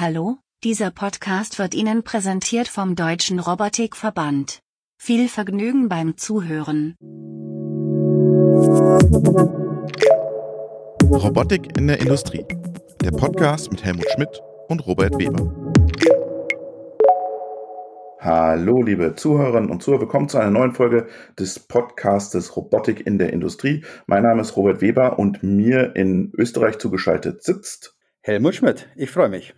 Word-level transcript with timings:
Hallo, 0.00 0.38
dieser 0.64 0.90
Podcast 0.90 1.58
wird 1.58 1.74
Ihnen 1.74 2.02
präsentiert 2.02 2.68
vom 2.68 2.96
Deutschen 2.96 3.38
Robotikverband. 3.38 4.60
Viel 4.96 5.28
Vergnügen 5.28 5.90
beim 5.90 6.16
Zuhören. 6.16 6.96
Robotik 11.04 11.76
in 11.76 11.86
der 11.86 12.00
Industrie. 12.00 12.46
Der 13.04 13.10
Podcast 13.10 13.70
mit 13.70 13.84
Helmut 13.84 14.10
Schmidt 14.14 14.40
und 14.68 14.86
Robert 14.86 15.18
Weber. 15.18 15.54
Hallo, 18.20 18.82
liebe 18.82 19.16
Zuhörerinnen 19.16 19.68
und 19.68 19.82
Zuhörer, 19.82 20.00
willkommen 20.00 20.30
zu 20.30 20.38
einer 20.38 20.50
neuen 20.50 20.72
Folge 20.72 21.08
des 21.38 21.58
Podcastes 21.58 22.56
Robotik 22.56 23.06
in 23.06 23.18
der 23.18 23.34
Industrie. 23.34 23.84
Mein 24.06 24.22
Name 24.22 24.40
ist 24.40 24.56
Robert 24.56 24.80
Weber 24.80 25.18
und 25.18 25.42
mir 25.42 25.94
in 25.94 26.32
Österreich 26.38 26.78
zugeschaltet 26.78 27.42
sitzt 27.42 27.98
Helmut 28.22 28.54
Schmidt. 28.54 28.88
Ich 28.96 29.10
freue 29.10 29.28
mich. 29.28 29.52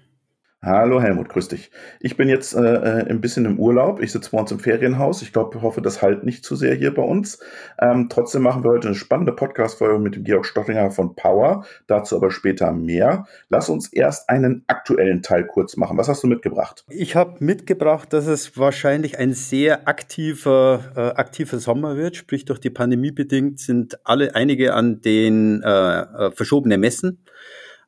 Hallo 0.64 1.02
Helmut, 1.02 1.28
grüß 1.28 1.48
dich. 1.48 1.72
Ich 1.98 2.16
bin 2.16 2.28
jetzt 2.28 2.54
äh, 2.54 2.60
äh, 2.60 3.10
ein 3.10 3.20
bisschen 3.20 3.46
im 3.46 3.58
Urlaub. 3.58 4.00
Ich 4.00 4.12
sitze 4.12 4.30
bei 4.30 4.38
uns 4.38 4.52
im 4.52 4.60
Ferienhaus. 4.60 5.20
Ich 5.20 5.32
glaube, 5.32 5.60
hoffe, 5.60 5.82
das 5.82 6.02
halt 6.02 6.22
nicht 6.22 6.44
zu 6.44 6.54
sehr 6.54 6.76
hier 6.76 6.94
bei 6.94 7.02
uns. 7.02 7.40
Ähm, 7.80 8.06
trotzdem 8.08 8.42
machen 8.42 8.62
wir 8.62 8.70
heute 8.70 8.86
eine 8.86 8.94
spannende 8.94 9.32
Podcast-Folge 9.32 9.98
mit 9.98 10.14
dem 10.14 10.22
Georg 10.22 10.46
Stottinger 10.46 10.92
von 10.92 11.16
Power. 11.16 11.66
Dazu 11.88 12.14
aber 12.14 12.30
später 12.30 12.70
mehr. 12.70 13.26
Lass 13.48 13.68
uns 13.68 13.92
erst 13.92 14.28
einen 14.30 14.62
aktuellen 14.68 15.20
Teil 15.20 15.48
kurz 15.48 15.76
machen. 15.76 15.98
Was 15.98 16.06
hast 16.06 16.22
du 16.22 16.28
mitgebracht? 16.28 16.84
Ich 16.90 17.16
habe 17.16 17.44
mitgebracht, 17.44 18.12
dass 18.12 18.28
es 18.28 18.56
wahrscheinlich 18.56 19.18
ein 19.18 19.32
sehr 19.32 19.88
aktiver, 19.88 20.92
äh, 20.94 21.00
aktiver 21.00 21.58
Sommer 21.58 21.96
wird. 21.96 22.14
Sprich, 22.14 22.44
durch 22.44 22.60
die 22.60 22.70
Pandemie 22.70 23.10
bedingt 23.10 23.58
sind 23.58 23.98
alle 24.06 24.36
einige 24.36 24.74
an 24.74 25.00
den 25.00 25.60
äh, 25.64 26.02
äh 26.02 26.30
verschobenen 26.30 26.80
Messen. 26.80 27.18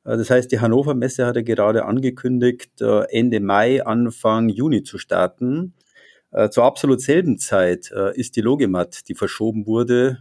Äh, 0.05 0.17
das 0.17 0.31
heißt, 0.31 0.53
die 0.53 0.61
Hannover 0.61 0.95
Messe 0.95 1.27
hat 1.27 1.37
ja 1.37 1.43
gerade 1.43 1.85
angekündigt, 1.85 2.81
äh, 2.81 3.05
Ende 3.11 3.41
Mai, 3.41 3.85
Anfang 3.85 4.49
Juni 4.49 4.83
zu 4.83 4.99
starten. 4.99 5.75
Äh, 6.35 6.51
zur 6.51 6.65
absolut 6.65 7.01
selben 7.01 7.39
Zeit 7.39 7.91
ist 8.15 8.37
die 8.37 8.41
Logimat, 8.41 9.09
die 9.09 9.15
verschoben 9.15 9.67
wurde, 9.67 10.19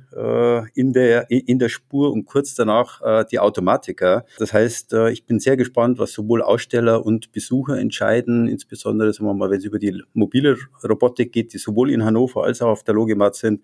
in 0.74 0.94
der, 0.94 1.30
in 1.30 1.60
der 1.60 1.70
Spur 1.70 2.12
und 2.12 2.26
kurz 2.26 2.56
danach 2.56 3.26
die 3.28 3.40
Automatiker. 3.40 4.26
Das 4.38 4.54
heißt, 4.54 4.94
ich 5.12 5.26
bin 5.26 5.40
sehr 5.40 5.58
gespannt, 5.58 5.98
was 6.00 6.14
sowohl 6.14 6.42
Aussteller 6.42 7.06
und 7.06 7.32
Besucher 7.32 7.78
entscheiden, 7.78 8.48
insbesondere, 8.48 9.12
sagen 9.12 9.26
wir 9.26 9.34
mal, 9.34 9.50
wenn 9.50 9.58
es 9.58 9.66
über 9.66 9.80
die 9.80 10.02
mobile 10.14 10.58
Robotik 10.88 11.32
geht, 11.32 11.54
die 11.54 11.58
sowohl 11.58 11.92
in 11.92 12.06
Hannover 12.06 12.44
als 12.44 12.62
auch 12.62 12.70
auf 12.70 12.84
der 12.84 12.94
Logimat 12.94 13.36
sind. 13.36 13.62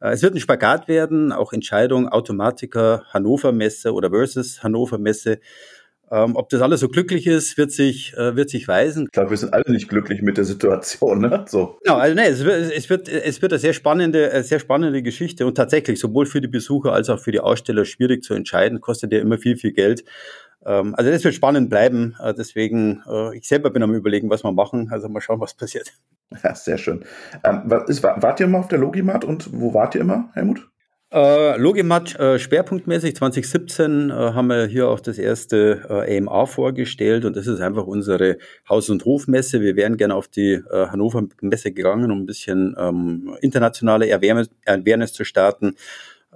Äh, 0.00 0.10
es 0.10 0.22
wird 0.22 0.34
ein 0.34 0.40
Spagat 0.40 0.88
werden, 0.88 1.32
auch 1.32 1.52
Entscheidung 1.52 2.08
Automatiker 2.08 3.04
Hannover 3.10 3.52
Messe 3.52 3.92
oder 3.92 4.10
versus 4.10 4.62
Hannover 4.62 4.98
Messe. 4.98 5.40
Ähm, 6.10 6.36
ob 6.36 6.48
das 6.50 6.62
alles 6.62 6.80
so 6.80 6.88
glücklich 6.88 7.26
ist, 7.26 7.58
wird 7.58 7.72
sich, 7.72 8.14
äh, 8.16 8.36
wird 8.36 8.48
sich 8.48 8.68
weisen. 8.68 9.06
Ich 9.06 9.12
glaube, 9.12 9.30
wir 9.30 9.36
sind 9.36 9.52
alle 9.52 9.64
nicht 9.68 9.88
glücklich 9.88 10.22
mit 10.22 10.36
der 10.36 10.44
Situation, 10.44 11.20
ne? 11.20 11.44
So. 11.48 11.78
Genau, 11.82 11.96
also 11.96 12.14
nee, 12.14 12.28
es 12.28 12.44
wird, 12.44 12.72
es 12.72 12.88
wird, 12.88 13.08
es 13.08 13.42
wird 13.42 13.52
eine 13.52 13.58
sehr 13.58 13.72
spannende, 13.72 14.30
eine 14.30 14.44
sehr 14.44 14.60
spannende 14.60 15.02
Geschichte 15.02 15.46
und 15.46 15.56
tatsächlich 15.56 15.98
sowohl 15.98 16.26
für 16.26 16.40
die 16.40 16.48
Besucher 16.48 16.92
als 16.92 17.10
auch 17.10 17.18
für 17.18 17.32
die 17.32 17.40
Aussteller 17.40 17.84
schwierig 17.84 18.22
zu 18.22 18.34
entscheiden, 18.34 18.80
kostet 18.80 19.12
ja 19.12 19.18
immer 19.18 19.38
viel, 19.38 19.56
viel 19.56 19.72
Geld. 19.72 20.04
Ähm, 20.64 20.94
also 20.96 21.10
das 21.10 21.24
wird 21.24 21.34
spannend 21.34 21.70
bleiben. 21.70 22.16
Äh, 22.20 22.34
deswegen, 22.34 23.02
äh, 23.08 23.36
ich 23.36 23.48
selber 23.48 23.70
bin 23.70 23.82
am 23.82 23.94
überlegen, 23.94 24.30
was 24.30 24.44
wir 24.44 24.52
machen. 24.52 24.88
Also 24.90 25.08
mal 25.08 25.20
schauen, 25.20 25.40
was 25.40 25.54
passiert. 25.54 25.92
Ja, 26.42 26.54
sehr 26.54 26.78
schön. 26.78 27.04
Ähm, 27.44 27.70
ist, 27.86 28.02
wart 28.02 28.40
ihr 28.40 28.46
immer 28.46 28.58
auf 28.58 28.68
der 28.68 28.78
Logimat 28.78 29.24
und 29.24 29.48
wo 29.52 29.74
wart 29.74 29.94
ihr 29.94 30.00
immer, 30.00 30.30
Helmut? 30.34 30.68
Äh, 31.12 31.56
Logimat 31.56 32.18
äh, 32.18 32.36
schwerpunktmäßig 32.36 33.14
2017 33.14 34.10
äh, 34.10 34.12
haben 34.12 34.48
wir 34.48 34.66
hier 34.66 34.88
auch 34.88 34.98
das 34.98 35.18
erste 35.18 35.86
äh, 35.88 36.18
AMA 36.18 36.46
vorgestellt 36.46 37.24
und 37.24 37.36
das 37.36 37.46
ist 37.46 37.60
einfach 37.60 37.86
unsere 37.86 38.38
Haus- 38.68 38.90
und 38.90 39.04
Hofmesse. 39.04 39.60
Wir 39.60 39.76
wären 39.76 39.96
gerne 39.98 40.16
auf 40.16 40.26
die 40.26 40.54
äh, 40.54 40.86
Hannover 40.88 41.22
Messe 41.40 41.70
gegangen, 41.70 42.10
um 42.10 42.22
ein 42.22 42.26
bisschen 42.26 42.74
ähm, 42.76 43.36
internationale 43.40 44.12
Awareness 44.12 45.12
zu 45.12 45.24
starten. 45.24 45.76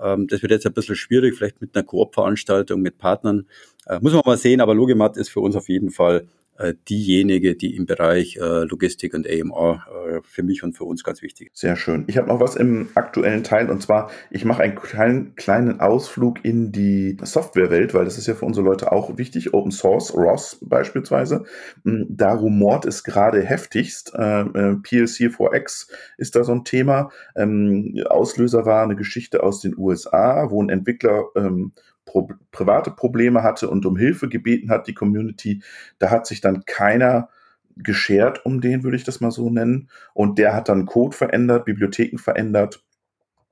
Ähm, 0.00 0.28
das 0.28 0.40
wird 0.40 0.52
jetzt 0.52 0.66
ein 0.66 0.72
bisschen 0.72 0.94
schwierig, 0.94 1.34
vielleicht 1.36 1.60
mit 1.60 1.74
einer 1.74 1.84
Koop-Veranstaltung 1.84 2.80
mit 2.80 2.96
Partnern. 2.96 3.46
Äh, 3.86 3.98
muss 4.00 4.12
man 4.12 4.22
mal 4.24 4.38
sehen, 4.38 4.60
aber 4.60 4.76
Logimat 4.76 5.16
ist 5.16 5.30
für 5.30 5.40
uns 5.40 5.56
auf 5.56 5.68
jeden 5.68 5.90
Fall 5.90 6.18
äh, 6.20 6.39
diejenige, 6.88 7.56
die 7.56 7.74
im 7.74 7.86
Bereich 7.86 8.36
äh, 8.36 8.64
Logistik 8.64 9.14
und 9.14 9.26
AMR 9.26 9.86
äh, 10.08 10.20
für 10.22 10.42
mich 10.42 10.62
und 10.62 10.76
für 10.76 10.84
uns 10.84 11.02
ganz 11.04 11.22
wichtig 11.22 11.48
ist. 11.52 11.60
Sehr 11.60 11.76
schön. 11.76 12.04
Ich 12.06 12.18
habe 12.18 12.28
noch 12.28 12.40
was 12.40 12.56
im 12.56 12.88
aktuellen 12.94 13.42
Teil 13.44 13.70
und 13.70 13.82
zwar, 13.82 14.10
ich 14.30 14.44
mache 14.44 14.62
einen 14.62 14.74
kleinen, 14.74 15.34
kleinen 15.36 15.80
Ausflug 15.80 16.44
in 16.44 16.70
die 16.70 17.16
Softwarewelt, 17.22 17.94
weil 17.94 18.04
das 18.04 18.18
ist 18.18 18.26
ja 18.26 18.34
für 18.34 18.44
unsere 18.44 18.66
Leute 18.66 18.92
auch 18.92 19.16
wichtig. 19.16 19.54
Open 19.54 19.70
Source, 19.70 20.14
ROS 20.14 20.58
beispielsweise. 20.62 21.44
Hm, 21.84 22.06
da 22.10 22.34
rumort 22.34 22.84
es 22.84 23.04
gerade 23.04 23.42
heftigst. 23.42 24.14
PLC4X 24.14 25.88
ist 26.18 26.36
da 26.36 26.44
so 26.44 26.52
ein 26.52 26.64
Thema. 26.64 27.10
Ähm, 27.36 28.02
Auslöser 28.08 28.66
war 28.66 28.82
eine 28.82 28.96
Geschichte 28.96 29.42
aus 29.42 29.60
den 29.60 29.76
USA, 29.76 30.50
wo 30.50 30.62
ein 30.62 30.68
Entwickler 30.68 31.24
ähm, 31.36 31.72
pro 32.10 32.28
private 32.50 32.90
Probleme 32.90 33.42
hatte 33.42 33.70
und 33.70 33.86
um 33.86 33.96
Hilfe 33.96 34.28
gebeten 34.28 34.70
hat, 34.70 34.88
die 34.88 34.94
Community, 34.94 35.62
da 35.98 36.10
hat 36.10 36.26
sich 36.26 36.40
dann 36.40 36.64
keiner 36.64 37.28
geschert 37.76 38.44
um 38.44 38.60
den, 38.60 38.82
würde 38.82 38.96
ich 38.96 39.04
das 39.04 39.20
mal 39.20 39.30
so 39.30 39.48
nennen. 39.48 39.88
Und 40.12 40.38
der 40.38 40.54
hat 40.54 40.68
dann 40.68 40.86
Code 40.86 41.16
verändert, 41.16 41.64
Bibliotheken 41.64 42.18
verändert 42.18 42.82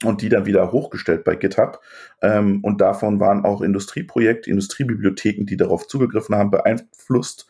und 0.04 0.22
die 0.22 0.28
dann 0.28 0.46
wieder 0.46 0.72
hochgestellt 0.72 1.24
bei 1.24 1.36
GitHub. 1.36 1.80
Ähm, 2.20 2.60
und 2.62 2.80
davon 2.80 3.20
waren 3.20 3.44
auch 3.44 3.62
Industrieprojekte, 3.62 4.50
Industriebibliotheken, 4.50 5.46
die 5.46 5.56
darauf 5.56 5.86
zugegriffen 5.86 6.34
haben, 6.34 6.50
beeinflusst. 6.50 7.46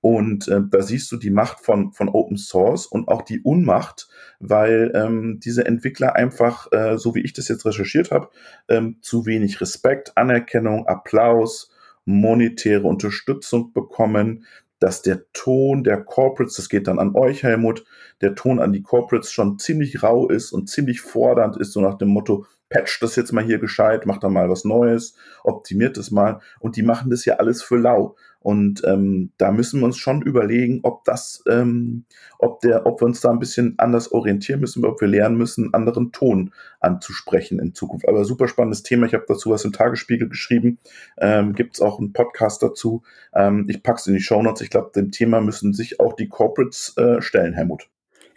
Und 0.00 0.48
äh, 0.48 0.60
da 0.68 0.82
siehst 0.82 1.12
du 1.12 1.16
die 1.16 1.30
Macht 1.30 1.60
von, 1.60 1.92
von 1.92 2.08
Open 2.08 2.38
Source 2.38 2.86
und 2.86 3.08
auch 3.08 3.22
die 3.22 3.40
Unmacht, 3.40 4.08
weil 4.38 4.92
ähm, 4.94 5.40
diese 5.44 5.66
Entwickler 5.66 6.16
einfach, 6.16 6.72
äh, 6.72 6.96
so 6.96 7.14
wie 7.14 7.20
ich 7.20 7.34
das 7.34 7.48
jetzt 7.48 7.66
recherchiert 7.66 8.10
habe, 8.10 8.30
ähm, 8.68 8.96
zu 9.02 9.26
wenig 9.26 9.60
Respekt, 9.60 10.16
Anerkennung, 10.16 10.86
Applaus, 10.86 11.70
monetäre 12.06 12.86
Unterstützung 12.86 13.72
bekommen, 13.72 14.46
dass 14.78 15.02
der 15.02 15.30
Ton 15.34 15.84
der 15.84 16.02
Corporates, 16.02 16.56
das 16.56 16.70
geht 16.70 16.88
dann 16.88 16.98
an 16.98 17.14
euch, 17.14 17.42
Helmut, 17.42 17.84
der 18.22 18.34
Ton 18.34 18.58
an 18.58 18.72
die 18.72 18.82
Corporates 18.82 19.30
schon 19.30 19.58
ziemlich 19.58 20.02
rau 20.02 20.28
ist 20.28 20.52
und 20.52 20.70
ziemlich 20.70 21.02
fordernd 21.02 21.58
ist, 21.58 21.72
so 21.72 21.82
nach 21.82 21.98
dem 21.98 22.08
Motto, 22.08 22.46
patch 22.70 23.00
das 23.00 23.16
jetzt 23.16 23.32
mal 23.32 23.44
hier 23.44 23.58
gescheit, 23.58 24.06
macht 24.06 24.22
da 24.22 24.28
mal 24.30 24.48
was 24.48 24.64
Neues, 24.64 25.14
optimiert 25.44 25.98
es 25.98 26.10
mal. 26.10 26.40
Und 26.60 26.76
die 26.76 26.82
machen 26.82 27.10
das 27.10 27.24
ja 27.24 27.34
alles 27.34 27.62
für 27.62 27.76
lau. 27.76 28.16
Und 28.40 28.82
ähm, 28.86 29.32
da 29.36 29.52
müssen 29.52 29.80
wir 29.80 29.86
uns 29.86 29.98
schon 29.98 30.22
überlegen, 30.22 30.80
ob 30.82 31.04
das, 31.04 31.44
ähm, 31.46 32.06
ob 32.38 32.60
der, 32.60 32.86
ob 32.86 33.02
wir 33.02 33.06
uns 33.06 33.20
da 33.20 33.30
ein 33.30 33.38
bisschen 33.38 33.74
anders 33.78 34.12
orientieren 34.12 34.60
müssen, 34.60 34.84
ob 34.86 35.00
wir 35.00 35.08
lernen 35.08 35.36
müssen, 35.36 35.74
anderen 35.74 36.10
Ton 36.10 36.52
anzusprechen 36.80 37.58
in 37.58 37.74
Zukunft. 37.74 38.08
Aber 38.08 38.24
super 38.24 38.48
spannendes 38.48 38.82
Thema. 38.82 39.06
Ich 39.06 39.14
habe 39.14 39.26
dazu 39.28 39.50
was 39.50 39.66
im 39.66 39.72
Tagesspiegel 39.72 40.28
geschrieben. 40.28 40.78
Ähm, 41.18 41.54
Gibt 41.54 41.76
es 41.76 41.82
auch 41.82 41.98
einen 41.98 42.14
Podcast 42.14 42.62
dazu. 42.62 43.02
Ähm, 43.34 43.66
ich 43.68 43.82
pack's 43.82 44.06
in 44.06 44.14
die 44.14 44.20
Show 44.20 44.42
Notes. 44.42 44.62
Ich 44.62 44.70
glaube, 44.70 44.90
dem 44.94 45.10
Thema 45.10 45.42
müssen 45.42 45.74
sich 45.74 46.00
auch 46.00 46.14
die 46.14 46.28
Corporates 46.28 46.96
äh, 46.96 47.20
stellen, 47.20 47.52
Helmut. 47.52 47.90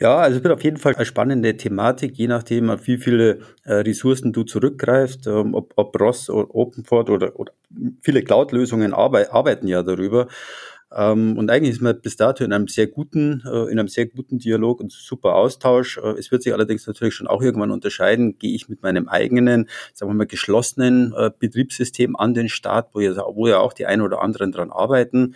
Ja, 0.04 0.18
also 0.18 0.38
es 0.38 0.44
wird 0.44 0.54
auf 0.54 0.66
jeden 0.66 0.76
Fall 0.76 0.96
eine 0.96 1.06
spannende 1.06 1.56
Thematik, 1.56 2.18
je 2.18 2.28
nachdem, 2.28 2.70
auf 2.70 2.88
wie 2.88 2.98
viele 2.98 3.40
äh, 3.64 3.76
Ressourcen 3.76 4.34
du 4.34 4.44
zurückgreifst, 4.44 5.28
ähm, 5.28 5.56
ob, 5.56 5.72
ob 5.78 5.98
ROS 5.98 6.30
oder 6.30 6.54
OpenFort 6.54 7.10
oder, 7.10 7.40
oder 7.40 7.54
viele 8.02 8.22
Cloud-Lösungen 8.22 8.94
arbeit, 8.94 9.32
arbeiten 9.32 9.66
ja 9.66 9.82
darüber. 9.82 10.28
Ähm, 10.94 11.38
und 11.38 11.50
eigentlich 11.50 11.76
ist 11.76 11.82
man 11.82 12.02
bis 12.02 12.18
dato 12.18 12.44
in 12.44 12.52
einem 12.52 12.68
sehr 12.68 12.88
guten, 12.88 13.44
äh, 13.46 13.72
in 13.72 13.80
einem 13.80 13.88
sehr 13.88 14.08
guten 14.08 14.40
Dialog 14.40 14.82
und 14.82 14.92
super 14.92 15.36
Austausch. 15.36 15.98
Äh, 16.00 16.20
es 16.20 16.34
wird 16.34 16.44
sich 16.44 16.52
allerdings 16.52 16.86
natürlich 16.86 17.16
schon 17.16 17.28
auch 17.28 17.42
irgendwann 17.42 17.72
unterscheiden, 17.72 18.38
gehe 18.38 18.54
ich 18.54 18.68
mit 18.68 18.84
meinem 18.84 19.08
eigenen, 19.08 19.70
sagen 19.94 20.12
wir 20.12 20.16
mal, 20.16 20.28
geschlossenen 20.28 21.14
äh, 21.16 21.32
Betriebssystem 21.40 22.18
an 22.18 22.34
den 22.34 22.50
Start, 22.50 22.90
wo 22.92 23.00
ja, 23.00 23.14
wo 23.36 23.48
ja 23.48 23.60
auch 23.60 23.72
die 23.72 23.86
einen 23.86 24.02
oder 24.02 24.22
anderen 24.22 24.52
dran 24.52 24.70
arbeiten, 24.70 25.36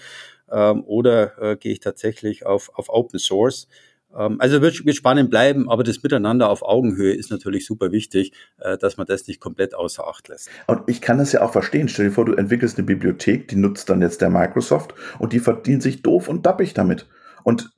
ähm, 0.51 0.83
oder 0.83 1.41
äh, 1.41 1.55
gehe 1.55 1.71
ich 1.71 1.79
tatsächlich 1.79 2.45
auf, 2.45 2.69
auf 2.73 2.89
Open 2.89 3.17
Source. 3.17 3.69
Ähm, 4.15 4.37
also 4.39 4.61
wird, 4.61 4.85
wird 4.85 4.95
spannend 4.95 5.29
bleiben, 5.29 5.69
aber 5.69 5.83
das 5.83 6.01
Miteinander 6.03 6.49
auf 6.49 6.63
Augenhöhe 6.63 7.13
ist 7.13 7.31
natürlich 7.31 7.65
super 7.65 7.91
wichtig, 7.91 8.33
äh, 8.59 8.77
dass 8.77 8.97
man 8.97 9.07
das 9.07 9.27
nicht 9.27 9.39
komplett 9.39 9.75
außer 9.75 10.07
Acht 10.07 10.27
lässt. 10.27 10.49
Und 10.67 10.81
ich 10.87 11.01
kann 11.01 11.17
das 11.17 11.31
ja 11.31 11.41
auch 11.41 11.51
verstehen. 11.51 11.89
Stell 11.89 12.07
dir 12.07 12.11
vor, 12.11 12.25
du 12.25 12.33
entwickelst 12.33 12.77
eine 12.77 12.85
Bibliothek, 12.85 13.47
die 13.47 13.55
nutzt 13.55 13.89
dann 13.89 14.01
jetzt 14.01 14.21
der 14.21 14.29
Microsoft 14.29 14.93
und 15.19 15.33
die 15.33 15.39
verdient 15.39 15.83
sich 15.83 16.01
doof 16.01 16.27
und 16.27 16.45
dappig 16.45 16.73
damit. 16.73 17.07
Und 17.43 17.71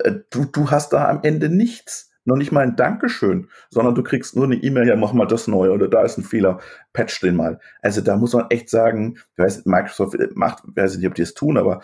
äh, 0.00 0.14
du, 0.30 0.44
du 0.44 0.70
hast 0.70 0.92
da 0.92 1.08
am 1.08 1.20
Ende 1.22 1.48
nichts 1.48 2.07
noch 2.28 2.36
nicht 2.36 2.52
mal 2.52 2.60
ein 2.60 2.76
Dankeschön, 2.76 3.48
sondern 3.70 3.94
du 3.94 4.02
kriegst 4.02 4.36
nur 4.36 4.44
eine 4.44 4.56
E-Mail, 4.56 4.86
ja, 4.86 4.96
mach 4.96 5.12
mal 5.12 5.26
das 5.26 5.48
neu 5.48 5.72
oder 5.72 5.88
da 5.88 6.02
ist 6.02 6.18
ein 6.18 6.24
Fehler, 6.24 6.60
patch 6.92 7.20
den 7.20 7.34
mal. 7.34 7.58
Also 7.82 8.00
da 8.00 8.16
muss 8.16 8.34
man 8.34 8.46
echt 8.50 8.68
sagen, 8.70 9.16
ich 9.32 9.38
weiß, 9.38 9.66
Microsoft 9.66 10.16
macht, 10.34 10.62
ich 10.68 10.76
weiß 10.76 10.96
nicht, 10.96 11.06
ob 11.06 11.14
die 11.14 11.22
es 11.22 11.34
tun, 11.34 11.56
aber 11.56 11.80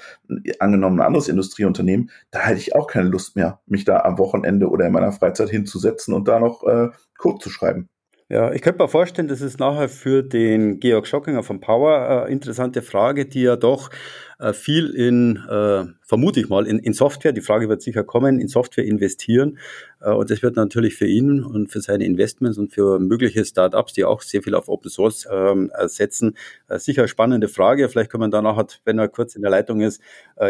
angenommen 0.60 1.00
ein 1.00 1.06
anderes 1.06 1.28
Industrieunternehmen, 1.28 2.10
da 2.30 2.40
hätte 2.40 2.58
ich 2.58 2.76
auch 2.76 2.86
keine 2.86 3.08
Lust 3.08 3.36
mehr, 3.36 3.60
mich 3.66 3.84
da 3.84 4.00
am 4.00 4.18
Wochenende 4.18 4.68
oder 4.68 4.86
in 4.86 4.92
meiner 4.92 5.12
Freizeit 5.12 5.48
hinzusetzen 5.48 6.14
und 6.14 6.28
da 6.28 6.38
noch 6.38 6.62
äh, 6.64 6.90
Code 7.16 7.38
zu 7.38 7.50
schreiben. 7.50 7.88
Ja, 8.30 8.52
ich 8.52 8.62
könnte 8.62 8.82
mir 8.82 8.88
vorstellen, 8.88 9.28
das 9.28 9.42
ist 9.42 9.60
nachher 9.60 9.90
für 9.90 10.22
den 10.22 10.80
Georg 10.80 11.06
Schockinger 11.06 11.42
von 11.42 11.60
Power 11.60 12.26
äh, 12.26 12.32
interessante 12.32 12.80
Frage, 12.80 13.26
die 13.26 13.42
ja 13.42 13.54
doch 13.54 13.90
äh, 14.38 14.54
viel 14.54 14.88
in, 14.94 15.36
äh, 15.46 15.84
vermute 16.00 16.40
ich 16.40 16.48
mal, 16.48 16.66
in, 16.66 16.78
in 16.78 16.94
Software, 16.94 17.32
die 17.32 17.42
Frage 17.42 17.68
wird 17.68 17.82
sicher 17.82 18.02
kommen, 18.02 18.40
in 18.40 18.48
Software 18.48 18.86
investieren. 18.86 19.58
Äh, 20.00 20.12
und 20.12 20.30
das 20.30 20.42
wird 20.42 20.56
natürlich 20.56 20.94
für 20.94 21.06
ihn 21.06 21.44
und 21.44 21.70
für 21.70 21.82
seine 21.82 22.06
Investments 22.06 22.56
und 22.56 22.72
für 22.72 22.98
mögliche 22.98 23.44
Startups, 23.44 23.92
die 23.92 24.06
auch 24.06 24.22
sehr 24.22 24.42
viel 24.42 24.54
auf 24.54 24.70
Open 24.70 24.90
Source 24.90 25.28
ähm, 25.30 25.70
setzen, 25.84 26.34
sicher 26.76 27.02
eine 27.02 27.08
spannende 27.08 27.48
Frage. 27.48 27.90
Vielleicht 27.90 28.10
können 28.10 28.22
wir 28.22 28.30
danach, 28.30 28.64
wenn 28.86 28.98
er 28.98 29.08
kurz 29.08 29.36
in 29.36 29.42
der 29.42 29.50
Leitung 29.50 29.82
ist, 29.82 30.00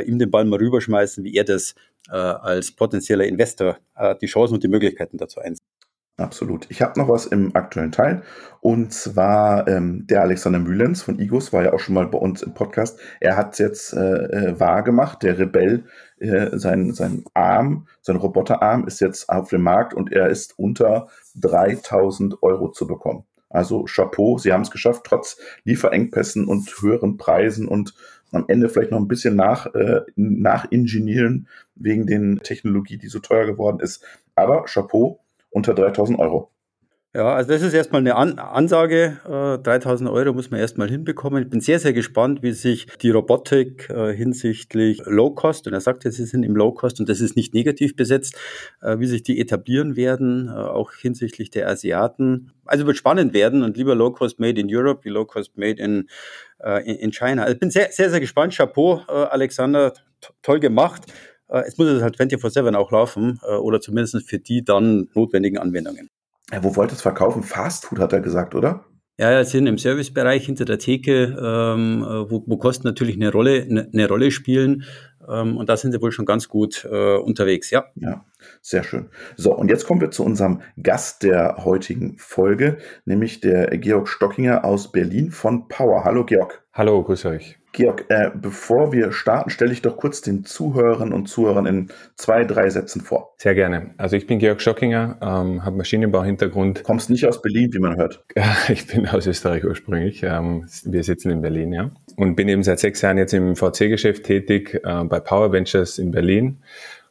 ihm 0.07 0.21
den 0.21 0.31
Ball 0.31 0.45
mal 0.45 0.61
rüberschmeißen, 0.61 1.25
wie 1.25 1.35
er 1.35 1.45
das 1.45 1.75
als 2.09 2.73
potenzieller 2.73 3.25
Investor 3.25 3.79
die 4.21 4.27
Chancen 4.27 4.55
und 4.55 4.63
die 4.63 4.69
Möglichkeiten 4.69 5.17
dazu 5.17 5.41
einsetzt. 5.41 5.84
Absolut. 6.17 6.67
Ich 6.71 6.81
habe 6.81 6.99
noch 6.99 7.09
was 7.09 7.27
im 7.27 7.57
aktuellen 7.57 7.91
Teil. 7.91 8.23
Und 8.61 8.93
zwar 8.93 9.67
ähm, 9.67 10.07
der 10.07 10.23
Alexander 10.23 10.61
Mühlens 10.61 11.03
von 11.03 11.19
Igos 11.19 11.53
war 11.53 11.65
ja 11.65 11.73
auch 11.73 11.81
schon 11.81 11.97
mal 11.97 12.07
bei 12.07 12.19
uns 12.19 12.43
im 12.43 12.55
Podcast. 12.55 13.01
Er 13.19 13.37
hat 13.37 13.55
es 13.55 13.59
jetzt 13.59 13.93
äh, 13.95 13.99
äh, 13.99 14.61
wahr 14.61 14.85
gemacht. 14.85 15.25
Der 15.25 15.39
Rebell, 15.39 15.87
äh, 16.19 16.57
sein, 16.57 16.93
sein 16.93 17.25
Arm, 17.35 17.89
sein 18.01 18.15
Roboterarm 18.15 18.87
ist 18.87 19.01
jetzt 19.01 19.29
auf 19.29 19.49
dem 19.51 19.63
Markt 19.63 19.93
und 19.93 20.13
er 20.13 20.29
ist 20.29 20.57
unter 20.57 21.09
3000 21.35 22.45
Euro 22.45 22.71
zu 22.71 22.87
bekommen. 22.87 23.25
Also 23.51 23.85
Chapeau, 23.85 24.39
Sie 24.39 24.53
haben 24.53 24.63
es 24.63 24.71
geschafft, 24.71 25.03
trotz 25.05 25.37
Lieferengpässen 25.65 26.47
und 26.47 26.69
höheren 26.81 27.17
Preisen 27.17 27.67
und 27.67 27.95
am 28.31 28.45
Ende 28.47 28.69
vielleicht 28.69 28.93
noch 28.93 28.99
ein 28.99 29.09
bisschen 29.09 29.35
nach, 29.35 29.67
äh, 29.75 30.03
nachingenieren 30.15 31.49
wegen 31.75 32.07
den 32.07 32.39
Technologie, 32.39 32.99
die 32.99 33.09
so 33.09 33.19
teuer 33.19 33.47
geworden 33.47 33.81
ist. 33.81 34.05
Aber 34.35 34.65
Chapeau, 34.65 35.21
unter 35.55 35.75
3000 35.75 36.19
Euro. 36.19 36.51
Ja, 37.17 37.33
also 37.33 37.53
das 37.53 37.63
ist 37.63 37.75
erstmal 37.75 38.01
eine 38.01 38.17
An 38.17 38.41
Ansage. 38.41 39.21
Äh, 39.25 39.63
3000 39.63 40.11
Euro 40.11 40.33
muss 40.33 40.51
man 40.51 40.59
erstmal 40.59 40.91
hinbekommen. 40.91 41.45
Ich 41.45 41.49
bin 41.49 41.61
sehr, 41.61 41.79
sehr 41.79 41.93
gespannt, 41.93 42.43
wie 42.43 42.51
sich 42.51 42.87
die 43.03 43.11
Robotik 43.11 43.89
äh, 43.89 44.13
hinsichtlich 44.13 45.01
Low 45.05 45.31
Cost, 45.31 45.69
und 45.69 45.75
er 45.75 45.81
sagt 45.81 46.03
ja, 46.03 46.11
sie 46.11 46.25
sind 46.25 46.43
im 46.43 46.57
Low 46.57 46.73
Cost 46.73 46.99
und 46.99 47.09
das 47.09 47.21
ist 47.21 47.37
nicht 47.37 47.55
negativ 47.55 47.95
besetzt, 47.95 48.37
äh, 48.83 48.99
wie 48.99 49.07
sich 49.07 49.23
die 49.23 49.41
etablieren 49.41 49.95
werden, 49.95 50.49
äh, 50.49 50.55
auch 50.55 50.93
hinsichtlich 50.93 51.51
der 51.51 51.69
Asiaten. 51.69 52.51
Also 52.65 52.85
wird 52.85 52.97
spannend 52.97 53.33
werden 53.33 53.63
und 53.63 53.77
lieber 53.77 53.95
Low 53.95 54.11
Cost 54.11 54.41
Made 54.41 54.61
in 54.61 54.67
Europe 54.69 55.05
wie 55.05 55.11
Low 55.11 55.25
Cost 55.25 55.57
Made 55.57 55.81
in, 55.81 56.09
äh, 56.65 56.85
in, 56.85 56.97
in 56.97 57.13
China. 57.13 57.43
Also 57.43 57.55
ich 57.55 57.61
bin 57.61 57.71
sehr, 57.71 57.93
sehr, 57.93 58.11
sehr 58.11 58.19
gespannt. 58.19 58.57
Chapeau, 58.57 59.03
äh, 59.09 59.13
Alexander, 59.13 59.93
toll 60.43 60.59
gemacht. 60.59 61.03
Äh, 61.49 61.63
es 61.67 61.79
muss 61.79 62.03
halt 62.03 62.19
24-7 62.19 62.75
auch 62.75 62.91
laufen 62.91 63.41
äh, 63.43 63.55
oder 63.55 63.81
zumindest 63.81 64.29
für 64.29 64.39
die 64.39 64.65
dann 64.65 65.09
notwendigen 65.15 65.59
Anwendungen. 65.59 66.11
Ja, 66.53 66.63
wo 66.63 66.77
wollt 66.77 66.91
ihr 66.91 66.95
es 66.95 67.03
verkaufen? 67.03 67.43
Fast 67.43 67.87
Food 67.87 67.99
hat 67.99 68.13
er 68.13 68.21
gesagt, 68.21 68.55
oder? 68.55 68.85
Ja, 69.17 69.31
ja, 69.31 69.45
sind 69.45 69.69
im 69.69 69.79
Servicebereich 69.79 70.45
hinter 70.45 70.65
der 70.65 70.81
Theke, 70.81 71.37
ähm, 71.41 72.03
äh, 72.03 72.31
wo, 72.31 72.43
wo 72.47 72.57
Kosten 72.57 72.87
natürlich 72.89 73.15
eine 73.15 73.31
Rolle, 73.31 73.63
eine, 73.63 73.89
eine 73.93 74.09
Rolle 74.09 74.33
spielen. 74.33 74.85
Ähm, 75.29 75.57
und 75.57 75.69
da 75.69 75.77
sind 75.77 75.93
sie 75.93 76.03
wohl 76.03 76.11
schon 76.11 76.27
ganz 76.27 76.49
gut 76.49 76.85
äh, 76.91 77.17
unterwegs, 77.17 77.71
ja. 77.71 77.85
Ja, 77.95 78.25
sehr 78.61 78.83
schön. 78.83 79.11
So, 79.37 79.55
und 79.55 79.69
jetzt 79.69 79.87
kommen 79.87 80.01
wir 80.01 80.11
zu 80.11 80.25
unserem 80.25 80.63
Gast 80.83 81.23
der 81.23 81.65
heutigen 81.65 82.17
Folge, 82.19 82.79
nämlich 83.05 83.41
der 83.41 83.69
Georg 83.79 84.09
Stockinger 84.09 84.65
aus 84.65 84.91
Berlin 84.91 85.31
von 85.31 85.69
Power. 85.69 86.03
Hallo, 86.03 86.25
Georg. 86.25 86.65
Hallo, 86.73 87.03
grüß 87.05 87.27
euch. 87.27 87.57
Georg, 87.75 88.07
äh, 88.09 88.31
bevor 88.33 88.93
wir 88.93 89.11
starten, 89.11 89.51
stelle 89.51 89.73
ich 89.73 89.83
doch 89.83 89.97
kurz 89.97 90.21
den 90.21 90.45
Zuhörern 90.45 91.13
und 91.13 91.27
Zuhörern 91.27 91.67
in 91.67 91.89
zwei, 92.15 92.45
drei 92.45 92.71
Sätzen 92.71 93.01
vor. 93.01 93.35
Sehr 93.37 93.57
gerne. 93.57 93.91
Also 93.99 94.17
ich 94.17 94.29
bin 94.29 94.39
Georg 94.39 94.63
Schockinger, 94.63 95.19
ähm, 95.21 95.65
habe 95.65 95.77
Maschinenbau-Hintergrund. 95.77 96.85
Kommst 96.85 97.11
nicht 97.11 97.27
aus 97.27 97.43
Berlin, 97.43 97.71
wie 97.73 97.81
man 97.81 97.97
hört. 97.97 98.25
ich 98.69 98.87
bin 98.87 99.09
aus 99.09 99.27
Österreich 99.27 99.65
ursprünglich. 99.65 100.23
Ähm, 100.23 100.67
wir 100.85 101.03
sitzen 101.03 101.31
in 101.31 101.43
Berlin, 101.43 101.73
ja. 101.73 101.91
Und 102.17 102.37
bin 102.37 102.49
eben 102.49 102.63
seit 102.63 102.79
sechs 102.79 103.03
Jahren 103.03 103.19
jetzt 103.19 103.35
im 103.35 103.57
VC-Geschäft 103.57 104.23
tätig 104.23 104.81
äh, 104.85 105.05
bei 105.05 105.19
Power 105.19 105.51
Ventures 105.51 105.99
in 105.99 106.13
Berlin 106.13 106.63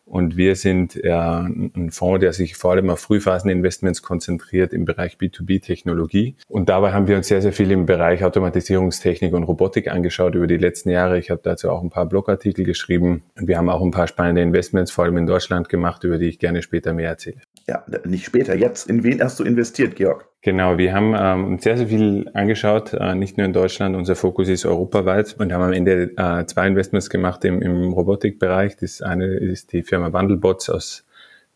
und 0.05 0.37
wir 0.37 0.55
sind 0.55 0.95
ein 1.03 1.89
Fonds, 1.91 2.19
der 2.19 2.33
sich 2.33 2.55
vor 2.55 2.71
allem 2.71 2.89
auf 2.89 2.99
Frühphaseninvestments 2.99 4.01
konzentriert 4.01 4.73
im 4.73 4.85
Bereich 4.85 5.15
B2B-Technologie. 5.15 6.35
Und 6.47 6.69
dabei 6.69 6.91
haben 6.91 7.07
wir 7.07 7.15
uns 7.15 7.27
sehr, 7.27 7.41
sehr 7.41 7.53
viel 7.53 7.71
im 7.71 7.85
Bereich 7.85 8.23
Automatisierungstechnik 8.23 9.33
und 9.33 9.43
Robotik 9.43 9.87
angeschaut 9.87 10.35
über 10.35 10.47
die 10.47 10.57
letzten 10.57 10.89
Jahre. 10.89 11.17
Ich 11.17 11.29
habe 11.29 11.41
dazu 11.43 11.69
auch 11.69 11.81
ein 11.81 11.89
paar 11.89 12.05
Blogartikel 12.05 12.65
geschrieben. 12.65 13.23
Und 13.37 13.47
wir 13.47 13.57
haben 13.57 13.69
auch 13.69 13.81
ein 13.81 13.91
paar 13.91 14.07
spannende 14.07 14.41
Investments, 14.41 14.91
vor 14.91 15.05
allem 15.05 15.17
in 15.17 15.25
Deutschland, 15.25 15.69
gemacht, 15.69 16.03
über 16.03 16.17
die 16.17 16.27
ich 16.27 16.39
gerne 16.39 16.61
später 16.61 16.93
mehr 16.93 17.09
erzähle. 17.09 17.41
Ja, 17.67 17.85
nicht 18.05 18.25
später, 18.25 18.55
jetzt. 18.55 18.89
In 18.89 19.03
wen 19.03 19.21
hast 19.21 19.39
du 19.39 19.43
investiert, 19.43 19.95
Georg? 19.95 20.27
Genau, 20.41 20.77
wir 20.77 20.93
haben 20.93 21.15
ähm, 21.17 21.59
sehr, 21.59 21.77
sehr 21.77 21.87
viel 21.87 22.29
angeschaut, 22.33 22.91
äh, 22.91 23.15
nicht 23.15 23.37
nur 23.37 23.45
in 23.45 23.53
Deutschland, 23.53 23.95
unser 23.95 24.15
Fokus 24.15 24.49
ist 24.49 24.65
europaweit 24.65 25.37
und 25.39 25.53
haben 25.53 25.61
am 25.61 25.71
Ende 25.71 26.11
äh, 26.17 26.45
zwei 26.45 26.67
Investments 26.67 27.09
gemacht 27.09 27.45
im, 27.45 27.61
im 27.61 27.93
Robotikbereich. 27.93 28.75
Das 28.75 29.01
eine 29.01 29.27
ist 29.27 29.71
die 29.71 29.83
Firma 29.83 30.11
Wandelbots 30.11 30.69
aus 30.69 31.05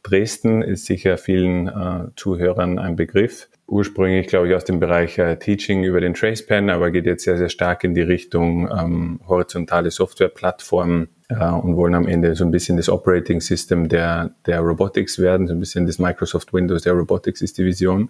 Dresden, 0.04 0.62
ist 0.62 0.86
sicher 0.86 1.18
vielen 1.18 1.68
äh, 1.68 2.07
Zuhörern 2.15 2.80
ein 2.80 2.95
Begriff. 2.95 3.50
Ursprünglich, 3.69 4.28
glaube 4.28 4.48
ich, 4.48 4.56
aus 4.56 4.64
dem 4.64 4.80
Bereich 4.80 5.18
äh, 5.18 5.36
Teaching 5.38 5.84
über 5.84 6.00
den 6.00 6.14
Tracepan, 6.14 6.69
aber 6.69 6.90
geht 6.90 7.06
jetzt 7.06 7.25
sehr, 7.25 7.38
sehr 7.38 7.50
stark 7.50 7.84
in 7.84 7.94
die 7.94 8.02
Richtung 8.02 8.69
ähm, 8.72 9.19
horizontale 9.28 9.92
Softwareplattformen 9.92 11.10
äh, 11.28 11.50
und 11.50 11.75
wollen 11.75 11.94
am 11.94 12.08
Ende 12.08 12.34
so 12.36 12.46
ein 12.46 12.52
bisschen 12.52 12.78
das 12.78 12.88
Operating 12.88 13.42
System 13.42 13.90
der, 13.90 14.31
der 14.46 14.62
Robotics 14.62 15.19
werden, 15.19 15.48
so 15.48 15.54
ein 15.54 15.60
bisschen 15.60 15.86
das 15.86 16.00
Microsoft 16.00 16.54
Windows 16.54 16.84
der 16.84 16.94
Robotics 16.94 17.42
ist 17.42 17.58
die 17.58 17.66
Vision. 17.66 18.10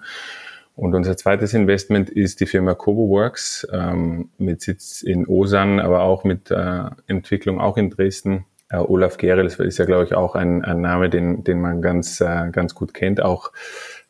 Und 0.76 0.94
unser 0.94 1.18
zweites 1.18 1.56
Investment 1.56 2.12
ist 2.12 2.40
die 2.40 2.46
Firma 2.46 2.76
CoboWorks 2.76 3.68
ähm, 3.74 4.30
mit 4.38 4.62
Sitz 4.62 5.02
in 5.02 5.26
Osan, 5.26 5.80
aber 5.80 6.02
auch 6.02 6.24
mit 6.24 6.52
äh, 6.52 6.84
Entwicklung 7.08 7.60
auch 7.60 7.78
in 7.78 7.90
Dresden. 7.90 8.46
Äh, 8.70 8.78
Olaf 8.78 9.18
Gerel 9.18 9.48
ist 9.48 9.78
ja, 9.80 9.86
glaube 9.86 10.04
ich, 10.04 10.14
auch 10.14 10.36
ein, 10.36 10.64
ein 10.64 10.82
Name, 10.82 11.10
den, 11.10 11.44
den 11.44 11.62
man 11.62 11.82
ganz, 11.82 12.22
äh, 12.22 12.52
ganz 12.52 12.76
gut 12.76 12.94
kennt, 12.94 13.24
auch 13.24 13.52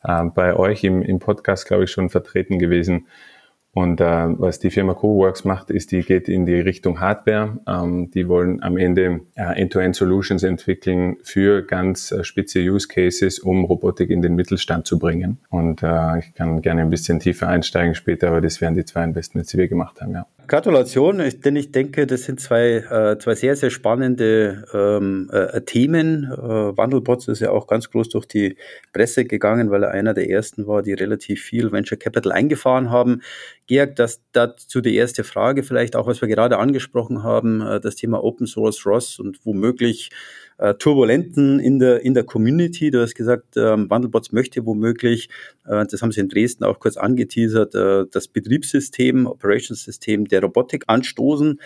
äh, 0.02 0.24
bei 0.24 0.54
euch 0.54 0.84
im, 0.84 1.02
im 1.02 1.18
Podcast, 1.18 1.66
glaube 1.66 1.84
ich, 1.84 1.90
schon 1.90 2.10
vertreten 2.10 2.58
gewesen. 2.58 3.06
Und 3.72 4.00
äh, 4.00 4.04
was 4.04 4.58
die 4.58 4.70
Firma 4.70 4.94
CoWorks 4.94 5.44
macht, 5.44 5.70
ist, 5.70 5.92
die 5.92 6.00
geht 6.00 6.28
in 6.28 6.46
die 6.46 6.58
Richtung 6.58 7.00
Hardware. 7.00 7.58
Ähm, 7.68 8.10
die 8.10 8.26
wollen 8.26 8.62
am 8.62 8.76
Ende 8.76 9.20
äh, 9.36 9.60
End-to-End-Solutions 9.60 10.42
entwickeln 10.42 11.16
für 11.22 11.62
ganz 11.62 12.10
äh, 12.10 12.24
spitze 12.24 12.60
Use 12.60 12.88
Cases, 12.88 13.38
um 13.38 13.64
Robotik 13.64 14.10
in 14.10 14.22
den 14.22 14.34
Mittelstand 14.34 14.86
zu 14.86 14.98
bringen. 14.98 15.38
Und 15.50 15.82
äh, 15.82 16.18
ich 16.18 16.34
kann 16.34 16.60
gerne 16.62 16.80
ein 16.80 16.90
bisschen 16.90 17.20
tiefer 17.20 17.48
einsteigen 17.48 17.94
später, 17.94 18.28
aber 18.28 18.40
das 18.40 18.60
wären 18.60 18.74
die 18.74 18.84
zwei 18.84 19.04
Investments, 19.04 19.50
die 19.50 19.58
wir 19.58 19.68
gemacht 19.68 20.00
haben, 20.00 20.12
ja. 20.12 20.26
Gratulation, 20.48 21.22
denn 21.44 21.56
ich 21.56 21.72
denke, 21.72 22.06
das 22.06 22.22
sind 22.22 22.40
zwei, 22.40 22.76
äh, 22.76 23.18
zwei 23.18 23.34
sehr, 23.34 23.54
sehr 23.54 23.68
spannende 23.68 24.64
ähm, 24.72 25.28
äh, 25.30 25.60
Themen. 25.60 26.24
Äh, 26.24 26.76
Wandelbots 26.76 27.28
ist 27.28 27.40
ja 27.40 27.50
auch 27.50 27.66
ganz 27.66 27.90
groß 27.90 28.08
durch 28.08 28.24
die 28.24 28.56
Presse 28.94 29.26
gegangen, 29.26 29.70
weil 29.70 29.82
er 29.82 29.90
einer 29.90 30.14
der 30.14 30.30
ersten 30.30 30.66
war, 30.66 30.82
die 30.82 30.94
relativ 30.94 31.42
viel 31.42 31.70
Venture 31.70 31.98
Capital 31.98 32.32
eingefahren 32.32 32.90
haben. 32.90 33.20
Georg, 33.66 33.96
das 33.96 34.22
dazu 34.32 34.80
die 34.80 34.96
erste 34.96 35.22
Frage 35.22 35.62
vielleicht 35.62 35.94
auch, 35.94 36.06
was 36.06 36.22
wir 36.22 36.28
gerade 36.28 36.56
angesprochen 36.56 37.22
haben, 37.22 37.60
das 37.82 37.96
Thema 37.96 38.24
Open 38.24 38.46
Source 38.46 38.86
ROS 38.86 39.18
und 39.18 39.44
womöglich 39.44 40.08
äh, 40.58 40.74
Turbulenten 40.74 41.60
in 41.60 41.78
der, 41.78 42.04
in 42.04 42.14
der 42.14 42.24
Community. 42.24 42.90
Du 42.90 43.00
hast 43.00 43.14
gesagt, 43.14 43.56
ähm, 43.56 43.88
Wandelbots 43.88 44.32
möchte 44.32 44.66
womöglich, 44.66 45.28
äh, 45.66 45.86
das 45.86 46.02
haben 46.02 46.12
sie 46.12 46.20
in 46.20 46.28
Dresden 46.28 46.64
auch 46.64 46.80
kurz 46.80 46.96
angeteasert, 46.96 47.74
äh, 47.74 48.04
das 48.10 48.28
Betriebssystem, 48.28 49.26
Operationssystem 49.26 50.26
der 50.26 50.42
Robotik 50.42 50.84
anstoßen. 50.86 51.58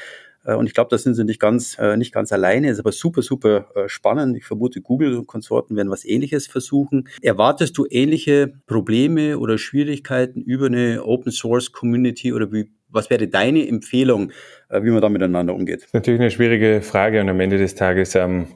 Äh, 0.45 0.55
und 0.55 0.67
ich 0.67 0.75
glaube, 0.75 0.89
da 0.91 0.99
sind 0.99 1.15
sie 1.15 1.25
nicht 1.25 1.41
ganz, 1.41 1.77
äh, 1.79 1.97
nicht 1.97 2.13
ganz 2.13 2.33
alleine. 2.33 2.71
Ist 2.71 2.81
aber 2.81 2.93
super, 2.93 3.23
super 3.23 3.67
äh, 3.75 3.89
spannend. 3.89 4.37
Ich 4.37 4.45
vermute, 4.45 4.81
Google 4.81 5.17
und 5.17 5.27
Konsorten 5.27 5.77
werden 5.77 5.91
was 5.91 6.05
Ähnliches 6.05 6.47
versuchen. 6.47 7.09
Erwartest 7.21 7.77
du 7.79 7.87
ähnliche 7.89 8.53
Probleme 8.67 9.39
oder 9.39 9.59
Schwierigkeiten 9.59 10.41
über 10.41 10.67
eine 10.67 11.05
Open 11.05 11.33
Source 11.33 11.73
Community 11.73 12.33
oder 12.33 12.53
wie, 12.53 12.71
was 12.89 13.11
wäre 13.11 13.29
deine 13.29 13.67
Empfehlung, 13.67 14.33
wie 14.69 14.91
man 14.91 15.01
da 15.01 15.09
miteinander 15.09 15.55
umgeht? 15.55 15.89
Natürlich 15.95 16.21
eine 16.21 16.31
schwierige 16.31 16.83
Frage 16.83 17.23
und 17.23 17.29
am 17.31 17.41
Ende 17.41 17.57
des 17.57 17.75
Tages 17.75 18.15
ähm, 18.15 18.49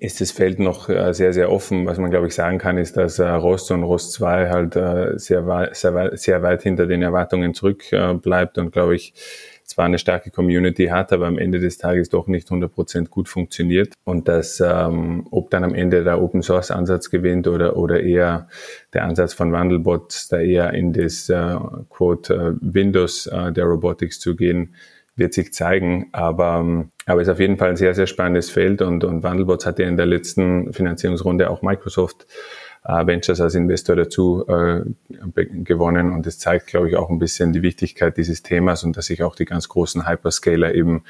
ist 0.00 0.22
das 0.22 0.30
Feld 0.30 0.58
noch 0.58 0.88
äh, 0.88 1.12
sehr, 1.12 1.34
sehr 1.34 1.52
offen. 1.52 1.84
Was 1.84 1.98
man, 1.98 2.10
glaube 2.10 2.26
ich, 2.26 2.34
sagen 2.34 2.56
kann, 2.56 2.78
ist, 2.78 2.96
dass 2.96 3.18
äh, 3.18 3.28
Rost 3.28 3.70
und 3.70 3.82
Rost 3.82 4.12
2 4.12 4.48
halt 4.48 4.74
äh, 4.74 5.18
sehr, 5.18 5.70
sehr, 5.72 6.16
sehr 6.16 6.42
weit 6.42 6.62
hinter 6.62 6.86
den 6.86 7.02
Erwartungen 7.02 7.52
zurückbleibt 7.52 8.56
und, 8.56 8.72
glaube 8.72 8.96
ich, 8.96 9.12
zwar 9.62 9.84
eine 9.84 9.98
starke 9.98 10.30
Community 10.30 10.86
hat, 10.86 11.12
aber 11.12 11.26
am 11.26 11.36
Ende 11.38 11.60
des 11.60 11.76
Tages 11.76 12.08
doch 12.08 12.28
nicht 12.28 12.48
100% 12.48 13.08
gut 13.08 13.28
funktioniert. 13.28 13.92
Und 14.04 14.26
dass, 14.26 14.60
ähm, 14.60 15.28
ob 15.30 15.50
dann 15.50 15.64
am 15.64 15.74
Ende 15.74 16.02
der 16.02 16.20
Open 16.20 16.42
Source 16.42 16.70
Ansatz 16.70 17.10
gewinnt 17.10 17.46
oder, 17.46 17.76
oder 17.76 18.02
eher 18.02 18.48
der 18.94 19.04
Ansatz 19.04 19.34
von 19.34 19.52
Wandelbots, 19.52 20.28
da 20.28 20.40
eher 20.40 20.72
in 20.72 20.92
das 20.94 21.30
Quote 21.88 22.58
Windows 22.60 23.30
der 23.30 23.64
Robotics 23.64 24.18
zu 24.18 24.34
gehen, 24.34 24.74
wird 25.20 25.34
sich 25.34 25.52
zeigen. 25.52 26.08
Aber, 26.10 26.58
ähm, 26.58 26.90
aber 27.06 27.20
es 27.20 27.28
ist 27.28 27.32
auf 27.32 27.40
jeden 27.40 27.58
Fall 27.58 27.70
ein 27.70 27.76
sehr, 27.76 27.94
sehr 27.94 28.08
spannendes 28.08 28.50
Feld 28.50 28.82
und, 28.82 29.04
und 29.04 29.22
Wandelbots 29.22 29.66
hat 29.66 29.78
ja 29.78 29.86
in 29.86 29.96
der 29.96 30.06
letzten 30.06 30.72
Finanzierungsrunde 30.72 31.48
auch 31.48 31.62
Microsoft 31.62 32.26
äh, 32.84 33.06
Ventures 33.06 33.40
als 33.40 33.54
Investor 33.54 33.94
dazu 33.94 34.44
äh, 34.48 34.82
gewonnen 35.34 36.12
und 36.12 36.26
das 36.26 36.38
zeigt, 36.38 36.66
glaube 36.66 36.88
ich, 36.88 36.96
auch 36.96 37.10
ein 37.10 37.18
bisschen 37.18 37.52
die 37.52 37.62
Wichtigkeit 37.62 38.16
dieses 38.16 38.42
Themas 38.42 38.82
und 38.82 38.96
dass 38.96 39.06
sich 39.06 39.22
auch 39.22 39.36
die 39.36 39.44
ganz 39.44 39.68
großen 39.68 40.08
Hyperscaler 40.08 40.74
eben 40.74 41.04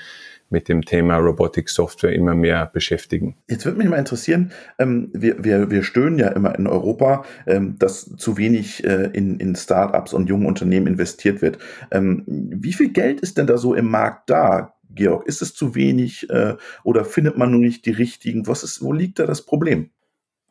mit 0.51 0.69
dem 0.69 0.83
Thema 0.83 1.17
Robotic 1.17 1.69
Software 1.69 2.13
immer 2.13 2.35
mehr 2.35 2.67
beschäftigen. 2.67 3.37
Jetzt 3.49 3.65
würde 3.65 3.79
mich 3.79 3.89
mal 3.89 3.97
interessieren, 3.97 4.53
ähm, 4.79 5.11
wir, 5.13 5.43
wir, 5.43 5.71
wir 5.71 5.83
stöhnen 5.83 6.19
ja 6.19 6.29
immer 6.29 6.57
in 6.59 6.67
Europa, 6.67 7.25
ähm, 7.47 7.77
dass 7.79 8.17
zu 8.17 8.37
wenig 8.37 8.85
äh, 8.85 9.11
in, 9.13 9.39
in 9.39 9.57
Startups 9.57 10.13
und 10.13 10.29
jungen 10.29 10.47
Unternehmen 10.47 10.87
investiert 10.87 11.41
wird. 11.43 11.59
Ähm, 11.91 12.25
wie 12.27 12.73
viel 12.73 12.91
Geld 12.91 13.21
ist 13.21 13.39
denn 13.39 13.47
da 13.47 13.59
so 13.59 13.75
im 13.75 13.87
Markt 13.87 14.29
da? 14.31 14.75
Georg, 14.93 15.27
ist 15.27 15.41
es 15.41 15.55
zu 15.55 15.77
wenig 15.77 16.29
äh, 16.31 16.57
oder 16.83 17.05
findet 17.05 17.39
man 17.39 17.53
nur 17.53 17.61
nicht 17.61 17.87
die 17.87 17.93
richtigen? 17.93 18.49
Was 18.49 18.65
ist, 18.65 18.83
wo 18.83 18.93
liegt 18.93 19.21
da 19.21 19.27
das 19.27 19.43
Problem? 19.43 19.91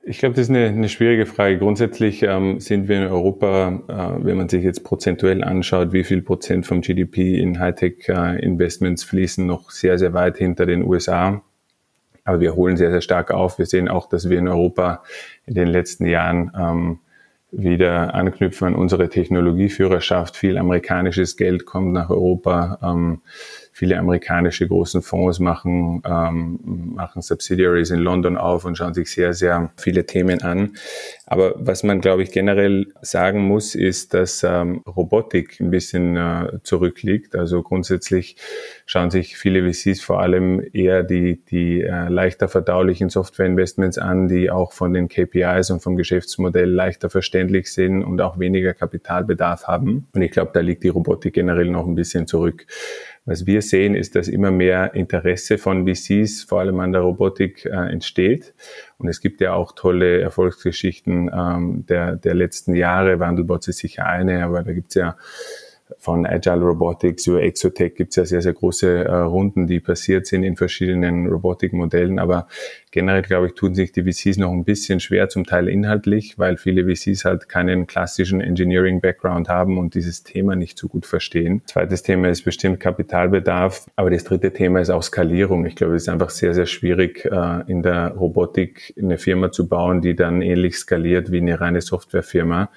Ich 0.02 0.20
glaube, 0.20 0.36
das 0.36 0.44
ist 0.44 0.50
eine, 0.50 0.68
eine 0.68 0.88
schwierige 0.88 1.26
Frage. 1.26 1.58
Grundsätzlich 1.58 2.24
ähm, 2.24 2.60
sind 2.62 2.88
wir 2.88 2.98
in 2.98 3.12
Europa, 3.12 3.82
äh, 3.88 4.26
wenn 4.26 4.38
man 4.38 4.48
sich 4.48 4.64
jetzt 4.64 4.84
prozentuell 4.84 5.44
anschaut, 5.44 5.92
wie 5.92 6.06
viel 6.06 6.22
Prozent 6.22 6.66
vom 6.66 6.82
GDP 6.82 7.40
in 7.40 7.60
Hightech-Investments 7.60 9.04
äh, 9.04 9.08
fließen, 9.08 9.46
noch 9.46 9.72
sehr, 9.72 10.00
sehr 10.00 10.14
weit 10.14 10.38
hinter 10.38 10.66
den 10.66 10.84
USA. 10.84 11.42
Aber 12.24 12.40
wir 12.40 12.56
holen 12.56 12.78
sehr, 12.78 12.92
sehr 12.92 13.02
stark 13.02 13.32
auf. 13.32 13.60
Wir 13.60 13.66
sehen 13.66 13.90
auch, 13.90 14.08
dass 14.08 14.30
wir 14.30 14.40
in 14.40 14.48
Europa 14.48 15.04
in 15.46 15.56
den 15.56 15.68
letzten 15.68 16.06
Jahren 16.06 16.52
ähm, 16.58 17.00
wieder 17.52 18.14
anknüpfen 18.14 18.70
an 18.70 18.76
unsere 18.76 19.10
Technologieführerschaft. 19.10 20.38
Viel 20.38 20.58
amerikanisches 20.58 21.36
Geld 21.36 21.66
kommt 21.66 21.92
nach 21.92 22.10
Europa. 22.10 22.80
Ähm, 22.84 23.22
viele 23.72 23.98
amerikanische 23.98 24.68
großen 24.68 25.02
Fonds 25.02 25.40
machen, 25.40 26.02
ähm, 26.06 26.60
machen 26.96 27.22
Subsidiaries 27.22 27.92
in 27.92 28.00
London 28.00 28.38
auf 28.38 28.66
und 28.66 28.78
schauen 28.78 28.94
sich 28.94 29.12
sehr, 29.12 29.34
sehr 29.34 29.72
viele 29.78 30.06
Themen 30.06 30.42
an. 30.42 30.74
Aber 31.26 31.54
was 31.58 31.84
man, 31.84 32.02
glaube 32.02 32.24
ich, 32.24 32.32
generell 32.32 32.88
sagen 33.02 33.42
muss, 33.42 33.76
ist, 33.76 34.14
dass 34.14 34.44
ähm, 34.44 34.82
Robotik 34.88 35.60
ein 35.60 35.70
bisschen 35.70 36.18
äh, 36.18 36.60
zurückliegt. 36.64 37.36
Also 37.36 37.62
grundsätzlich 37.62 38.36
schauen 38.86 39.12
sich 39.12 39.38
viele 39.38 39.72
VCs 39.72 40.02
vor 40.02 40.20
allem 40.20 40.62
eher 40.74 41.04
die, 41.04 41.44
die 41.46 41.82
äh, 41.82 42.10
leichter 42.10 42.48
verdaulichen 42.48 43.10
Software-Investments 43.10 43.98
an, 43.98 44.28
die 44.28 44.50
auch 44.50 44.74
von 44.74 44.94
den 44.94 45.08
KPIs 45.08 45.70
und 45.70 45.82
vom 45.82 45.96
Geschäftsmodell 45.96 46.70
leichter 46.70 47.10
verständlich 47.10 47.72
sind 47.72 48.04
und 48.04 48.20
auch 48.22 48.40
weniger 48.40 48.74
Kapitalbedarf 48.74 49.68
haben. 49.68 50.08
Und 50.14 50.22
ich 50.22 50.32
glaube, 50.32 50.52
da 50.54 50.62
liegt 50.62 50.84
die 50.84 50.90
Robotik 50.90 51.36
generell 51.36 51.70
noch 51.70 51.86
ein 51.86 51.96
bisschen 51.96 52.26
zurück. 52.28 52.66
Was 53.30 53.46
wir 53.46 53.62
sehen, 53.62 53.94
ist, 53.94 54.16
dass 54.16 54.28
immer 54.28 54.50
mehr 54.50 54.96
Interesse 54.96 55.60
von 55.60 55.86
VCs, 55.86 56.46
vor 56.46 56.62
allem 56.62 56.80
an 56.80 56.94
der 56.94 57.02
Robotik, 57.02 57.64
äh, 57.64 57.70
entsteht. 57.70 58.56
Und 58.98 59.08
es 59.08 59.22
gibt 59.22 59.40
ja 59.40 59.54
auch 59.54 59.74
tolle 59.74 60.20
Erfolgsgeschichten 60.20 61.30
ähm, 61.32 61.86
der, 61.88 62.16
der 62.16 62.34
letzten 62.34 62.74
Jahre. 62.74 63.20
Wandelbots 63.20 63.68
ist 63.68 63.78
sicher 63.78 64.08
eine, 64.08 64.44
aber 64.44 64.64
da 64.64 64.74
gibt 64.74 64.88
es 64.88 64.96
ja 64.96 65.16
von 65.98 66.26
Agile 66.26 66.62
Robotics 66.62 67.28
über 67.28 67.42
Exotech 67.42 67.96
gibt 67.96 68.12
es 68.12 68.16
ja 68.18 68.26
sehr, 68.26 68.42
sehr 68.42 68.54
große 68.54 69.06
äh, 69.06 69.12
Runden, 69.12 69.68
die 69.68 69.80
passiert 69.80 70.28
sind 70.28 70.44
in 70.44 70.56
verschiedenen 70.56 71.28
Robotikmodellen. 71.28 72.20
Aber 72.20 72.48
generell, 72.92 73.24
glaube 73.24 73.48
ich, 73.48 73.54
tun 73.54 73.74
sich 73.74 73.92
die 73.92 74.04
VCs 74.04 74.38
noch 74.38 74.52
ein 74.52 74.64
bisschen 74.64 75.00
schwer, 75.00 75.30
zum 75.30 75.46
Teil 75.46 75.68
inhaltlich, 75.68 76.38
weil 76.38 76.58
viele 76.58 76.86
VCs 76.86 77.26
halt 77.26 77.50
keinen 77.50 77.88
klassischen 77.88 78.42
Engineering-Background 78.42 79.50
haben 79.50 79.78
und 79.78 79.96
dieses 79.96 80.24
Thema 80.24 80.56
nicht 80.56 80.78
so 80.78 80.88
gut 80.88 81.06
verstehen. 81.06 81.62
Zweites 81.66 82.04
Thema 82.04 82.30
ist 82.30 82.44
bestimmt 82.44 82.80
Kapitalbedarf. 82.80 83.88
Aber 83.96 84.10
das 84.10 84.24
dritte 84.24 84.54
Thema 84.54 84.82
ist 84.82 84.90
auch 84.90 85.04
Skalierung. 85.04 85.66
Ich 85.66 85.76
glaube, 85.76 85.96
es 85.96 86.04
ist 86.04 86.10
einfach 86.10 86.30
sehr, 86.30 86.54
sehr 86.54 86.66
schwierig, 86.66 87.26
äh, 87.26 87.64
in 87.68 87.82
der 87.82 88.10
Robotik 88.12 88.94
eine 88.98 89.18
Firma 89.18 89.52
zu 89.52 89.68
bauen, 89.68 90.02
die 90.02 90.16
dann 90.16 90.42
ähnlich 90.42 90.78
skaliert 90.78 91.32
wie 91.32 91.38
eine 91.38 91.60
reine 91.60 91.82
Softwarefirma. 91.82 92.70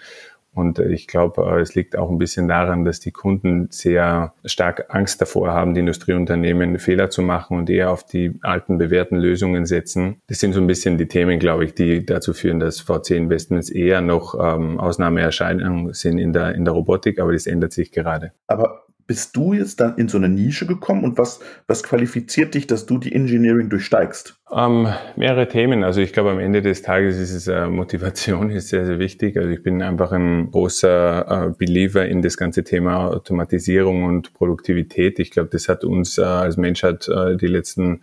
Und 0.55 0.79
ich 0.79 1.07
glaube, 1.07 1.43
äh, 1.43 1.61
es 1.61 1.75
liegt 1.75 1.97
auch 1.97 2.11
ein 2.11 2.19
bisschen 2.19 2.49
daran, 2.49 2.85
dass 2.85 3.01
die 3.01 3.11
Kunden 3.11 3.69
sehr 3.71 4.35
stark 4.45 4.87
Angst 4.89 5.21
davor 5.21 5.53
haben, 5.53 5.75
die 5.75 5.81
Industrieunternehmen 5.81 6.79
Fehler 6.79 7.11
zu 7.11 7.23
machen 7.23 7.59
und 7.59 7.71
eher 7.71 7.91
auf 7.91 8.05
die 8.05 8.39
alten 8.43 8.79
bewährten 8.79 9.17
Lösungen 9.17 9.65
setzen. 9.65 10.21
Das 10.27 10.41
sind 10.41 10.53
so 10.53 10.61
ein 10.61 10.67
bisschen 10.67 10.99
die 10.99 11.09
Themen, 11.09 11.39
glaube 11.39 11.65
ich, 11.65 11.75
die 11.75 12.05
dazu 12.05 12.35
führen, 12.35 12.61
dass 12.61 12.81
VC 12.81 13.13
Investments 13.13 13.71
eher 13.71 14.01
noch 14.01 14.35
ähm, 14.39 14.79
Ausnahmeerscheinungen 14.79 15.95
sind 15.95 16.19
in 16.19 16.33
der, 16.33 16.55
in 16.55 16.65
der 16.65 16.75
Robotik, 16.75 17.19
aber 17.19 17.33
das 17.33 17.47
ändert 17.47 17.73
sich 17.73 17.91
gerade. 17.91 18.33
Aber 18.47 18.82
bist 19.07 19.37
du 19.37 19.53
jetzt 19.53 19.81
dann 19.81 19.97
in 19.97 20.09
so 20.09 20.19
eine 20.19 20.29
Nische 20.29 20.67
gekommen 20.67 21.05
und 21.05 21.19
was, 21.19 21.41
was 21.67 21.83
qualifiziert 21.83 22.55
dich, 22.55 22.67
dass 22.67 22.87
du 22.87 22.99
die 22.99 23.15
Engineering 23.15 23.69
durchsteigst? 23.69 24.37
Ähm, 24.55 24.87
mehrere 25.17 25.49
Themen. 25.49 25.83
Also 25.83 26.03
ich 26.03 26.13
glaube, 26.13 26.31
am 26.31 26.39
Ende 26.39 26.61
des 26.61 26.83
Tages 26.83 27.19
ist 27.19 27.33
es 27.33 27.49
äh, 27.49 27.69
Motivation 27.69 28.51
ist 28.51 28.69
sehr, 28.69 28.85
sehr 28.85 28.99
wichtig. 28.99 29.39
Also 29.39 29.49
ich 29.49 29.63
bin 29.63 29.83
einfach 29.83 30.13
ein 30.13 30.51
großer 30.51 31.47
äh, 31.47 31.55
Believer 31.57 32.07
in 32.07 32.21
das 32.21 32.37
ganze 32.37 32.63
Thema 32.63 33.09
Automatisierung 33.09 34.05
und 34.05 34.35
Produktivität. 34.35 35.19
Ich 35.19 35.31
glaube, 35.31 35.49
das 35.51 35.69
hat 35.69 35.85
uns 35.85 36.19
äh, 36.19 36.23
als 36.23 36.59
Menschheit 36.59 37.09
äh, 37.09 37.37
die 37.37 37.47
letzten 37.47 38.03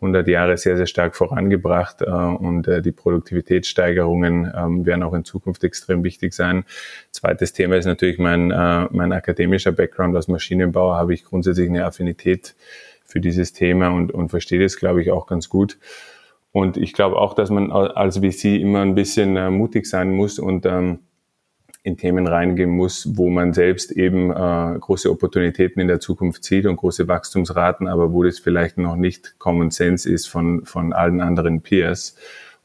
100 0.00 0.28
Jahre 0.28 0.56
sehr, 0.56 0.76
sehr 0.76 0.86
stark 0.86 1.16
vorangebracht 1.16 2.02
äh, 2.02 2.06
und 2.06 2.68
äh, 2.68 2.82
die 2.82 2.92
Produktivitätssteigerungen 2.92 4.52
ähm, 4.56 4.86
werden 4.86 5.02
auch 5.02 5.14
in 5.14 5.24
Zukunft 5.24 5.64
extrem 5.64 6.04
wichtig 6.04 6.34
sein. 6.34 6.64
Zweites 7.10 7.52
Thema 7.52 7.76
ist 7.76 7.86
natürlich 7.86 8.18
mein, 8.18 8.50
äh, 8.50 8.86
mein 8.90 9.12
akademischer 9.12 9.72
Background 9.72 10.14
als 10.14 10.28
Maschinenbauer, 10.28 10.96
habe 10.96 11.14
ich 11.14 11.24
grundsätzlich 11.24 11.68
eine 11.68 11.84
Affinität 11.84 12.54
für 13.04 13.20
dieses 13.20 13.52
Thema 13.52 13.88
und, 13.88 14.12
und 14.12 14.28
verstehe 14.28 14.60
das, 14.60 14.76
glaube 14.76 15.02
ich, 15.02 15.10
auch 15.10 15.26
ganz 15.26 15.48
gut. 15.48 15.78
Und 16.52 16.76
ich 16.76 16.92
glaube 16.92 17.16
auch, 17.16 17.34
dass 17.34 17.50
man 17.50 17.70
als 17.72 18.18
VC 18.18 18.60
immer 18.60 18.80
ein 18.80 18.94
bisschen 18.94 19.52
mutig 19.52 19.86
sein 19.86 20.12
muss 20.12 20.38
und 20.38 20.64
ähm, 20.64 21.00
in 21.88 21.96
Themen 21.96 22.26
reingehen 22.26 22.70
muss, 22.70 23.16
wo 23.16 23.30
man 23.30 23.52
selbst 23.52 23.90
eben 23.92 24.30
äh, 24.30 24.78
große 24.78 25.10
Opportunitäten 25.10 25.80
in 25.80 25.88
der 25.88 26.00
Zukunft 26.00 26.44
sieht 26.44 26.66
und 26.66 26.76
große 26.76 27.08
Wachstumsraten, 27.08 27.88
aber 27.88 28.12
wo 28.12 28.22
das 28.22 28.38
vielleicht 28.38 28.78
noch 28.78 28.94
nicht 28.94 29.34
Common 29.38 29.70
Sense 29.70 30.08
ist 30.08 30.26
von, 30.26 30.64
von 30.66 30.92
allen 30.92 31.20
anderen 31.20 31.62
Peers. 31.62 32.14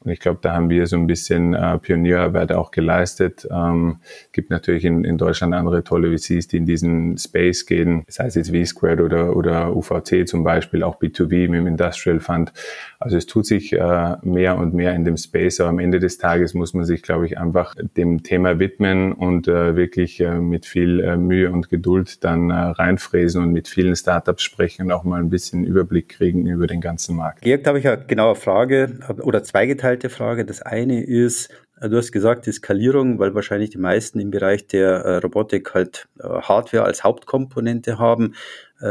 Und 0.03 0.11
ich 0.11 0.19
glaube, 0.19 0.39
da 0.41 0.53
haben 0.53 0.69
wir 0.69 0.85
so 0.87 0.97
ein 0.97 1.07
bisschen 1.07 1.53
äh, 1.53 1.77
Pionierarbeit 1.77 2.51
auch 2.51 2.71
geleistet. 2.71 3.47
Ähm, 3.49 3.97
gibt 4.31 4.49
natürlich 4.49 4.85
in, 4.85 5.03
in 5.03 5.17
Deutschland 5.17 5.53
andere 5.53 5.83
tolle 5.83 6.17
VCs, 6.17 6.47
die 6.47 6.57
in 6.57 6.65
diesen 6.65 7.17
Space 7.17 7.65
gehen, 7.65 8.03
sei 8.07 8.25
es 8.25 8.35
jetzt 8.35 8.51
V-Squared 8.51 8.99
oder, 8.99 9.35
oder 9.35 9.75
UVC 9.75 10.27
zum 10.27 10.43
Beispiel, 10.43 10.83
auch 10.83 10.99
B2B 10.99 11.49
mit 11.49 11.59
dem 11.59 11.67
Industrial 11.67 12.19
Fund. 12.19 12.51
Also 12.99 13.17
es 13.17 13.25
tut 13.25 13.45
sich 13.45 13.73
äh, 13.73 14.15
mehr 14.23 14.57
und 14.57 14.73
mehr 14.73 14.93
in 14.93 15.05
dem 15.05 15.17
Space, 15.17 15.59
aber 15.59 15.69
am 15.69 15.79
Ende 15.79 15.99
des 15.99 16.17
Tages 16.17 16.53
muss 16.53 16.73
man 16.73 16.85
sich, 16.85 17.01
glaube 17.01 17.25
ich, 17.25 17.37
einfach 17.37 17.75
dem 17.97 18.23
Thema 18.23 18.59
widmen 18.59 19.13
und 19.13 19.47
äh, 19.47 19.75
wirklich 19.75 20.19
äh, 20.19 20.39
mit 20.39 20.65
viel 20.65 20.99
äh, 20.99 21.17
Mühe 21.17 21.51
und 21.51 21.69
Geduld 21.69 22.23
dann 22.23 22.49
äh, 22.49 22.53
reinfräsen 22.53 23.41
und 23.41 23.51
mit 23.51 23.67
vielen 23.67 23.95
Startups 23.95 24.43
sprechen 24.43 24.85
und 24.85 24.91
auch 24.91 25.03
mal 25.03 25.19
ein 25.19 25.29
bisschen 25.29 25.63
Überblick 25.63 26.09
kriegen 26.09 26.45
über 26.47 26.67
den 26.67 26.81
ganzen 26.81 27.15
Markt. 27.15 27.45
Da 27.45 27.69
habe 27.69 27.79
ich 27.79 27.87
eine 27.87 28.03
genaue 28.05 28.35
Frage 28.35 28.99
oder 29.21 29.43
zweigeteilt 29.43 29.92
zweigeteilte 29.93 30.09
Frage. 30.09 30.45
Das 30.45 30.61
eine 30.61 31.03
ist, 31.03 31.49
äh, 31.79 31.89
du 31.89 31.97
hast 31.97 32.11
gesagt, 32.11 32.45
die 32.45 32.51
Skalierung, 32.51 33.19
weil 33.19 33.35
wahrscheinlich 33.35 33.69
die 33.69 33.77
meisten 33.77 34.19
im 34.19 34.31
Bereich 34.31 34.67
der 34.67 34.89
äh, 34.89 35.17
Robotik 35.17 35.73
halt 35.73 36.07
äh, 36.19 36.23
Hardware 36.23 36.83
als 36.83 37.03
Hauptkomponente 37.03 37.99
haben. 37.99 38.33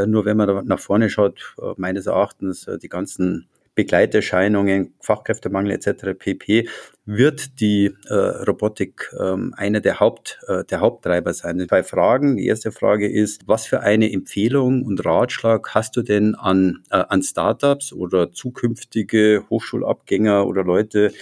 Nur 0.07 0.25
wenn 0.25 0.39
man 0.39 0.49
da 0.49 0.63
nach 0.65 0.79
vorne 0.79 1.11
schaut, 1.11 1.55
meines 1.77 2.07
Erachtens 2.07 2.67
die 2.83 2.89
ganzen 2.89 3.47
Begleiterscheinungen, 3.75 4.95
Fachkräftemangel 5.01 5.73
etc. 5.73 6.19
pp. 6.19 6.69
wird 7.07 7.61
die 7.61 7.95
äh, 8.09 8.15
Robotik 8.15 9.11
ähm, 9.19 9.55
einer 9.57 9.81
der, 9.81 9.99
Haupt, 9.99 10.41
äh, 10.47 10.65
der 10.65 10.81
Haupttreiber 10.81 11.33
sein. 11.33 11.65
Zwei 11.69 11.83
Fragen. 11.83 12.37
Die 12.37 12.47
erste 12.47 12.71
Frage 12.71 13.11
ist, 13.11 13.43
was 13.47 13.67
für 13.67 13.81
eine 13.81 14.13
Empfehlung 14.13 14.83
und 14.85 15.05
Ratschlag 15.05 15.75
hast 15.75 15.97
du 15.97 16.03
denn 16.03 16.35
an, 16.35 16.83
äh, 16.91 16.97
an 16.97 17.23
Startups 17.23 17.93
oder 17.93 18.33
zukünftige 18.33 19.45
Hochschulabgänger 19.49 20.47
oder 20.47 20.65
Leute, 20.65 21.13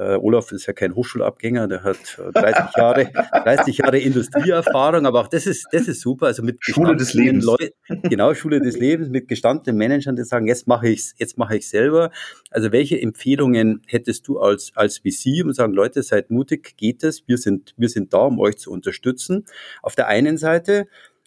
äh, 0.00 0.16
Olaf 0.16 0.50
ist 0.52 0.66
ja 0.66 0.72
kein 0.72 0.94
Hochschulabgänger, 0.94 1.68
der 1.68 1.84
hat 1.84 1.98
30 2.32 2.56
äh, 2.56 2.80
Jahre, 2.80 3.10
30 3.44 3.78
Jahre 3.78 3.98
Industrieerfahrung, 3.98 5.04
aber 5.04 5.20
auch 5.20 5.28
das 5.28 5.46
ist, 5.46 5.66
das 5.72 5.88
ist 5.88 6.00
super. 6.00 6.26
Also 6.26 6.42
mit 6.42 6.58
Schule 6.60 6.96
des 6.96 7.12
Lebens. 7.12 7.44
Leuten, 7.44 7.72
genau, 8.08 8.32
Schule 8.34 8.60
des 8.60 8.78
Lebens, 8.78 9.10
mit 9.10 9.28
gestandenen 9.28 9.76
Managern, 9.76 10.16
die 10.16 10.24
sagen, 10.24 10.46
jetzt 10.46 10.66
mache 10.66 10.88
ich's, 10.88 11.14
jetzt 11.18 11.36
mache 11.36 11.56
ich 11.56 11.68
selber. 11.68 12.10
Also 12.50 12.72
welche 12.72 13.00
Empfehlungen 13.00 13.82
hättest 13.86 14.26
du 14.26 14.38
als, 14.38 14.72
als 14.74 14.98
VC, 14.98 15.42
zu 15.42 15.52
sagen, 15.52 15.74
Leute, 15.74 16.02
seid 16.02 16.30
mutig, 16.30 16.76
geht 16.76 17.04
es, 17.04 17.28
wir 17.28 17.36
sind, 17.36 17.74
wir 17.76 17.88
sind 17.88 18.14
da, 18.14 18.20
um 18.20 18.40
euch 18.40 18.56
zu 18.56 18.70
unterstützen. 18.70 19.44
Auf 19.82 19.96
der 19.96 20.08
einen 20.08 20.38
Seite, 20.38 20.86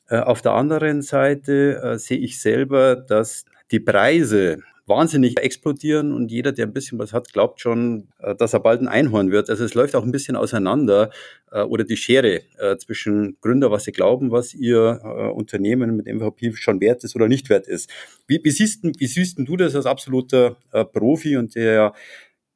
äh, 0.09 0.17
auf 0.17 0.41
der 0.41 0.53
anderen 0.53 1.01
Seite 1.01 1.79
äh, 1.83 1.97
sehe 1.99 2.17
ich 2.17 2.41
selber, 2.41 2.95
dass 2.95 3.45
die 3.71 3.79
Preise 3.79 4.59
wahnsinnig 4.85 5.39
explodieren 5.39 6.11
und 6.11 6.29
jeder, 6.29 6.51
der 6.51 6.65
ein 6.65 6.73
bisschen 6.73 6.99
was 6.99 7.13
hat, 7.13 7.31
glaubt 7.31 7.61
schon, 7.61 8.09
äh, 8.19 8.35
dass 8.35 8.53
er 8.53 8.59
bald 8.59 8.81
ein 8.81 8.87
Einhorn 8.87 9.31
wird. 9.31 9.49
Also 9.49 9.63
es 9.63 9.73
läuft 9.73 9.95
auch 9.95 10.03
ein 10.03 10.11
bisschen 10.11 10.35
auseinander 10.35 11.09
äh, 11.51 11.61
oder 11.61 11.83
die 11.83 11.95
Schere 11.95 12.41
äh, 12.57 12.77
zwischen 12.77 13.37
Gründer, 13.41 13.71
was 13.71 13.85
sie 13.85 13.91
glauben, 13.91 14.31
was 14.31 14.53
ihr 14.53 15.33
Unternehmen 15.35 15.95
mit 15.95 16.07
MVP 16.07 16.53
schon 16.53 16.81
wert 16.81 17.03
ist 17.03 17.15
oder 17.15 17.27
nicht 17.27 17.49
wert 17.49 17.67
ist. 17.67 17.89
Wie, 18.27 18.39
wie, 18.43 18.51
siehst, 18.51 18.83
wie 18.83 19.07
siehst 19.07 19.37
du 19.39 19.57
das 19.57 19.75
als 19.75 19.85
absoluter 19.85 20.57
Profi 20.91 21.37
und 21.37 21.55
der 21.55 21.93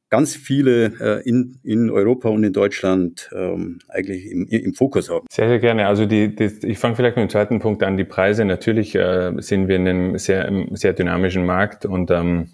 ganz 0.10 0.36
viele 0.36 0.94
äh, 1.00 1.30
in, 1.30 1.60
in 1.64 1.90
Europa 1.90 2.30
und 2.30 2.44
in 2.44 2.54
Deutschland 2.54 3.30
ähm, 3.36 3.80
eigentlich 3.90 4.26
im, 4.32 4.48
im 4.48 4.74
Fokus 4.74 5.10
haben. 5.10 5.26
Sehr, 5.30 5.48
sehr 5.48 5.60
gerne. 5.60 5.88
Also 5.88 6.06
die, 6.06 6.36
die 6.36 6.52
ich 6.64 6.80
fange 6.80 6.96
vielleicht 6.96 7.18
mit 7.18 7.28
dem 7.28 7.30
zweiten 7.30 7.60
Punkt 7.60 7.84
an. 7.84 7.98
Die 7.98 8.06
Preise, 8.06 8.46
natürlich 8.46 8.96
äh, 8.96 9.34
sind 9.38 9.68
wir 9.68 9.76
in 9.76 9.88
einem 9.88 10.18
sehr, 10.18 10.50
sehr 10.72 10.94
dynamischen 10.94 11.46
Markt 11.46 11.86
und 11.86 12.12
ähm, 12.12 12.50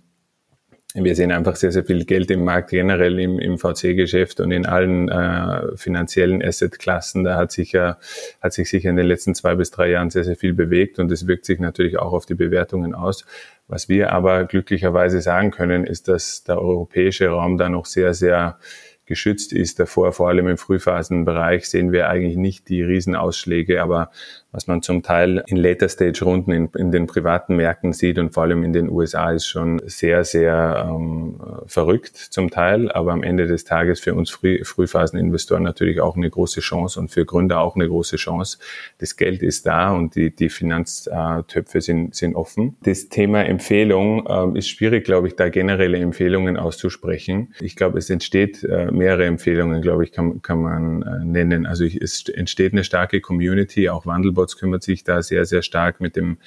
wir 0.95 1.15
sehen 1.15 1.31
einfach 1.31 1.55
sehr, 1.55 1.71
sehr 1.71 1.83
viel 1.83 2.05
Geld 2.05 2.29
im 2.29 2.43
Markt 2.43 2.69
generell 2.69 3.19
im, 3.19 3.39
im 3.39 3.57
VC-Geschäft 3.57 4.39
und 4.39 4.51
in 4.51 4.67
allen 4.67 5.09
äh, 5.09 5.75
finanziellen 5.75 6.43
Asset-Klassen. 6.43 7.23
Da 7.23 7.35
hat 7.35 7.51
sich 7.51 7.71
ja, 7.71 7.97
hat 8.41 8.53
sich 8.53 8.69
sicher 8.69 8.91
in 8.91 8.95
den 8.95 9.07
letzten 9.07 9.33
zwei 9.33 9.55
bis 9.55 9.71
drei 9.71 9.89
Jahren 9.89 10.11
sehr, 10.11 10.23
sehr 10.23 10.35
viel 10.35 10.53
bewegt 10.53 10.99
und 10.99 11.09
das 11.09 11.25
wirkt 11.25 11.45
sich 11.45 11.59
natürlich 11.59 11.97
auch 11.97 12.13
auf 12.13 12.27
die 12.27 12.35
Bewertungen 12.35 12.93
aus. 12.93 13.25
Was 13.67 13.89
wir 13.89 14.11
aber 14.11 14.43
glücklicherweise 14.43 15.21
sagen 15.21 15.49
können, 15.49 15.85
ist, 15.85 16.07
dass 16.09 16.43
der 16.43 16.61
europäische 16.61 17.29
Raum 17.29 17.57
da 17.57 17.69
noch 17.69 17.85
sehr, 17.85 18.13
sehr 18.13 18.59
geschützt 19.05 19.53
ist 19.53 19.79
davor. 19.79 20.13
Vor 20.13 20.29
allem 20.29 20.47
im 20.47 20.57
Frühphasenbereich 20.57 21.69
sehen 21.69 21.91
wir 21.91 22.09
eigentlich 22.09 22.37
nicht 22.37 22.69
die 22.69 22.81
Riesenausschläge, 22.81 23.81
aber 23.81 24.11
was 24.53 24.67
man 24.67 24.83
zum 24.83 25.01
Teil 25.01 25.43
in 25.47 25.57
Later-Stage-Runden 25.57 26.51
in, 26.51 26.69
in, 26.77 26.91
den 26.91 27.07
privaten 27.07 27.55
Märkten 27.55 27.91
sieht 27.91 28.19
und 28.19 28.35
vor 28.35 28.43
allem 28.43 28.63
in 28.63 28.71
den 28.71 28.87
USA 28.87 29.31
ist 29.31 29.47
schon 29.47 29.81
sehr, 29.85 30.23
sehr 30.23 30.85
ähm, 30.87 31.39
verrückt 31.65 32.15
zum 32.15 32.51
Teil, 32.51 32.91
aber 32.91 33.13
am 33.13 33.23
Ende 33.23 33.47
des 33.47 33.65
Tages 33.65 33.99
für 33.99 34.13
uns 34.13 34.29
Früh, 34.29 34.63
Frühphaseninvestoren 34.63 35.63
natürlich 35.63 36.01
auch 36.01 36.15
eine 36.15 36.29
große 36.29 36.61
Chance 36.61 36.99
und 36.99 37.09
für 37.09 37.25
Gründer 37.25 37.61
auch 37.61 37.75
eine 37.75 37.87
große 37.87 38.17
Chance. 38.17 38.59
Das 38.99 39.17
Geld 39.17 39.41
ist 39.41 39.65
da 39.65 39.91
und 39.91 40.15
die, 40.15 40.33
die 40.33 40.49
Finanztöpfe 40.49 41.81
sind, 41.81 42.13
sind 42.13 42.35
offen. 42.35 42.77
Das 42.83 43.09
Thema 43.09 43.43
Empfehlung 43.43 44.27
ähm, 44.29 44.55
ist 44.55 44.69
schwierig, 44.69 45.03
glaube 45.03 45.27
ich, 45.27 45.35
da 45.35 45.49
generelle 45.49 45.97
Empfehlungen 45.97 46.57
auszusprechen. 46.57 47.55
Ich 47.59 47.75
glaube, 47.75 47.97
es 47.97 48.09
entsteht 48.11 48.63
äh, 48.63 48.91
mehrere 48.93 49.25
Empfehlungen, 49.25 49.81
glaube 49.81 50.03
ich, 50.03 50.11
kann, 50.11 50.41
kann 50.41 50.61
man 50.61 51.01
äh, 51.01 51.25
nennen. 51.25 51.65
Also 51.65 51.85
es 51.85 52.29
entsteht 52.29 52.73
eine 52.73 52.83
starke 52.83 53.19
Community, 53.19 53.89
auch 53.89 54.05
Wandelbar 54.05 54.43
Robots 54.43 54.57
kümmert 54.57 54.83
sich 54.83 55.03
da 55.03 55.21
sehr, 55.21 55.45
sehr 55.45 55.61
stark 55.61 56.01
mit 56.01 56.15
dem 56.15 56.37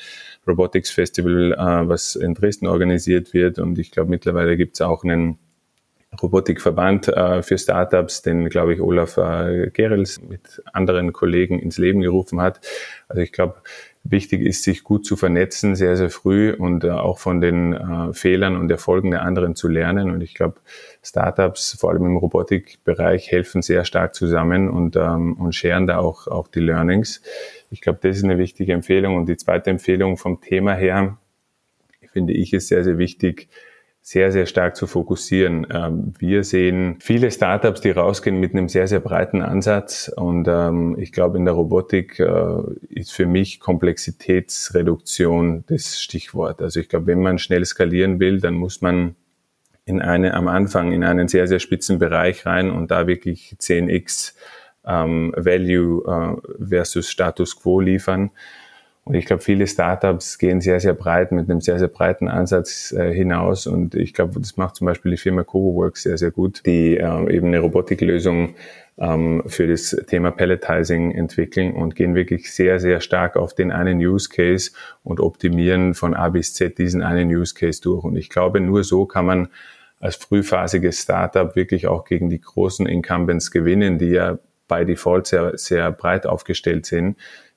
Robotics 0.46 0.90
Festival, 0.90 1.52
äh, 1.52 1.88
was 1.88 2.14
in 2.14 2.34
Dresden 2.34 2.66
organisiert 2.66 3.32
wird. 3.32 3.58
Und 3.58 3.78
ich 3.78 3.90
glaube, 3.90 4.10
mittlerweile 4.10 4.56
gibt 4.56 4.74
es 4.74 4.82
auch 4.82 5.02
einen 5.02 5.38
Robotikverband 6.20 7.08
äh, 7.08 7.42
für 7.42 7.58
Startups, 7.58 8.22
den, 8.22 8.48
glaube 8.48 8.74
ich, 8.74 8.80
Olaf 8.80 9.16
Gerels 9.72 10.20
mit 10.20 10.62
anderen 10.72 11.12
Kollegen 11.12 11.58
ins 11.58 11.78
Leben 11.78 12.00
gerufen 12.00 12.40
hat. 12.40 12.60
Also 13.08 13.22
ich 13.22 13.32
glaube, 13.32 13.56
wichtig 14.10 14.42
ist, 14.42 14.62
sich 14.62 14.84
gut 14.84 15.04
zu 15.04 15.16
vernetzen, 15.16 15.74
sehr, 15.74 15.96
sehr 15.96 16.10
früh 16.10 16.52
und 16.52 16.84
auch 16.84 17.18
von 17.18 17.40
den 17.40 17.72
äh, 17.72 18.12
Fehlern 18.12 18.56
und 18.56 18.70
Erfolgen 18.70 19.10
der 19.10 19.22
anderen 19.22 19.56
zu 19.56 19.68
lernen. 19.68 20.10
Und 20.10 20.20
ich 20.22 20.34
glaube, 20.34 20.56
Startups, 21.06 21.76
vor 21.78 21.90
allem 21.90 22.06
im 22.06 22.16
Robotikbereich, 22.16 23.30
helfen 23.30 23.62
sehr 23.62 23.84
stark 23.84 24.14
zusammen 24.14 24.68
und, 24.68 24.96
ähm, 24.96 25.34
und 25.34 25.54
scheren 25.54 25.86
da 25.86 25.98
auch, 25.98 26.26
auch 26.26 26.48
die 26.48 26.60
Learnings. 26.60 27.22
Ich 27.70 27.80
glaube, 27.80 28.00
das 28.02 28.16
ist 28.16 28.24
eine 28.24 28.38
wichtige 28.38 28.72
Empfehlung. 28.72 29.16
Und 29.16 29.28
die 29.28 29.36
zweite 29.36 29.70
Empfehlung 29.70 30.16
vom 30.16 30.40
Thema 30.40 30.74
her, 30.74 31.18
finde 32.12 32.32
ich, 32.32 32.52
ist 32.52 32.68
sehr, 32.68 32.82
sehr 32.82 32.98
wichtig, 32.98 33.48
sehr, 34.02 34.30
sehr 34.30 34.46
stark 34.46 34.76
zu 34.76 34.86
fokussieren. 34.86 35.66
Ähm, 35.72 36.14
wir 36.18 36.44
sehen 36.44 36.96
viele 37.00 37.30
Startups, 37.30 37.80
die 37.80 37.90
rausgehen 37.90 38.38
mit 38.38 38.52
einem 38.52 38.68
sehr, 38.68 38.86
sehr 38.86 39.00
breiten 39.00 39.42
Ansatz. 39.42 40.12
Und 40.16 40.46
ähm, 40.48 40.96
ich 40.98 41.12
glaube, 41.12 41.38
in 41.38 41.44
der 41.44 41.54
Robotik 41.54 42.20
äh, 42.20 42.62
ist 42.88 43.12
für 43.12 43.26
mich 43.26 43.58
Komplexitätsreduktion 43.58 45.64
das 45.66 46.00
Stichwort. 46.00 46.62
Also 46.62 46.78
ich 46.78 46.88
glaube, 46.88 47.06
wenn 47.06 47.20
man 47.20 47.38
schnell 47.38 47.64
skalieren 47.64 48.20
will, 48.20 48.40
dann 48.40 48.54
muss 48.54 48.80
man 48.80 49.16
in 49.86 50.02
eine, 50.02 50.34
am 50.34 50.48
Anfang 50.48 50.92
in 50.92 51.04
einen 51.04 51.28
sehr, 51.28 51.46
sehr 51.46 51.60
spitzen 51.60 51.98
Bereich 51.98 52.44
rein 52.44 52.70
und 52.70 52.90
da 52.90 53.06
wirklich 53.06 53.56
10x 53.58 54.34
ähm, 54.84 55.32
Value 55.36 56.02
äh, 56.04 56.64
versus 56.68 57.08
Status 57.08 57.58
Quo 57.60 57.80
liefern. 57.80 58.30
Und 59.04 59.14
ich 59.14 59.24
glaube, 59.24 59.40
viele 59.40 59.68
Startups 59.68 60.38
gehen 60.38 60.60
sehr, 60.60 60.80
sehr 60.80 60.94
breit 60.94 61.30
mit 61.30 61.48
einem 61.48 61.60
sehr, 61.60 61.78
sehr 61.78 61.86
breiten 61.86 62.26
Ansatz 62.26 62.90
äh, 62.90 63.12
hinaus. 63.14 63.68
Und 63.68 63.94
ich 63.94 64.12
glaube, 64.12 64.40
das 64.40 64.56
macht 64.56 64.74
zum 64.74 64.86
Beispiel 64.88 65.12
die 65.12 65.16
Firma 65.16 65.44
CovoWorks 65.44 66.02
sehr, 66.02 66.18
sehr 66.18 66.32
gut, 66.32 66.62
die 66.66 66.96
äh, 66.96 67.32
eben 67.32 67.46
eine 67.46 67.60
Robotiklösung 67.60 68.56
ähm, 68.98 69.44
für 69.46 69.68
das 69.68 69.96
Thema 70.08 70.32
Palletizing 70.32 71.12
entwickeln 71.12 71.74
und 71.74 71.94
gehen 71.94 72.16
wirklich 72.16 72.52
sehr, 72.52 72.80
sehr 72.80 73.00
stark 73.00 73.36
auf 73.36 73.54
den 73.54 73.70
einen 73.70 73.98
Use 73.98 74.28
Case 74.28 74.72
und 75.04 75.20
optimieren 75.20 75.94
von 75.94 76.14
A 76.14 76.28
bis 76.28 76.54
Z 76.54 76.76
diesen 76.76 77.02
einen 77.02 77.28
Use 77.28 77.54
Case 77.54 77.80
durch. 77.80 78.02
Und 78.02 78.16
ich 78.16 78.28
glaube, 78.28 78.60
nur 78.60 78.82
so 78.82 79.06
kann 79.06 79.26
man 79.26 79.48
als 80.00 80.16
frühphasiges 80.16 81.02
Startup 81.02 81.54
wirklich 81.56 81.86
auch 81.86 82.04
gegen 82.04 82.28
die 82.28 82.40
großen 82.40 82.86
Incumbents 82.86 83.50
gewinnen, 83.50 83.98
die 83.98 84.10
ja 84.10 84.38
by 84.68 84.84
Default 84.84 85.26
sehr, 85.26 85.56
sehr 85.56 85.92
breit 85.92 86.26
aufgestellt 86.26 86.86
sind 86.86 87.16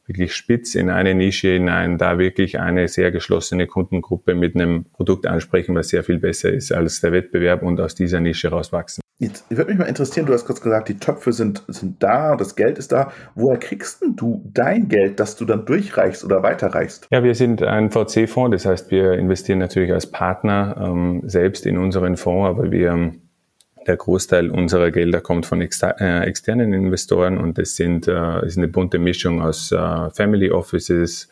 wirklich 0.10 0.34
spitz 0.34 0.74
in 0.74 0.90
eine 0.90 1.14
Nische 1.14 1.50
hinein, 1.50 2.00
da 2.00 2.18
wirklich 2.18 2.60
eine 2.60 2.88
sehr 2.88 3.12
geschlossene 3.12 3.68
Kundengruppe 3.68 4.34
mit 4.34 4.56
einem 4.56 4.86
Produkt 4.86 5.28
ansprechen, 5.28 5.76
was 5.76 5.90
sehr 5.90 6.04
viel 6.04 6.18
besser 6.18 6.52
ist 6.52 6.72
als 6.72 7.00
der 7.00 7.12
Wettbewerb 7.12 7.62
und 7.62 7.80
aus 7.80 7.94
dieser 7.94 8.20
Nische 8.20 8.50
rauswachsen. 8.50 9.02
Jetzt 9.22 9.44
würde 9.50 9.72
mich 9.72 9.78
mal 9.78 9.86
interessieren, 9.86 10.26
du 10.26 10.34
hast 10.34 10.46
kurz 10.46 10.62
gesagt, 10.62 10.88
die 10.88 10.98
Töpfe 10.98 11.34
sind, 11.34 11.62
sind 11.68 12.02
da, 12.02 12.38
das 12.38 12.56
Geld 12.56 12.78
ist 12.78 12.94
da. 12.94 13.12
Woher 13.36 13.60
kriegst 13.60 14.02
denn 14.02 14.16
du 14.16 14.50
dein 14.54 14.88
Geld, 14.88 15.20
das 15.20 15.36
du 15.36 15.44
dann 15.44 15.66
durchreichst 15.66 16.24
oder 16.24 16.42
weiterreichst? 16.42 17.06
Ja, 17.12 17.22
wir 17.22 17.36
sind 17.36 17.62
ein 17.62 17.92
VC-Fonds, 17.92 18.56
das 18.56 18.66
heißt, 18.66 18.92
wir 18.92 19.14
investieren 19.14 19.60
natürlich 19.60 19.92
als 19.92 20.10
Partner 20.10 20.78
ähm, 20.80 21.22
selbst 21.26 21.66
in 21.66 21.78
unseren 21.78 22.16
Fonds, 22.16 22.48
aber 22.48 22.72
wir 22.72 23.12
der 23.86 23.98
Großteil 23.98 24.52
unserer 24.52 24.90
Gelder 24.90 25.20
kommt 25.20 25.46
von 25.46 25.60
äh, 25.60 26.20
externen 26.22 26.72
Investoren 26.72 27.38
und 27.38 27.58
das 27.58 27.76
sind, 27.76 28.08
äh, 28.08 28.46
ist 28.46 28.58
eine 28.58 28.70
bunte 28.70 29.00
Mischung 29.00 29.42
aus 29.42 29.74
äh, 29.74 30.10
Family 30.12 30.50
Offices, 30.50 31.28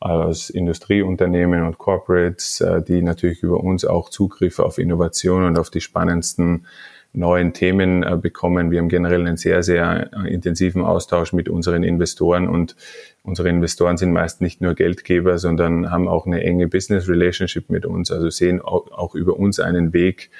aus 0.00 0.50
Industrieunternehmen 0.50 1.62
und 1.62 1.78
Corporates, 1.78 2.60
äh, 2.60 2.82
die 2.82 3.02
natürlich 3.02 3.42
über 3.42 3.62
uns 3.62 3.84
auch 3.84 4.08
Zugriff 4.08 4.58
auf 4.58 4.78
Innovation 4.78 5.44
und 5.44 5.58
auf 5.58 5.70
die 5.70 5.80
spannendsten 5.80 6.66
neuen 7.12 7.52
Themen 7.52 8.02
äh, 8.02 8.16
bekommen. 8.16 8.70
Wir 8.70 8.78
haben 8.78 8.88
generell 8.88 9.20
einen 9.20 9.36
sehr, 9.36 9.62
sehr 9.62 10.10
äh, 10.12 10.32
intensiven 10.32 10.82
Austausch 10.82 11.32
mit 11.32 11.48
unseren 11.48 11.82
Investoren 11.82 12.48
und 12.48 12.76
unsere 13.22 13.48
Investoren 13.48 13.96
sind 13.96 14.12
meist 14.12 14.40
nicht 14.40 14.60
nur 14.60 14.74
Geldgeber, 14.74 15.38
sondern 15.38 15.90
haben 15.90 16.08
auch 16.08 16.26
eine 16.26 16.42
enge 16.42 16.68
Business 16.68 17.08
Relationship 17.08 17.68
mit 17.68 17.84
uns, 17.84 18.10
also 18.10 18.30
sehen 18.30 18.60
auch, 18.60 18.90
auch 18.92 19.14
über 19.14 19.38
uns 19.38 19.58
einen 19.60 19.92
Weg, 19.92 20.30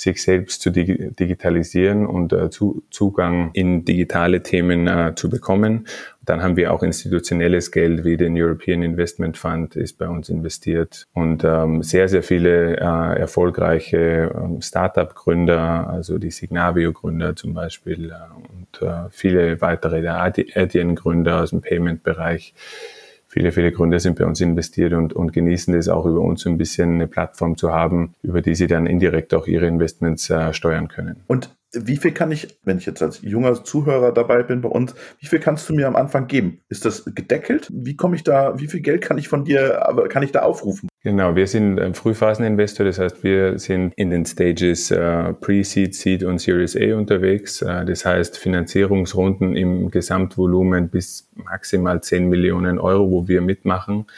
sich 0.00 0.22
selbst 0.22 0.62
zu 0.62 0.70
digitalisieren 0.70 2.06
und 2.06 2.32
äh, 2.32 2.48
zu, 2.48 2.82
Zugang 2.90 3.50
in 3.52 3.84
digitale 3.84 4.42
Themen 4.42 4.86
äh, 4.86 5.12
zu 5.14 5.28
bekommen. 5.28 5.86
Dann 6.24 6.42
haben 6.42 6.56
wir 6.56 6.72
auch 6.72 6.82
institutionelles 6.82 7.70
Geld 7.70 8.04
wie 8.04 8.16
den 8.16 8.34
European 8.40 8.82
Investment 8.82 9.36
Fund 9.36 9.76
ist 9.76 9.98
bei 9.98 10.08
uns 10.08 10.30
investiert 10.30 11.06
und 11.12 11.44
ähm, 11.44 11.82
sehr, 11.82 12.08
sehr 12.08 12.22
viele 12.22 12.76
äh, 12.76 13.18
erfolgreiche 13.18 14.32
ähm, 14.34 14.62
Startup-Gründer, 14.62 15.90
also 15.90 16.18
die 16.18 16.30
Signavio-Gründer 16.30 17.36
zum 17.36 17.52
Beispiel 17.52 18.10
äh, 18.10 18.50
und 18.52 18.86
äh, 18.86 19.10
viele 19.10 19.60
weitere 19.60 20.00
der 20.00 20.22
Adyen-Gründer 20.22 21.42
aus 21.42 21.50
dem 21.50 21.60
Payment-Bereich 21.60 22.54
viele, 23.30 23.52
viele 23.52 23.72
Gründer 23.72 24.00
sind 24.00 24.18
bei 24.18 24.26
uns 24.26 24.40
investiert 24.40 24.92
und, 24.92 25.12
und 25.14 25.32
genießen 25.32 25.72
es 25.74 25.88
auch 25.88 26.04
über 26.04 26.20
uns 26.20 26.44
ein 26.46 26.58
bisschen 26.58 26.94
eine 26.94 27.06
Plattform 27.06 27.56
zu 27.56 27.72
haben, 27.72 28.14
über 28.22 28.42
die 28.42 28.54
sie 28.54 28.66
dann 28.66 28.86
indirekt 28.86 29.32
auch 29.32 29.46
ihre 29.46 29.66
Investments 29.66 30.28
äh, 30.28 30.52
steuern 30.52 30.88
können. 30.88 31.22
Und 31.28 31.56
wie 31.72 31.96
viel 31.96 32.10
kann 32.10 32.32
ich, 32.32 32.58
wenn 32.64 32.78
ich 32.78 32.86
jetzt 32.86 33.00
als 33.00 33.22
junger 33.22 33.62
Zuhörer 33.62 34.12
dabei 34.12 34.42
bin 34.42 34.60
bei 34.60 34.68
uns, 34.68 34.94
wie 35.20 35.26
viel 35.26 35.38
kannst 35.38 35.68
du 35.68 35.74
mir 35.74 35.86
am 35.86 35.94
Anfang 35.94 36.26
geben? 36.26 36.60
Ist 36.68 36.84
das 36.84 37.04
gedeckelt? 37.04 37.68
Wie 37.72 37.96
komme 37.96 38.16
ich 38.16 38.24
da, 38.24 38.58
wie 38.58 38.66
viel 38.66 38.80
Geld 38.80 39.02
kann 39.02 39.18
ich 39.18 39.28
von 39.28 39.44
dir, 39.44 39.80
kann 40.08 40.24
ich 40.24 40.32
da 40.32 40.40
aufrufen? 40.40 40.89
Genau, 41.02 41.34
wir 41.34 41.46
sind 41.46 41.80
ein 41.80 41.94
Frühphaseninvestor, 41.94 42.84
das 42.84 42.98
heißt, 42.98 43.24
wir 43.24 43.58
sind 43.58 43.94
in 43.96 44.10
den 44.10 44.26
Stages 44.26 44.90
äh, 44.90 45.32
Pre-Seed, 45.32 45.94
Seed 45.94 46.24
und 46.24 46.40
Series 46.40 46.76
A 46.76 46.94
unterwegs. 46.94 47.62
Äh, 47.62 47.86
das 47.86 48.04
heißt, 48.04 48.36
Finanzierungsrunden 48.36 49.56
im 49.56 49.90
Gesamtvolumen 49.90 50.90
bis 50.90 51.26
maximal 51.36 52.02
10 52.02 52.28
Millionen 52.28 52.78
Euro, 52.78 53.10
wo 53.10 53.28
wir 53.28 53.40
mitmachen. 53.40 54.08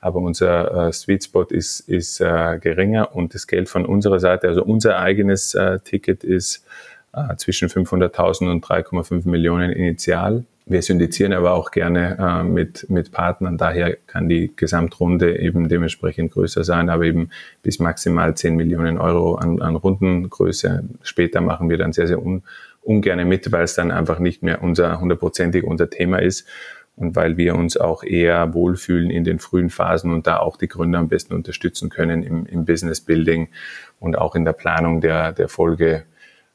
Aber 0.00 0.18
unser 0.18 0.88
äh, 0.88 0.92
Sweet 0.92 1.22
Spot 1.22 1.44
ist, 1.44 1.78
ist 1.88 2.20
äh, 2.20 2.58
geringer 2.58 3.14
und 3.14 3.34
das 3.34 3.46
Geld 3.46 3.68
von 3.68 3.86
unserer 3.86 4.18
Seite, 4.18 4.48
also 4.48 4.64
unser 4.64 4.98
eigenes 4.98 5.54
äh, 5.54 5.78
Ticket 5.78 6.24
ist 6.24 6.66
äh, 7.12 7.36
zwischen 7.36 7.68
500.000 7.68 8.50
und 8.50 8.64
3,5 8.64 9.28
Millionen 9.28 9.70
initial. 9.72 10.44
Wir 10.64 10.80
syndizieren 10.80 11.32
aber 11.32 11.52
auch 11.52 11.72
gerne 11.72 12.16
äh, 12.18 12.44
mit, 12.44 12.88
mit 12.88 13.10
Partnern. 13.10 13.58
Daher 13.58 13.96
kann 14.06 14.28
die 14.28 14.52
Gesamtrunde 14.54 15.38
eben 15.38 15.68
dementsprechend 15.68 16.32
größer 16.32 16.62
sein, 16.62 16.88
aber 16.88 17.04
eben 17.04 17.30
bis 17.62 17.80
maximal 17.80 18.34
10 18.34 18.54
Millionen 18.54 18.98
Euro 18.98 19.34
an, 19.34 19.60
an 19.60 19.74
Rundengröße. 19.74 20.84
Später 21.02 21.40
machen 21.40 21.68
wir 21.68 21.78
dann 21.78 21.92
sehr, 21.92 22.06
sehr 22.06 22.22
un, 22.24 22.42
ungern 22.82 23.26
mit, 23.28 23.50
weil 23.50 23.64
es 23.64 23.74
dann 23.74 23.90
einfach 23.90 24.18
nicht 24.18 24.42
mehr 24.42 24.62
unser 24.62 25.00
hundertprozentig 25.00 25.64
unser 25.64 25.90
Thema 25.90 26.18
ist 26.18 26.46
und 26.94 27.16
weil 27.16 27.36
wir 27.36 27.56
uns 27.56 27.76
auch 27.76 28.04
eher 28.04 28.54
wohlfühlen 28.54 29.10
in 29.10 29.24
den 29.24 29.38
frühen 29.38 29.70
Phasen 29.70 30.12
und 30.12 30.26
da 30.26 30.38
auch 30.38 30.56
die 30.56 30.68
Gründer 30.68 30.98
am 30.98 31.08
besten 31.08 31.34
unterstützen 31.34 31.88
können 31.90 32.22
im, 32.22 32.46
im 32.46 32.64
Business 32.64 33.00
Building 33.00 33.48
und 33.98 34.16
auch 34.16 34.34
in 34.34 34.44
der 34.44 34.52
Planung 34.52 35.00
der, 35.00 35.32
der 35.32 35.48
Folge, 35.48 36.04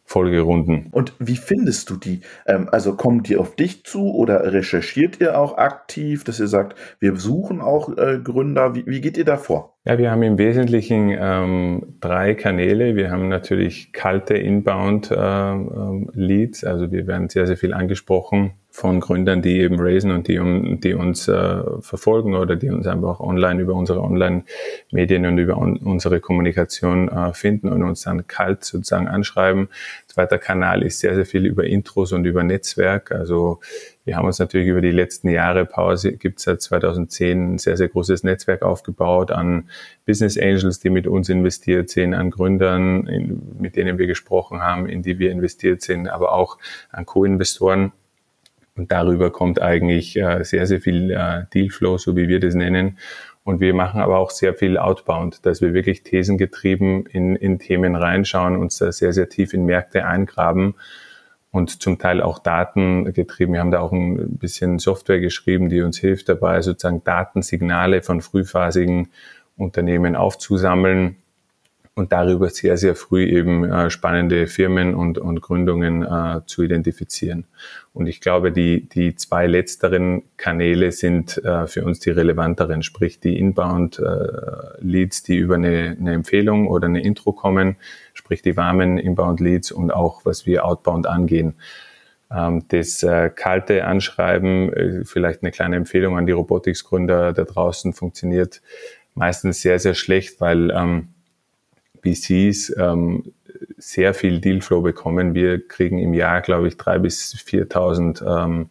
Folgerunden. 0.08 0.88
Und 0.92 1.14
wie 1.20 1.36
findest 1.36 1.90
du 1.90 1.98
die? 1.98 2.22
Ähm, 2.46 2.70
also 2.72 2.96
kommen 2.96 3.24
die 3.24 3.36
auf 3.36 3.58
dich 3.58 3.84
zu 3.84 4.16
oder 4.16 4.54
recherchiert 4.54 5.20
ihr 5.20 5.38
auch 5.38 5.58
aktiv, 5.58 6.24
dass 6.24 6.40
ihr 6.40 6.48
sagt, 6.48 6.78
wir 7.02 7.18
suchen 7.18 7.60
auch 7.60 7.90
äh, 7.98 8.18
Gründer? 8.24 8.74
Wie, 8.74 8.86
wie, 8.88 9.02
geht 9.02 9.18
ihr 9.18 9.26
da 9.26 9.36
vor? 9.36 9.76
Ja, 9.84 9.98
wir 9.98 10.10
haben 10.10 10.24
im 10.24 10.38
Wesentlichen 10.38 11.14
ähm, 11.20 11.98
drei 12.00 12.36
Kanäle. 12.36 12.96
Wir 12.96 13.12
haben 13.12 13.28
natürlich 13.28 13.92
kalte 13.92 14.36
Inbound-Leads, 14.36 16.64
äh, 16.64 16.68
also 16.68 16.90
wir 16.90 17.06
werden 17.06 17.28
sehr, 17.28 17.46
sehr 17.46 17.58
viel 17.58 17.74
angesprochen 17.74 18.54
von 18.78 19.00
Gründern, 19.00 19.42
die 19.42 19.60
eben 19.60 19.78
raisen 19.80 20.12
und 20.12 20.28
die, 20.28 20.40
die 20.84 20.94
uns 20.94 21.28
äh, 21.28 21.64
verfolgen 21.80 22.36
oder 22.36 22.56
die 22.56 22.70
uns 22.70 22.86
einfach 22.86 23.20
online 23.20 23.60
über 23.60 23.74
unsere 23.74 24.02
Online-Medien 24.02 25.26
und 25.26 25.40
über 25.40 25.58
un 25.58 25.78
unsere 25.78 26.20
Kommunikation 26.20 27.10
äh, 27.10 27.34
finden 27.34 27.72
und 27.74 27.82
uns 27.82 28.04
dann 28.04 28.28
kalt 28.28 28.64
sozusagen 28.64 29.08
anschreiben. 29.08 29.70
Zweiter 30.06 30.38
Kanal 30.38 30.84
ist 30.84 31.00
sehr, 31.00 31.16
sehr 31.16 31.26
viel 31.26 31.48
über 31.48 31.64
Intros 31.64 32.12
und 32.12 32.26
über 32.26 32.44
Netzwerk. 32.44 33.12
Also 33.12 33.62
wir 34.06 34.16
haben 34.16 34.28
uns 34.28 34.38
natürlich 34.38 34.68
über 34.68 34.82
die 34.82 34.92
letzten 34.92 35.30
Jahre, 35.30 35.66
Pause 35.66 36.12
gibt 36.14 36.38
es 36.38 36.46
seit 36.46 36.62
2010 36.62 37.56
ein 37.56 37.58
sehr, 37.58 37.78
sehr 37.78 37.88
großes 37.88 38.22
Netzwerk 38.22 38.62
aufgebaut 38.62 39.32
an 39.32 39.72
Business 40.06 40.38
Angels, 40.38 40.80
die 40.80 40.92
mit 40.92 41.08
uns 41.08 41.30
investiert 41.30 41.90
sind, 41.90 42.14
an 42.14 42.30
Gründern, 42.30 43.08
in, 43.08 43.42
mit 43.60 43.76
denen 43.76 43.98
wir 43.98 44.06
gesprochen 44.06 44.62
haben, 44.62 44.88
in 44.88 45.02
die 45.02 45.18
wir 45.18 45.32
investiert 45.32 45.82
sind, 45.82 46.08
aber 46.10 46.32
auch 46.32 46.60
an 46.92 47.08
Co-Investoren 47.08 47.92
und 48.78 48.92
darüber 48.92 49.32
kommt 49.32 49.62
eigentlich 49.62 50.18
äh, 50.18 50.44
sehr, 50.44 50.66
sehr 50.68 50.82
viel 50.82 51.12
äh, 51.12 51.46
Dealflow, 51.54 51.98
so 51.98 52.16
wie 52.16 52.28
wir 52.28 52.40
das 52.40 52.56
nennen. 52.56 52.98
Und 53.44 53.60
wir 53.60 53.74
machen 53.74 54.02
aber 54.02 54.18
auch 54.18 54.30
sehr 54.30 54.54
viel 54.54 54.78
Outbound, 54.78 55.46
dass 55.46 55.62
wir 55.62 55.74
wirklich 55.74 56.04
thesengetrieben 56.04 57.06
in, 57.06 57.36
in 57.36 57.60
Themen 57.60 57.96
reinschauen, 57.96 58.58
uns 58.58 58.78
da 58.78 58.92
sehr, 58.92 59.14
sehr 59.14 59.30
tief 59.30 59.54
in 59.54 59.66
Märkte 59.66 60.06
eingraben 60.06 60.76
und 61.52 61.82
zum 61.82 61.98
Teil 61.98 62.22
auch 62.22 62.40
Daten 62.40 63.14
getrieben. 63.14 63.54
Wir 63.54 63.62
haben 63.62 63.72
da 63.72 63.80
auch 63.80 63.94
ein 63.94 64.38
bisschen 64.38 64.80
Software 64.80 65.20
geschrieben, 65.20 65.70
die 65.70 65.82
uns 65.82 65.98
hilft 65.98 66.30
dabei, 66.30 66.62
sozusagen 66.62 67.04
Datensignale 67.04 68.02
von 68.02 68.22
frühphasigen 68.22 69.10
Unternehmen 69.56 70.16
aufzusammeln 70.16 71.16
und 71.98 72.12
darüber 72.12 72.50
sehr, 72.50 72.78
sehr 72.78 72.96
früh 72.96 73.26
eben 73.26 73.64
äh, 73.64 73.90
spannende 73.90 74.46
Firmen 74.46 74.94
und, 74.94 75.18
und 75.18 75.42
Gründungen 75.42 76.04
äh, 76.04 76.42
zu 76.46 76.62
identifizieren. 76.62 77.46
Und 77.92 78.06
ich 78.06 78.22
glaube, 78.22 78.52
die, 78.52 78.88
die 78.88 79.16
zwei 79.16 79.48
letzteren 79.48 80.22
Kanäle 80.38 80.92
sind 80.92 81.44
äh, 81.44 81.66
für 81.66 81.84
uns 81.84 82.00
die 82.00 82.12
relevanteren, 82.12 82.84
sprich 82.84 83.20
die 83.20 83.40
Inbound-Leads, 83.40 85.20
äh, 85.22 85.24
die 85.26 85.38
über 85.38 85.56
eine, 85.56 85.98
eine 86.00 86.14
Empfehlung 86.14 86.68
oder 86.68 86.86
eine 86.86 87.02
Intro 87.02 87.34
kommen, 87.34 87.78
sprich 88.14 88.44
die 88.44 88.56
warmen 88.56 89.00
Inbound-Leads 89.00 89.72
und 89.72 89.92
auch, 89.92 90.24
was 90.24 90.46
wir 90.46 90.66
Outbound 90.66 91.08
angehen. 91.08 91.56
Ähm, 92.30 92.66
das 92.68 93.02
äh, 93.02 93.32
kalte 93.34 93.86
Anschreiben, 93.86 94.72
äh, 94.72 95.04
vielleicht 95.04 95.42
eine 95.42 95.52
kleine 95.52 95.78
Empfehlung 95.78 96.16
an 96.16 96.28
die 96.28 96.34
Robotics-Gründer 96.34 97.34
da 97.34 97.44
draußen, 97.44 97.94
funktioniert 97.94 98.62
meistens 99.16 99.64
sehr, 99.64 99.80
sehr 99.80 99.96
schlecht, 99.96 100.40
weil 100.42 100.70
ähm, 100.70 101.08
VCs 102.14 102.76
ähm, 102.78 103.24
sehr 103.78 104.14
viel 104.14 104.40
Dealflow 104.40 104.82
bekommen. 104.82 105.34
Wir 105.34 105.66
kriegen 105.68 106.00
im 106.00 106.14
Jahr, 106.14 106.42
glaube 106.42 106.68
ich, 106.68 106.78
drei 106.78 107.00
bis 107.00 107.36
4.000 107.36 108.26
ähm, 108.26 108.70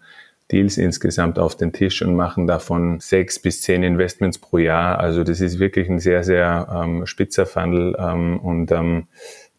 Deals 0.53 0.79
insgesamt 0.79 1.38
auf 1.38 1.57
den 1.57 1.72
Tisch 1.72 2.03
und 2.03 2.14
machen 2.14 2.46
davon 2.46 3.01
sechs 3.01 3.40
bis 3.40 3.62
zehn 3.62 3.83
Investments 3.83 4.38
pro 4.38 4.59
Jahr. 4.59 5.01
Also 5.01 5.25
das 5.25 5.40
ist 5.40 5.59
wirklich 5.59 5.88
ein 5.88 5.99
sehr, 5.99 6.22
sehr 6.22 6.68
ähm, 6.72 7.07
spitzer 7.07 7.46
Funnel 7.46 7.96
ähm, 7.99 8.38
und 8.38 8.70
ähm, 8.70 9.09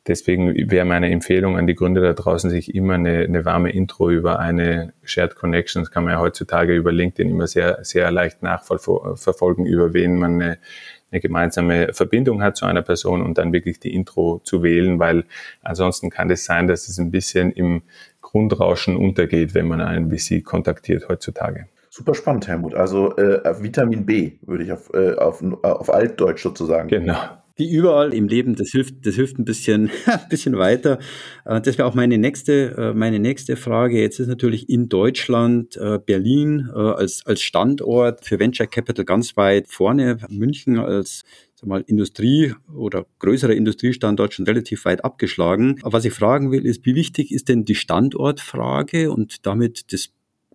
deswegen 0.07 0.53
wäre 0.71 0.85
meine 0.85 1.11
Empfehlung 1.11 1.57
an 1.57 1.67
die 1.67 1.75
Gründer 1.75 2.01
da 2.01 2.13
draußen, 2.13 2.49
sich 2.49 2.73
immer 2.73 2.93
eine, 2.93 3.19
eine 3.19 3.43
warme 3.43 3.71
Intro 3.71 4.09
über 4.09 4.39
eine 4.39 4.93
Shared 5.03 5.35
Connection, 5.35 5.83
das 5.83 5.91
kann 5.91 6.05
man 6.05 6.13
ja 6.13 6.19
heutzutage 6.19 6.73
über 6.73 6.93
LinkedIn 6.93 7.29
immer 7.29 7.47
sehr, 7.47 7.79
sehr 7.83 8.09
leicht 8.09 8.41
nachverfolgen, 8.41 9.65
über 9.65 9.93
wen 9.93 10.17
man 10.17 10.41
eine 10.41 10.57
eine 11.11 11.21
gemeinsame 11.21 11.93
Verbindung 11.93 12.41
hat 12.41 12.57
zu 12.57 12.65
einer 12.65 12.81
Person 12.81 13.21
und 13.21 13.37
dann 13.37 13.53
wirklich 13.53 13.79
die 13.79 13.93
Intro 13.93 14.41
zu 14.43 14.63
wählen, 14.63 14.99
weil 14.99 15.25
ansonsten 15.61 16.09
kann 16.09 16.29
es 16.29 16.45
sein, 16.45 16.67
dass 16.67 16.87
es 16.87 16.97
ein 16.97 17.11
bisschen 17.11 17.51
im 17.51 17.83
Grundrauschen 18.21 18.97
untergeht, 18.97 19.53
wenn 19.53 19.67
man 19.67 19.81
einen 19.81 20.11
VC 20.11 20.43
kontaktiert 20.43 21.07
heutzutage. 21.07 21.67
Super 21.89 22.13
spannend, 22.13 22.47
Helmut. 22.47 22.75
Also 22.75 23.15
äh, 23.15 23.63
Vitamin 23.63 24.05
B 24.05 24.33
würde 24.41 24.65
ich 24.65 24.71
auf, 24.71 24.93
äh, 24.93 25.13
auf, 25.15 25.41
auf 25.63 25.93
Altdeutsch 25.93 26.43
sozusagen. 26.43 26.89
Genau 26.89 27.17
wie 27.57 27.69
überall 27.69 28.13
im 28.13 28.27
Leben, 28.27 28.55
das 28.55 28.69
hilft, 28.69 29.05
das 29.05 29.15
hilft 29.15 29.37
ein 29.39 29.45
bisschen, 29.45 29.89
ein 30.05 30.29
bisschen 30.29 30.57
weiter. 30.57 30.99
Äh, 31.45 31.61
das 31.61 31.77
wäre 31.77 31.87
auch 31.87 31.95
meine 31.95 32.17
nächste, 32.17 32.75
äh, 32.77 32.93
meine 32.93 33.19
nächste 33.19 33.55
Frage. 33.55 33.99
Jetzt 33.99 34.19
ist 34.19 34.27
natürlich 34.27 34.69
in 34.69 34.89
Deutschland 34.89 35.75
äh, 35.77 35.99
Berlin 36.03 36.69
als, 36.69 37.25
als 37.25 37.41
Standort 37.41 38.25
für 38.25 38.39
Venture 38.39 38.67
Capital 38.67 39.05
ganz 39.05 39.35
weit 39.35 39.67
vorne, 39.67 40.17
München 40.29 40.77
als 40.79 41.23
sag 41.59 41.67
mal, 41.67 41.83
Industrie 41.87 42.53
oder 42.73 43.07
größerer 43.19 43.53
Industriestandort 43.53 44.33
schon 44.33 44.45
relativ 44.45 44.85
weit 44.85 45.03
abgeschlagen. 45.03 45.79
Aber 45.81 45.93
was 45.93 46.05
ich 46.05 46.13
fragen 46.13 46.51
will, 46.51 46.65
ist, 46.65 46.85
wie 46.85 46.93
wichtig 46.93 47.31
ist 47.31 47.49
denn 47.49 47.65
die 47.65 47.75
Standortfrage 47.75 49.11
und 49.11 49.45
damit 49.47 49.91
das 49.91 50.09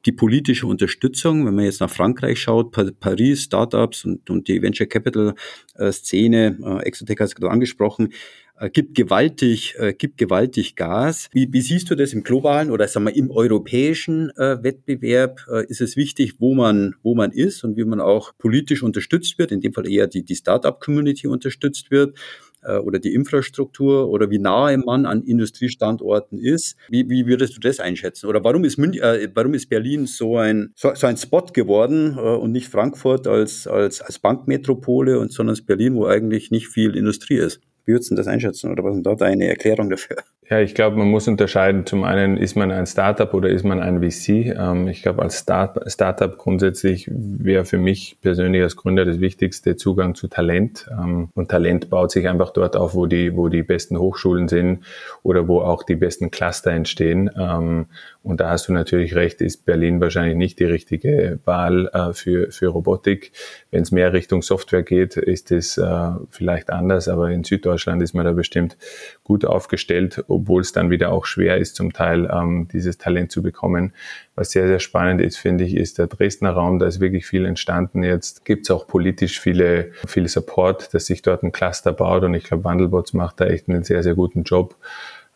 die 0.07 0.13
politische 0.13 0.67
Unterstützung, 0.67 1.47
wenn 1.47 1.55
man 1.55 1.65
jetzt 1.65 1.81
nach 1.81 1.91
Frankreich 1.91 2.41
schaut, 2.41 2.73
Paris, 3.01 3.43
Startups 3.43 4.05
und, 4.05 4.29
und 4.31 4.49
die 4.49 4.61
Venture 4.61 4.87
Capital 4.87 5.35
äh, 5.77 5.93
Szene, 5.93 6.59
äh, 6.63 6.83
Exotech 6.85 7.19
hast 7.21 7.35
du 7.35 7.41
gerade 7.41 7.53
angesprochen, 7.53 8.13
äh, 8.59 8.71
gibt 8.71 8.95
gewaltig, 8.95 9.75
äh, 9.79 9.93
gibt 9.93 10.19
gewaltig 10.19 10.77
Gas. 10.77 11.29
Wie, 11.33 11.53
wie 11.53 11.61
siehst 11.61 11.91
du 11.91 11.95
das 11.95 12.13
im 12.13 12.23
globalen 12.23 12.71
oder 12.71 12.87
sagen 12.89 13.07
wir 13.07 13.17
im 13.17 13.31
europäischen 13.31 14.31
äh, 14.37 14.63
Wettbewerb? 14.63 15.41
Äh, 15.51 15.67
ist 15.67 15.81
es 15.81 15.97
wichtig, 15.97 16.35
wo 16.39 16.55
man, 16.55 16.95
wo 17.03 17.15
man 17.15 17.33
ist 17.33 17.65
und 17.65 17.77
wie 17.77 17.85
man 17.85 18.01
auch 18.01 18.33
politisch 18.39 18.83
unterstützt 18.83 19.39
wird, 19.39 19.53
in 19.53 19.61
dem 19.61 19.73
Fall 19.73 19.89
eher 19.89 20.07
die, 20.07 20.25
die 20.25 20.37
Startup-Community 20.37 21.27
unterstützt 21.27 21.91
wird? 21.91 22.19
Äh, 22.63 22.79
oder 22.79 22.99
die 22.99 23.15
Infrastruktur 23.15 24.09
oder 24.09 24.31
wie 24.31 24.39
nahe 24.39 24.79
man 24.79 25.07
an 25.07 25.23
Industriestandorten 25.23 26.39
ist. 26.39 26.77
Wie, 26.89 27.09
wie 27.09 27.27
würdest 27.27 27.57
du 27.57 27.61
das 27.61 27.81
einschätzen? 27.81 28.27
Oder 28.27 28.45
warum 28.45 28.65
ist, 28.65 28.79
Münch, 28.79 28.99
äh, 28.99 29.29
warum 29.35 29.55
ist 29.55 29.69
Berlin 29.69 30.07
so 30.07 30.37
ein, 30.37 30.73
so, 30.77 30.95
so 30.95 31.07
ein 31.07 31.17
Spot 31.17 31.47
geworden 31.53 32.17
äh, 32.17 32.21
und 32.21 32.53
nicht 32.53 32.69
Frankfurt 32.69 33.27
als, 33.27 33.67
als, 33.67 34.01
als 34.01 34.19
Bankmetropole, 34.19 35.19
und 35.19 35.33
sondern 35.33 35.57
Berlin, 35.67 35.95
wo 35.95 36.07
eigentlich 36.07 36.51
nicht 36.51 36.69
viel 36.69 36.97
Industrie 36.97 37.37
ist? 37.37 37.61
Wie 37.85 37.93
würdest 37.93 38.13
du 38.13 38.15
das 38.15 38.29
einschätzen 38.29 38.71
oder 38.71 38.85
was 38.85 38.97
ist 38.97 39.07
da 39.07 39.15
deine 39.15 39.49
Erklärung 39.49 39.91
dafür? 39.91 40.17
Ja, 40.53 40.61
ich 40.61 40.75
glaube, 40.75 40.99
man 40.99 41.09
muss 41.11 41.29
unterscheiden. 41.29 41.87
Zum 41.87 42.05
einen, 42.05 42.37
ist 42.37 42.57
man 42.57 42.71
ein 42.71 42.85
Startup 42.85 43.33
oder 43.33 43.49
ist 43.49 43.65
man 43.65 43.81
ein 43.81 44.03
VC? 44.03 44.55
Ähm, 44.55 44.87
ich 44.87 45.01
glaube, 45.01 45.23
als 45.23 45.39
Start 45.39 45.91
Startup 45.91 46.37
grundsätzlich 46.37 47.09
wäre 47.11 47.65
für 47.65 47.79
mich 47.79 48.19
persönlich 48.21 48.61
als 48.63 48.77
Gründer 48.77 49.07
das 49.07 49.19
Wichtigste 49.19 49.77
Zugang 49.77 50.15
zu 50.15 50.29
Talent. 50.29 50.91
Ähm, 50.91 51.31
und 51.35 51.51
Talent 51.51 51.89
baut 51.89 52.11
sich 52.11 52.29
einfach 52.29 52.51
dort 52.51 52.77
auf, 52.77 52.95
wo 52.95 53.07
die, 53.07 53.35
wo 53.35 53.49
die 53.49 53.63
besten 53.63 53.99
Hochschulen 53.99 54.47
sind 54.47 54.85
oder 55.23 55.49
wo 55.49 55.63
auch 55.63 55.85
die 55.85 55.97
besten 55.97 56.31
Cluster 56.31 56.73
entstehen. 56.73 57.31
Ähm, 57.35 57.87
und 58.23 58.41
da 58.41 58.51
hast 58.51 58.69
du 58.69 58.73
natürlich 58.73 59.15
recht, 59.15 59.41
ist 59.41 59.65
Berlin 59.65 60.01
wahrscheinlich 60.01 60.37
nicht 60.37 60.59
die 60.61 60.65
richtige 60.65 61.41
Wahl 61.45 61.89
äh, 61.93 62.13
für, 62.13 62.53
für 62.53 62.69
Robotik. 62.69 63.33
Wenn 63.71 63.83
es 63.83 63.91
mehr 63.91 64.13
Richtung 64.13 64.43
Software 64.43 64.83
geht, 64.83 65.17
ist 65.17 65.51
es 65.51 65.79
äh, 65.79 66.11
vielleicht 66.31 66.71
anders, 66.71 67.09
aber 67.09 67.31
in 67.31 67.43
Süddeutschland 67.43 68.03
ist 68.03 68.13
man 68.13 68.27
da 68.27 68.33
bestimmt 68.33 68.77
gut 69.25 69.45
aufgestellt, 69.45 70.23
obwohl 70.43 70.61
es 70.61 70.73
dann 70.73 70.91
wieder 70.91 71.13
auch 71.13 71.25
schwer 71.25 71.59
ist, 71.59 71.77
zum 71.77 71.93
Teil 71.93 72.29
ähm, 72.33 72.69
dieses 72.73 72.99
Talent 72.99 73.33
zu 73.33 73.43
bekommen. 73.43 73.93
Was 74.35 74.51
sehr, 74.51 74.67
sehr 74.67 74.81
spannend 74.81 75.21
ist, 75.21 75.37
finde 75.37 75.65
ich, 75.65 75.77
ist 75.77 75.99
der 75.99 76.07
Dresdner 76.07 76.51
Raum. 76.51 76.79
Da 76.79 76.87
ist 76.87 77.01
wirklich 77.01 77.27
viel 77.27 77.45
entstanden. 77.45 78.03
Jetzt 78.03 78.45
gibt 78.45 78.67
es 78.67 78.71
auch 78.71 78.87
politisch 78.87 79.41
viele, 79.41 79.93
viel 80.07 80.27
Support, 80.29 80.95
dass 80.95 81.07
sich 81.07 81.23
dort 81.23 81.43
ein 81.43 81.53
Cluster 81.53 81.93
baut 81.93 82.25
und 82.25 82.35
ich 82.35 82.45
glaube, 82.45 82.65
Wandelbots 82.65 83.13
macht 83.13 83.41
da 83.41 83.47
echt 83.47 83.69
einen 83.69 83.85
sehr, 83.85 84.03
sehr 84.03 84.15
guten 84.15 84.43
Job. 84.43 84.77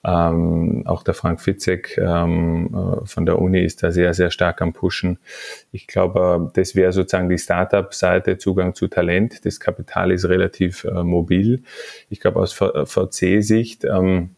Ähm, 0.06 0.82
auch 0.86 1.02
der 1.02 1.14
Frank 1.14 1.40
Fitzek 1.40 1.98
ähm, 1.98 2.70
äh, 2.72 3.06
von 3.06 3.26
der 3.26 3.40
Uni 3.40 3.64
ist 3.64 3.82
da 3.82 3.90
sehr, 3.90 4.14
sehr 4.14 4.30
stark 4.30 4.62
am 4.62 4.72
Pushen. 4.72 5.18
Ich 5.72 5.88
glaube, 5.88 6.52
das 6.54 6.76
wäre 6.76 6.92
sozusagen 6.92 7.28
die 7.28 7.38
Startup-Seite, 7.38 8.38
Zugang 8.38 8.76
zu 8.76 8.86
Talent. 8.86 9.44
Das 9.44 9.58
Kapital 9.58 10.12
ist 10.12 10.28
relativ 10.28 10.84
äh, 10.84 11.02
mobil. 11.02 11.64
Ich 12.08 12.20
glaube, 12.20 12.38
aus 12.38 12.52
VC-Sicht 12.52 13.84
ähm, 13.84 14.35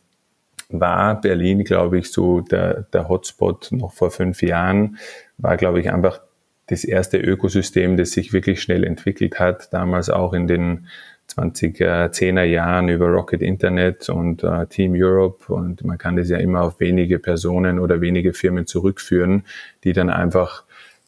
war 0.68 1.20
Berlin, 1.20 1.64
glaube 1.64 1.98
ich, 1.98 2.12
so 2.12 2.40
der, 2.40 2.82
der 2.92 3.08
Hotspot 3.08 3.68
noch 3.72 3.92
vor 3.92 4.10
fünf 4.10 4.42
Jahren, 4.42 4.98
war, 5.38 5.56
glaube 5.56 5.80
ich, 5.80 5.90
einfach 5.90 6.20
das 6.66 6.84
erste 6.84 7.18
Ökosystem, 7.18 7.96
das 7.96 8.10
sich 8.10 8.32
wirklich 8.32 8.60
schnell 8.60 8.84
entwickelt 8.84 9.40
hat, 9.40 9.72
damals 9.72 10.10
auch 10.10 10.34
in 10.34 10.46
den 10.46 10.86
2010er 11.30 12.42
Jahren 12.42 12.88
über 12.88 13.06
Rocket 13.08 13.42
Internet 13.42 14.08
und 14.08 14.42
äh, 14.44 14.66
Team 14.66 14.92
Europe. 14.94 15.52
Und 15.52 15.84
man 15.84 15.98
kann 15.98 16.16
das 16.16 16.28
ja 16.28 16.38
immer 16.38 16.62
auf 16.62 16.80
wenige 16.80 17.18
Personen 17.18 17.78
oder 17.78 18.00
wenige 18.00 18.32
Firmen 18.32 18.66
zurückführen, 18.66 19.44
die 19.84 19.92
dann 19.92 20.10
einfach 20.10 20.64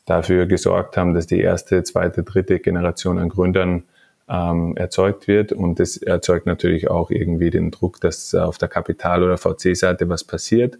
dafür 0.06 0.46
gesorgt 0.46 0.96
haben, 0.96 1.14
dass 1.14 1.26
die 1.26 1.40
erste, 1.40 1.82
zweite, 1.82 2.22
dritte 2.22 2.58
Generation 2.58 3.18
an 3.18 3.28
Gründern 3.28 3.84
ähm, 4.30 4.76
erzeugt 4.76 5.28
wird. 5.28 5.52
Und 5.52 5.80
das 5.80 5.96
erzeugt 5.96 6.46
natürlich 6.46 6.88
auch 6.88 7.10
irgendwie 7.10 7.50
den 7.50 7.70
Druck, 7.70 8.00
dass 8.00 8.34
auf 8.34 8.58
der 8.58 8.68
Kapital- 8.68 9.22
oder 9.22 9.36
VC-Seite 9.36 10.08
was 10.08 10.24
passiert. 10.24 10.78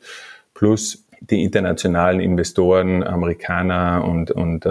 Plus 0.55 1.05
die 1.21 1.43
internationalen 1.43 2.21
Investoren, 2.21 3.03
Amerikaner 3.03 4.05
und, 4.07 4.31
und 4.31 4.65
äh, 4.65 4.69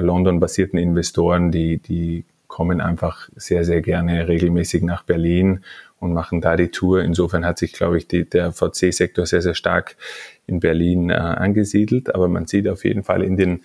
London-basierten 0.00 0.78
Investoren, 0.78 1.50
die, 1.50 1.78
die 1.78 2.24
kommen 2.46 2.80
einfach 2.80 3.28
sehr, 3.36 3.64
sehr 3.64 3.82
gerne 3.82 4.28
regelmäßig 4.28 4.82
nach 4.82 5.02
Berlin 5.02 5.60
und 6.00 6.12
machen 6.12 6.40
da 6.40 6.56
die 6.56 6.68
Tour. 6.68 7.02
Insofern 7.02 7.44
hat 7.44 7.58
sich, 7.58 7.72
glaube 7.72 7.98
ich, 7.98 8.08
die, 8.08 8.28
der 8.28 8.52
VC-Sektor 8.52 9.26
sehr, 9.26 9.42
sehr 9.42 9.54
stark 9.54 9.96
in 10.46 10.60
Berlin 10.60 11.10
äh, 11.10 11.14
angesiedelt. 11.14 12.14
Aber 12.14 12.28
man 12.28 12.46
sieht 12.46 12.68
auf 12.68 12.84
jeden 12.84 13.04
Fall 13.04 13.22
in 13.22 13.36
den 13.36 13.60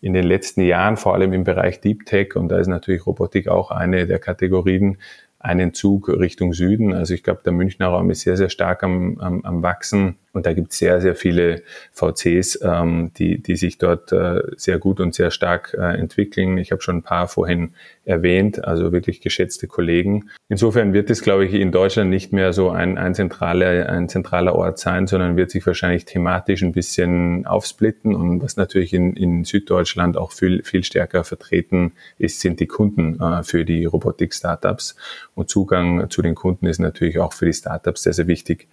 in 0.00 0.12
den 0.12 0.24
letzten 0.24 0.62
Jahren, 0.62 0.96
vor 0.96 1.14
allem 1.14 1.32
im 1.32 1.44
Bereich 1.44 1.80
Deep 1.80 2.06
Tech, 2.06 2.36
und 2.36 2.48
da 2.48 2.58
ist 2.58 2.68
natürlich 2.68 3.06
Robotik 3.06 3.48
auch 3.48 3.70
eine 3.70 4.06
der 4.06 4.18
Kategorien, 4.18 4.98
einen 5.40 5.72
Zug 5.72 6.08
Richtung 6.08 6.52
Süden. 6.52 6.92
Also 6.92 7.14
ich 7.14 7.22
glaube, 7.22 7.42
der 7.44 7.52
Münchner 7.52 7.88
Raum 7.88 8.10
ist 8.10 8.22
sehr, 8.22 8.36
sehr 8.36 8.48
stark 8.48 8.82
am, 8.82 9.18
am, 9.18 9.44
am 9.44 9.62
Wachsen. 9.62 10.16
Und 10.38 10.46
da 10.46 10.52
gibt 10.52 10.70
es 10.70 10.78
sehr, 10.78 11.00
sehr 11.00 11.16
viele 11.16 11.62
VCs, 11.90 12.60
ähm, 12.62 13.10
die, 13.18 13.42
die 13.42 13.56
sich 13.56 13.76
dort 13.76 14.12
äh, 14.12 14.40
sehr 14.56 14.78
gut 14.78 15.00
und 15.00 15.12
sehr 15.12 15.32
stark 15.32 15.74
äh, 15.76 15.98
entwickeln. 15.98 16.58
Ich 16.58 16.70
habe 16.70 16.80
schon 16.80 16.98
ein 16.98 17.02
paar 17.02 17.26
vorhin 17.26 17.72
erwähnt, 18.04 18.64
also 18.64 18.92
wirklich 18.92 19.20
geschätzte 19.20 19.66
Kollegen. 19.66 20.30
Insofern 20.48 20.92
wird 20.92 21.10
es, 21.10 21.22
glaube 21.22 21.44
ich, 21.44 21.54
in 21.54 21.72
Deutschland 21.72 22.08
nicht 22.08 22.32
mehr 22.32 22.52
so 22.52 22.70
ein, 22.70 22.98
ein, 22.98 23.16
zentraler, 23.16 23.88
ein 23.88 24.08
zentraler 24.08 24.54
Ort 24.54 24.78
sein, 24.78 25.08
sondern 25.08 25.36
wird 25.36 25.50
sich 25.50 25.66
wahrscheinlich 25.66 26.04
thematisch 26.04 26.62
ein 26.62 26.70
bisschen 26.70 27.44
aufsplitten. 27.44 28.14
Und 28.14 28.40
was 28.40 28.56
natürlich 28.56 28.94
in, 28.94 29.14
in 29.14 29.42
Süddeutschland 29.42 30.16
auch 30.16 30.30
viel, 30.30 30.62
viel 30.62 30.84
stärker 30.84 31.24
vertreten 31.24 31.94
ist, 32.16 32.38
sind 32.38 32.60
die 32.60 32.68
Kunden 32.68 33.20
äh, 33.20 33.42
für 33.42 33.64
die 33.64 33.86
Robotik-Startups. 33.86 34.94
Und 35.34 35.50
Zugang 35.50 36.08
zu 36.10 36.22
den 36.22 36.36
Kunden 36.36 36.66
ist 36.66 36.78
natürlich 36.78 37.18
auch 37.18 37.32
für 37.32 37.46
die 37.46 37.52
Startups 37.52 38.04
sehr, 38.04 38.12
sehr 38.12 38.28
wichtig. 38.28 38.68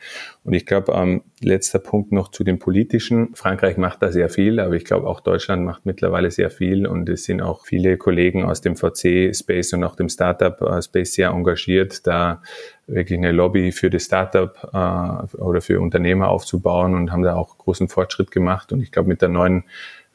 Und 0.45 0.53
ich 0.53 0.67
glaube, 0.67 0.93
ähm, 0.93 1.23
letzter 1.41 1.79
Punkt 1.79 2.12
noch 2.12 2.29
zu 2.29 2.43
den 2.43 2.60
politischen. 2.60 3.34
Frankreich 3.34 3.77
macht 3.77 4.03
da 4.03 4.12
sehr 4.12 4.29
viel, 4.29 4.60
aber 4.60 4.75
ich 4.75 4.86
glaube 4.86 5.08
auch 5.08 5.19
Deutschland 5.19 5.65
macht 5.65 5.88
mittlerweile 5.88 6.29
sehr 6.29 6.51
viel 6.51 6.86
und 6.86 7.10
es 7.10 7.23
sind 7.23 7.41
auch 7.41 7.65
viele 7.65 7.97
Kollegen 7.97 8.45
aus 8.45 8.62
dem 8.62 8.75
VC-Space 8.75 9.73
und 9.73 9.84
auch 9.84 9.95
dem 9.95 10.08
Startup-Space 10.08 11.15
sehr 11.15 11.29
engagiert, 11.29 12.05
da 12.05 12.43
wirklich 12.86 13.17
eine 13.17 13.31
Lobby 13.31 13.71
für 13.71 13.89
das 13.89 14.03
Startup 14.03 14.55
äh, 14.71 15.36
oder 15.38 15.62
für 15.62 15.81
Unternehmer 15.81 16.29
aufzubauen 16.29 16.93
und 16.93 17.12
haben 17.12 17.23
da 17.23 17.36
auch 17.36 17.58
großen 17.58 17.89
Fortschritt 17.89 18.29
gemacht. 18.29 18.71
Und 18.71 18.81
ich 18.81 18.91
glaube, 18.91 19.10
mit 19.10 19.23
der 19.23 19.29
neuen 19.29 19.63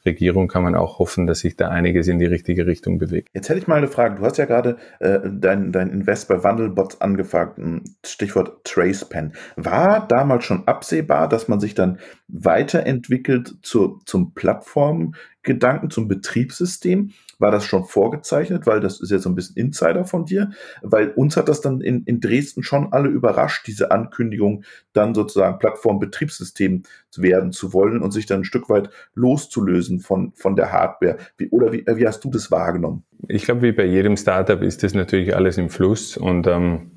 Regierung 0.04 0.48
kann 0.48 0.62
man 0.62 0.74
auch 0.74 0.98
hoffen, 0.98 1.26
dass 1.26 1.40
sich 1.40 1.56
da 1.56 1.68
einiges 1.68 2.08
in 2.08 2.18
die 2.18 2.26
richtige 2.26 2.66
Richtung 2.66 2.98
bewegt. 2.98 3.28
Jetzt 3.32 3.48
hätte 3.48 3.58
ich 3.58 3.66
mal 3.66 3.76
eine 3.76 3.88
Frage. 3.88 4.16
Du 4.16 4.22
hast 4.22 4.38
ja 4.38 4.44
gerade 4.44 4.76
äh, 4.98 5.20
dein, 5.24 5.72
dein 5.72 5.90
Invest 5.90 6.28
bei 6.28 6.42
Wandelbots 6.42 7.00
angefangen, 7.00 7.84
Stichwort 8.04 8.64
TracePen. 8.64 9.34
War 9.56 10.06
damals 10.06 10.44
schon 10.44 10.66
absehbar, 10.66 11.28
dass 11.28 11.48
man 11.48 11.60
sich 11.60 11.74
dann 11.74 11.98
weiterentwickelt 12.28 13.56
zur, 13.62 14.00
zum 14.06 14.34
Plattformgedanken, 14.34 15.90
zum 15.90 16.08
Betriebssystem? 16.08 17.12
War 17.40 17.50
das 17.50 17.64
schon 17.64 17.84
vorgezeichnet? 17.84 18.66
Weil 18.66 18.80
das 18.80 19.00
ist 19.00 19.10
jetzt 19.10 19.24
so 19.24 19.30
ein 19.30 19.34
bisschen 19.34 19.56
Insider 19.56 20.04
von 20.04 20.26
dir. 20.26 20.50
Weil 20.82 21.08
uns 21.10 21.36
hat 21.36 21.48
das 21.48 21.60
dann 21.60 21.80
in, 21.80 22.04
in 22.04 22.20
Dresden 22.20 22.62
schon 22.62 22.92
alle 22.92 23.08
überrascht, 23.08 23.66
diese 23.66 23.90
Ankündigung, 23.90 24.64
dann 24.92 25.14
sozusagen 25.14 25.58
Plattform-Betriebssystem 25.58 26.82
werden 27.16 27.52
zu 27.52 27.72
wollen 27.72 28.02
und 28.02 28.12
sich 28.12 28.26
dann 28.26 28.40
ein 28.40 28.44
Stück 28.44 28.68
weit 28.68 28.90
loszulösen 29.14 30.00
von, 30.00 30.32
von 30.34 30.54
der 30.54 30.70
Hardware. 30.70 31.16
Wie, 31.36 31.48
oder 31.48 31.72
wie, 31.72 31.84
wie 31.86 32.06
hast 32.06 32.22
du 32.22 32.30
das 32.30 32.50
wahrgenommen? 32.50 33.04
Ich 33.28 33.44
glaube, 33.44 33.62
wie 33.62 33.72
bei 33.72 33.84
jedem 33.84 34.16
Startup 34.16 34.62
ist 34.62 34.82
das 34.82 34.94
natürlich 34.94 35.34
alles 35.34 35.58
im 35.58 35.70
Fluss 35.70 36.16
und 36.16 36.46
ähm 36.46 36.92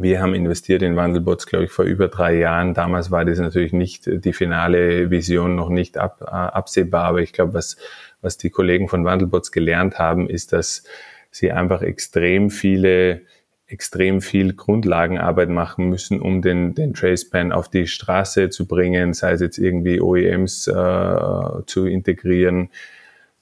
wir 0.00 0.22
haben 0.22 0.34
investiert 0.34 0.82
in 0.82 0.94
Wandelbots, 0.94 1.46
glaube 1.46 1.64
ich, 1.64 1.72
vor 1.72 1.84
über 1.84 2.06
drei 2.06 2.36
Jahren. 2.36 2.72
Damals 2.72 3.10
war 3.10 3.24
das 3.24 3.38
natürlich 3.38 3.72
nicht 3.72 4.06
die 4.06 4.32
finale 4.32 5.10
Vision, 5.10 5.56
noch 5.56 5.70
nicht 5.70 5.98
ab, 5.98 6.20
äh, 6.22 6.30
absehbar. 6.30 7.04
Aber 7.04 7.20
ich 7.20 7.32
glaube, 7.32 7.54
was, 7.54 7.76
was 8.20 8.36
die 8.38 8.50
Kollegen 8.50 8.88
von 8.88 9.04
Wandelbots 9.04 9.52
gelernt 9.52 9.98
haben, 9.98 10.28
ist, 10.28 10.52
dass 10.52 10.84
sie 11.30 11.52
einfach 11.52 11.82
extrem 11.82 12.50
viele 12.50 13.22
extrem 13.68 14.22
viel 14.22 14.54
Grundlagenarbeit 14.54 15.50
machen 15.50 15.90
müssen, 15.90 16.20
um 16.20 16.40
den, 16.40 16.74
den 16.74 16.94
Tracepan 16.94 17.52
auf 17.52 17.68
die 17.68 17.86
Straße 17.86 18.48
zu 18.48 18.66
bringen, 18.66 19.12
sei 19.12 19.32
es 19.32 19.42
jetzt 19.42 19.58
irgendwie 19.58 20.00
OEMs 20.00 20.68
äh, 20.68 21.66
zu 21.66 21.86
integrieren, 21.86 22.70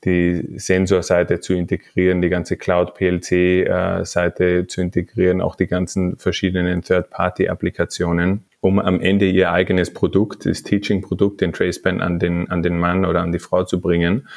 die 0.04 0.44
Sensorseite 0.56 1.40
zu 1.40 1.54
integrieren, 1.54 2.22
die 2.22 2.28
ganze 2.28 2.56
Cloud-PLC-Seite 2.56 4.44
äh, 4.44 4.66
zu 4.66 4.80
integrieren, 4.80 5.40
auch 5.40 5.54
die 5.54 5.68
ganzen 5.68 6.16
verschiedenen 6.16 6.82
Third-Party-Applikationen, 6.82 8.44
um 8.60 8.80
am 8.80 9.00
Ende 9.00 9.26
ihr 9.26 9.52
eigenes 9.52 9.92
Produkt, 9.92 10.44
das 10.44 10.64
Teaching-Produkt, 10.64 11.40
den 11.40 11.52
Tracepan 11.52 12.00
an 12.00 12.18
den, 12.18 12.50
an 12.50 12.64
den 12.64 12.78
Mann 12.78 13.04
oder 13.04 13.22
an 13.22 13.30
die 13.30 13.38
Frau 13.38 13.62
zu 13.62 13.80
bringen. 13.80 14.28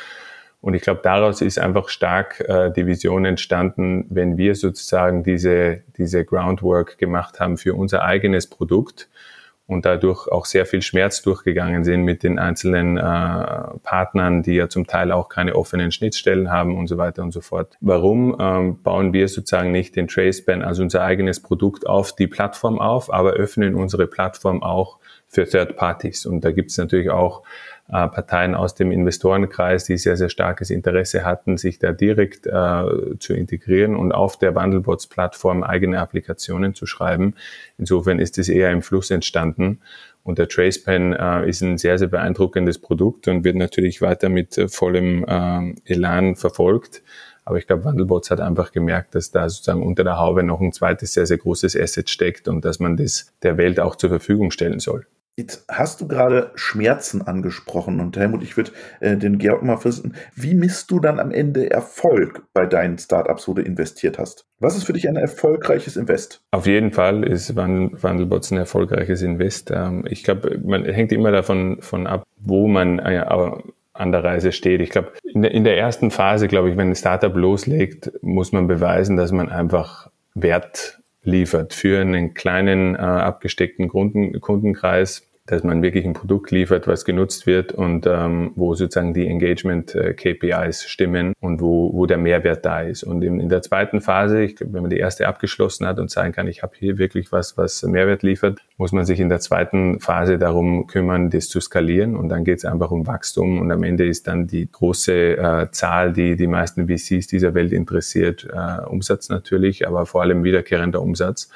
Und 0.62 0.74
ich 0.74 0.82
glaube, 0.82 1.00
daraus 1.04 1.42
ist 1.42 1.58
einfach 1.58 1.88
stark 1.90 2.42
äh, 2.42 2.72
die 2.72 2.86
Vision 2.86 3.26
entstanden, 3.26 4.06
wenn 4.10 4.38
wir 4.38 4.56
sozusagen 4.56 5.24
diese, 5.24 5.84
diese 5.98 6.26
Groundwork 6.26 6.98
gemacht 6.98 7.40
haben 7.40 7.58
für 7.58 7.76
unser 7.76 8.04
eigenes 8.04 8.48
Produkt, 8.48 9.10
und 9.70 9.86
dadurch 9.86 10.28
auch 10.28 10.46
sehr 10.46 10.66
viel 10.66 10.82
Schmerz 10.82 11.22
durchgegangen 11.22 11.84
sind 11.84 12.02
mit 12.02 12.24
den 12.24 12.40
einzelnen 12.40 12.98
äh, 12.98 13.02
Partnern, 13.84 14.42
die 14.42 14.56
ja 14.56 14.68
zum 14.68 14.88
Teil 14.88 15.12
auch 15.12 15.30
keine 15.30 15.56
offenen 15.56 15.92
Schnittstellen 15.92 16.50
haben 16.50 16.76
und 16.76 16.88
so 16.88 16.98
weiter 16.98 17.22
und 17.22 17.32
so 17.32 17.42
fort. 17.42 17.78
Warum 17.80 18.36
ähm, 18.40 18.82
bauen 18.82 19.14
wir 19.14 19.28
sozusagen 19.28 19.72
nicht 19.72 19.96
den 19.96 20.08
Traceban 20.08 20.64
als 20.64 20.80
unser 20.80 21.04
eigenes 21.04 21.40
Produkt 21.40 21.86
auf 21.86 22.16
die 22.16 22.26
Plattform 22.26 22.80
auf, 22.80 23.14
aber 23.14 23.34
öffnen 23.34 23.76
unsere 23.76 24.08
Plattform 24.08 24.64
auch 24.64 24.98
für 25.28 25.48
Third 25.48 25.76
Parties? 25.76 26.26
Und 26.26 26.44
da 26.44 26.52
gibt 26.52 26.72
es 26.72 26.78
natürlich 26.80 27.12
auch 27.12 27.44
Parteien 27.92 28.54
aus 28.54 28.76
dem 28.76 28.92
Investorenkreis, 28.92 29.86
die 29.86 29.98
sehr, 29.98 30.16
sehr 30.16 30.30
starkes 30.30 30.70
Interesse 30.70 31.26
hatten, 31.26 31.58
sich 31.58 31.80
da 31.80 31.92
direkt 31.92 32.46
äh, 32.46 32.84
zu 33.20 33.34
integrieren 33.34 33.96
und 33.96 34.12
auf 34.12 34.38
der 34.38 34.52
Bundlebots-Plattform 34.52 35.64
eigene 35.64 36.00
Applikationen 36.00 36.76
zu 36.76 36.86
schreiben. 36.86 37.34
Insofern 37.80 38.20
ist 38.20 38.38
es 38.38 38.48
eher 38.48 38.72
im 38.72 38.84
Fluss 38.84 39.10
entstanden. 39.10 39.80
Und 40.24 40.38
der 40.38 40.48
TracePen 40.48 41.14
äh, 41.14 41.50
ist 41.50 41.62
ein 41.62 41.80
sehr, 41.80 41.98
sehr 41.98 42.10
beeindruckendes 42.10 42.78
Produkt 42.78 43.28
und 43.28 43.44
wird 43.44 43.56
natürlich 43.56 44.02
weiter 44.02 44.30
mit 44.30 44.58
äh, 44.58 44.68
vollem 44.68 45.26
äh, 45.28 45.74
Elan 45.86 46.36
verfolgt. 46.36 47.02
Aber 47.46 47.58
ich 47.58 47.66
glaube, 47.66 47.86
Wandelbots 47.86 48.30
hat 48.30 48.40
einfach 48.40 48.72
gemerkt, 48.72 49.16
dass 49.16 49.32
da 49.32 49.50
sozusagen 49.50 49.82
unter 49.82 50.04
der 50.04 50.20
Haube 50.20 50.44
noch 50.44 50.62
ein 50.62 50.72
zweites 50.72 51.14
sehr, 51.14 51.26
sehr 51.26 51.40
großes 51.40 51.76
Asset 51.76 52.08
steckt 52.12 52.48
und 52.48 52.64
dass 52.64 52.80
man 52.80 52.96
das 52.96 53.34
der 53.42 53.58
Welt 53.58 53.80
auch 53.80 53.96
zur 53.96 54.12
Verfügung 54.12 54.52
stellen 54.52 54.80
soll. 54.80 55.08
Jetzt 55.40 55.64
hast 55.70 56.02
du 56.02 56.08
gerade 56.10 56.52
Schmerzen 56.56 57.22
angesprochen 57.22 58.02
und 58.02 58.18
Helmut, 58.18 58.44
ich 58.44 58.58
würde 58.58 58.72
äh, 59.00 59.16
den 59.16 59.38
Georg 59.38 59.64
mal 59.64 59.82
wissen, 59.86 60.16
wie 60.36 60.54
misst 60.54 60.92
du 60.92 61.00
dann 61.00 61.18
am 61.18 61.32
Ende 61.32 61.72
Erfolg 61.72 62.44
bei 62.54 62.66
deinen 62.66 62.98
Startups, 62.98 63.48
wo 63.48 63.54
du 63.54 63.62
investiert 63.62 64.20
hast? 64.20 64.46
Was 64.60 64.76
ist 64.76 64.84
für 64.84 64.92
dich 64.92 65.08
ein 65.08 65.16
erfolgreiches 65.16 65.96
Invest? 65.96 66.42
Auf 66.52 66.66
jeden 66.66 66.92
Fall 66.92 67.24
ist 67.24 67.56
Wandelbots 67.56 68.52
ein 68.52 68.58
erfolgreiches 68.58 69.22
Invest. 69.22 69.72
Ähm, 69.72 70.04
ich 70.10 70.26
glaube, 70.26 70.60
man 70.62 70.84
hängt 70.84 71.14
immer 71.14 71.32
davon 71.32 71.78
von 71.80 72.06
ab, 72.06 72.26
wo 72.36 72.68
man 72.68 73.00
äh, 73.00 73.24
an 73.94 74.12
der 74.12 74.22
Reise 74.26 74.52
steht. 74.52 74.82
Ich 74.82 74.90
glaube, 74.90 75.14
in 75.24 75.42
der, 75.42 75.52
in 75.52 75.64
der 75.64 75.78
ersten 75.78 76.12
Phase, 76.12 76.50
glaube 76.50 76.70
ich, 76.70 76.76
wenn 76.76 76.90
ein 76.90 76.96
Startup 76.96 77.34
loslegt, 77.34 78.12
muss 78.22 78.52
man 78.52 78.68
beweisen, 78.68 79.16
dass 79.16 79.32
man 79.32 79.48
einfach 79.48 80.10
Wert 80.36 81.00
liefert 81.24 81.74
für 81.74 82.02
einen 82.02 82.34
kleinen 82.34 82.96
äh, 82.96 83.00
abgesteckten 83.00 83.88
Kunden, 83.88 84.42
Kundenkreis, 84.42 85.29
dass 85.52 85.64
man 85.64 85.82
wirklich 85.82 86.06
ein 86.06 86.14
Produkt 86.14 86.52
liefert, 86.52 86.88
was 86.88 87.06
genutzt 87.06 87.48
wird 87.48 87.72
und 87.72 88.06
ähm, 88.06 88.52
wo 88.56 88.76
sozusagen 88.76 89.14
die 89.14 89.28
Engagement-KPIs 89.28 90.88
stimmen 90.88 91.34
und 91.40 91.60
wo, 91.60 91.92
wo 91.94 92.06
der 92.06 92.18
Mehrwert 92.18 92.66
da 92.66 92.82
ist. 92.82 93.04
Und 93.04 93.24
in, 93.24 93.40
in 93.40 93.50
der 93.50 93.64
zweiten 93.64 94.00
Phase, 94.00 94.44
ich 94.44 94.56
glaube, 94.56 94.74
wenn 94.74 94.82
man 94.84 94.92
die 94.92 94.98
erste 94.98 95.28
abgeschlossen 95.28 95.88
hat 95.88 96.00
und 96.00 96.12
sagen 96.12 96.34
kann, 96.34 96.48
ich 96.48 96.62
habe 96.62 96.74
hier 96.78 97.00
wirklich 97.00 97.32
was, 97.32 97.58
was 97.58 97.82
Mehrwert 97.82 98.22
liefert, 98.22 98.60
muss 98.78 98.92
man 98.92 99.06
sich 99.06 99.20
in 99.20 99.30
der 99.30 99.40
zweiten 99.40 100.00
Phase 100.00 100.38
darum 100.38 100.86
kümmern, 100.86 101.32
das 101.32 101.50
zu 101.50 101.60
skalieren. 101.60 102.16
Und 102.16 102.30
dann 102.30 102.44
geht 102.44 102.60
es 102.60 102.66
einfach 102.66 102.92
um 102.92 103.08
Wachstum 103.08 103.60
und 103.60 103.72
am 103.72 103.84
Ende 103.84 104.06
ist 104.06 104.28
dann 104.28 104.46
die 104.46 104.72
große 104.72 105.38
äh, 105.38 105.72
Zahl, 105.72 106.14
die 106.14 106.36
die 106.36 106.48
meisten 106.48 106.88
VCs 106.88 107.28
dieser 107.28 107.56
Welt 107.56 107.74
interessiert, 107.74 108.48
äh, 108.54 108.86
Umsatz 108.86 109.30
natürlich, 109.30 109.88
aber 109.88 110.06
vor 110.06 110.22
allem 110.22 110.44
wiederkehrender 110.44 111.02
Umsatz. 111.02 111.50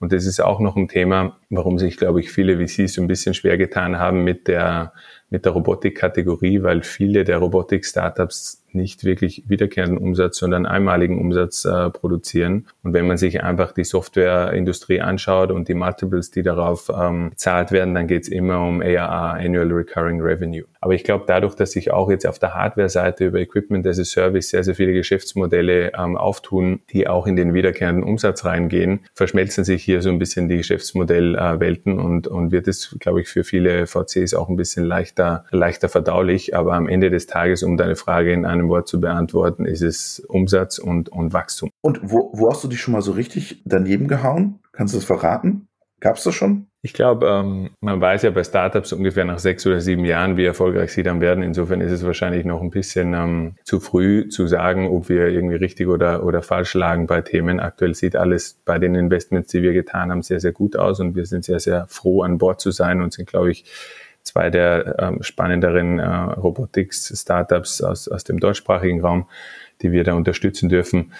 Und 0.00 0.12
das 0.12 0.26
ist 0.26 0.40
auch 0.40 0.60
noch 0.60 0.76
ein 0.76 0.88
Thema, 0.88 1.38
warum 1.50 1.78
sich, 1.78 1.96
glaube 1.96 2.20
ich, 2.20 2.30
viele 2.30 2.56
VCs 2.56 2.94
so 2.94 3.02
ein 3.02 3.08
bisschen 3.08 3.34
schwer 3.34 3.58
getan 3.58 3.98
haben 3.98 4.22
mit 4.22 4.46
der, 4.46 4.92
mit 5.28 5.44
der 5.44 5.52
Robotik-Kategorie, 5.52 6.62
weil 6.62 6.82
viele 6.82 7.24
der 7.24 7.38
Robotik-Startups 7.38 8.64
nicht 8.74 9.04
wirklich 9.04 9.44
wiederkehrenden 9.48 9.98
Umsatz, 9.98 10.38
sondern 10.38 10.66
einmaligen 10.66 11.18
Umsatz 11.18 11.64
äh, 11.64 11.90
produzieren. 11.90 12.66
Und 12.82 12.92
wenn 12.92 13.06
man 13.06 13.16
sich 13.16 13.42
einfach 13.42 13.72
die 13.72 13.84
Softwareindustrie 13.84 15.00
anschaut 15.00 15.50
und 15.50 15.68
die 15.68 15.74
Multiples, 15.74 16.30
die 16.30 16.42
darauf 16.42 16.90
ähm, 16.94 17.30
bezahlt 17.30 17.72
werden, 17.72 17.94
dann 17.94 18.06
geht 18.06 18.22
es 18.22 18.28
immer 18.28 18.60
um 18.66 18.80
ARR, 18.80 19.34
Annual 19.34 19.72
Recurring 19.72 20.20
Revenue. 20.20 20.64
Aber 20.80 20.94
ich 20.94 21.04
glaube, 21.04 21.24
dadurch, 21.26 21.54
dass 21.54 21.72
sich 21.72 21.90
auch 21.90 22.10
jetzt 22.10 22.26
auf 22.26 22.38
der 22.38 22.54
Hardware-Seite 22.54 23.26
über 23.26 23.40
Equipment 23.40 23.86
as 23.86 23.98
a 23.98 24.04
Service 24.04 24.50
sehr, 24.50 24.62
sehr 24.62 24.74
viele 24.74 24.92
Geschäftsmodelle 24.92 25.92
ähm, 25.98 26.16
auftun, 26.16 26.80
die 26.90 27.08
auch 27.08 27.26
in 27.26 27.36
den 27.36 27.52
wiederkehrenden 27.52 28.04
Umsatz 28.04 28.44
reingehen, 28.44 29.00
verschmelzen 29.14 29.64
sich 29.64 29.82
hier 29.82 30.02
so 30.02 30.10
ein 30.10 30.18
bisschen 30.18 30.48
die 30.48 30.56
Geschäftsmodellwelten 30.56 31.98
äh, 31.98 32.00
und, 32.00 32.28
und 32.28 32.52
wird 32.52 32.68
es, 32.68 32.96
glaube 33.00 33.20
ich, 33.20 33.28
für 33.28 33.44
viele 33.44 33.86
VCs 33.86 34.34
auch 34.34 34.48
ein 34.48 34.56
bisschen 34.56 34.84
leichter, 34.84 35.44
leichter 35.50 35.88
verdaulich. 35.88 36.56
Aber 36.56 36.74
am 36.74 36.88
Ende 36.88 37.10
des 37.10 37.26
Tages, 37.26 37.62
um 37.62 37.76
deine 37.76 37.96
Frage 37.96 38.32
in 38.32 38.44
einem 38.58 38.68
Wort 38.68 38.88
zu 38.88 39.00
beantworten, 39.00 39.64
ist 39.64 39.82
es 39.82 40.20
Umsatz 40.20 40.78
und, 40.78 41.08
und 41.08 41.32
Wachstum. 41.32 41.70
Und 41.80 42.00
wo, 42.02 42.30
wo 42.32 42.50
hast 42.50 42.64
du 42.64 42.68
dich 42.68 42.80
schon 42.80 42.92
mal 42.92 43.02
so 43.02 43.12
richtig 43.12 43.62
daneben 43.64 44.08
gehauen? 44.08 44.60
Kannst 44.72 44.94
du 44.94 44.98
das 44.98 45.04
verraten? 45.04 45.68
Gab 46.00 46.16
es 46.16 46.24
das 46.24 46.34
schon? 46.34 46.68
Ich 46.80 46.92
glaube, 46.92 47.26
ähm, 47.26 47.70
man 47.80 48.00
weiß 48.00 48.22
ja 48.22 48.30
bei 48.30 48.44
Startups 48.44 48.92
ungefähr 48.92 49.24
nach 49.24 49.40
sechs 49.40 49.66
oder 49.66 49.80
sieben 49.80 50.04
Jahren, 50.04 50.36
wie 50.36 50.44
erfolgreich 50.44 50.92
sie 50.92 51.02
dann 51.02 51.20
werden. 51.20 51.42
Insofern 51.42 51.80
ist 51.80 51.90
es 51.90 52.04
wahrscheinlich 52.04 52.44
noch 52.44 52.62
ein 52.62 52.70
bisschen 52.70 53.14
ähm, 53.14 53.56
zu 53.64 53.80
früh 53.80 54.28
zu 54.28 54.46
sagen, 54.46 54.86
ob 54.86 55.08
wir 55.08 55.26
irgendwie 55.26 55.56
richtig 55.56 55.88
oder, 55.88 56.24
oder 56.24 56.40
falsch 56.40 56.74
lagen 56.74 57.08
bei 57.08 57.20
Themen. 57.20 57.58
Aktuell 57.58 57.96
sieht 57.96 58.14
alles 58.14 58.60
bei 58.64 58.78
den 58.78 58.94
Investments, 58.94 59.50
die 59.50 59.62
wir 59.62 59.72
getan 59.72 60.12
haben, 60.12 60.22
sehr, 60.22 60.38
sehr 60.38 60.52
gut 60.52 60.76
aus 60.76 61.00
und 61.00 61.16
wir 61.16 61.26
sind 61.26 61.44
sehr, 61.44 61.58
sehr 61.58 61.86
froh, 61.88 62.22
an 62.22 62.38
Bord 62.38 62.60
zu 62.60 62.70
sein 62.70 63.02
und 63.02 63.12
sind, 63.12 63.28
glaube 63.28 63.50
ich, 63.50 63.64
zwei 64.28 64.50
der 64.50 64.96
ähm, 64.98 65.22
spannenderen 65.22 65.98
äh, 65.98 66.06
Robotics-Startups 66.06 67.82
aus, 67.82 68.08
aus 68.08 68.24
dem 68.24 68.38
deutschsprachigen 68.38 69.00
Raum, 69.00 69.26
die 69.82 69.92
wir 69.92 70.04
da 70.04 70.14
unterstützen 70.14 70.68
dürfen. 70.68 71.12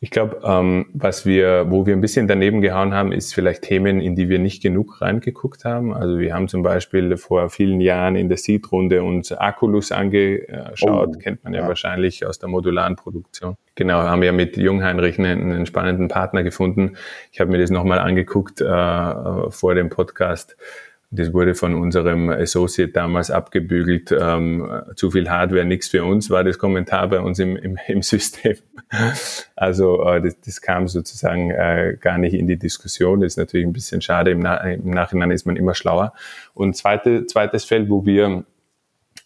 Ich 0.00 0.10
glaube, 0.10 0.40
ähm, 0.44 0.86
was 0.92 1.26
wir, 1.26 1.66
wo 1.70 1.84
wir 1.84 1.92
ein 1.92 2.00
bisschen 2.00 2.28
daneben 2.28 2.60
gehauen 2.60 2.94
haben, 2.94 3.10
ist 3.10 3.34
vielleicht 3.34 3.62
Themen, 3.62 4.00
in 4.00 4.14
die 4.14 4.28
wir 4.28 4.38
nicht 4.38 4.62
genug 4.62 5.00
reingeguckt 5.00 5.64
haben. 5.64 5.92
Also 5.92 6.20
wir 6.20 6.34
haben 6.34 6.46
zum 6.46 6.62
Beispiel 6.62 7.16
vor 7.16 7.50
vielen 7.50 7.80
Jahren 7.80 8.14
in 8.14 8.28
der 8.28 8.38
Seed-Runde 8.38 9.02
uns 9.02 9.32
Aculus 9.32 9.90
angeschaut, 9.90 11.14
oh, 11.16 11.18
kennt 11.18 11.42
man 11.42 11.52
ja, 11.52 11.62
ja, 11.62 11.68
wahrscheinlich 11.68 12.24
aus 12.24 12.38
der 12.38 12.48
modularen 12.48 12.94
Produktion. 12.94 13.56
Genau, 13.74 13.98
haben 14.02 14.22
ja 14.22 14.30
mit 14.30 14.56
Jungheinrich 14.56 15.18
einen, 15.18 15.50
einen 15.50 15.66
spannenden 15.66 16.06
Partner 16.06 16.44
gefunden. 16.44 16.92
Ich 17.32 17.40
habe 17.40 17.50
mir 17.50 17.58
das 17.58 17.70
nochmal 17.70 17.98
angeguckt 17.98 18.60
äh, 18.60 19.50
vor 19.50 19.74
dem 19.74 19.88
Podcast 19.88 20.56
das 21.10 21.32
wurde 21.32 21.54
von 21.54 21.74
unserem 21.74 22.28
Associate 22.28 22.92
damals 22.92 23.30
abgebügelt. 23.30 24.14
Ähm, 24.18 24.82
zu 24.94 25.10
viel 25.10 25.30
Hardware, 25.30 25.64
nichts 25.64 25.88
für 25.88 26.04
uns, 26.04 26.28
war 26.28 26.44
das 26.44 26.58
Kommentar 26.58 27.08
bei 27.08 27.20
uns 27.20 27.38
im, 27.38 27.56
im, 27.56 27.78
im 27.86 28.02
System. 28.02 28.56
Also 29.54 30.02
äh, 30.04 30.22
das, 30.22 30.40
das 30.40 30.60
kam 30.62 30.88
sozusagen 30.88 31.50
äh, 31.50 31.96
gar 32.00 32.16
nicht 32.16 32.32
in 32.32 32.46
die 32.46 32.58
Diskussion. 32.58 33.20
Das 33.20 33.32
ist 33.32 33.36
natürlich 33.36 33.66
ein 33.66 33.72
bisschen 33.72 34.00
schade. 34.00 34.30
Im, 34.30 34.38
Na 34.38 34.56
im 34.56 34.90
Nachhinein 34.90 35.30
ist 35.30 35.46
man 35.46 35.56
immer 35.56 35.74
schlauer. 35.74 36.14
Und 36.54 36.74
zweite, 36.76 37.26
zweites 37.26 37.64
Feld, 37.64 37.90
wo 37.90 38.06
wir 38.06 38.44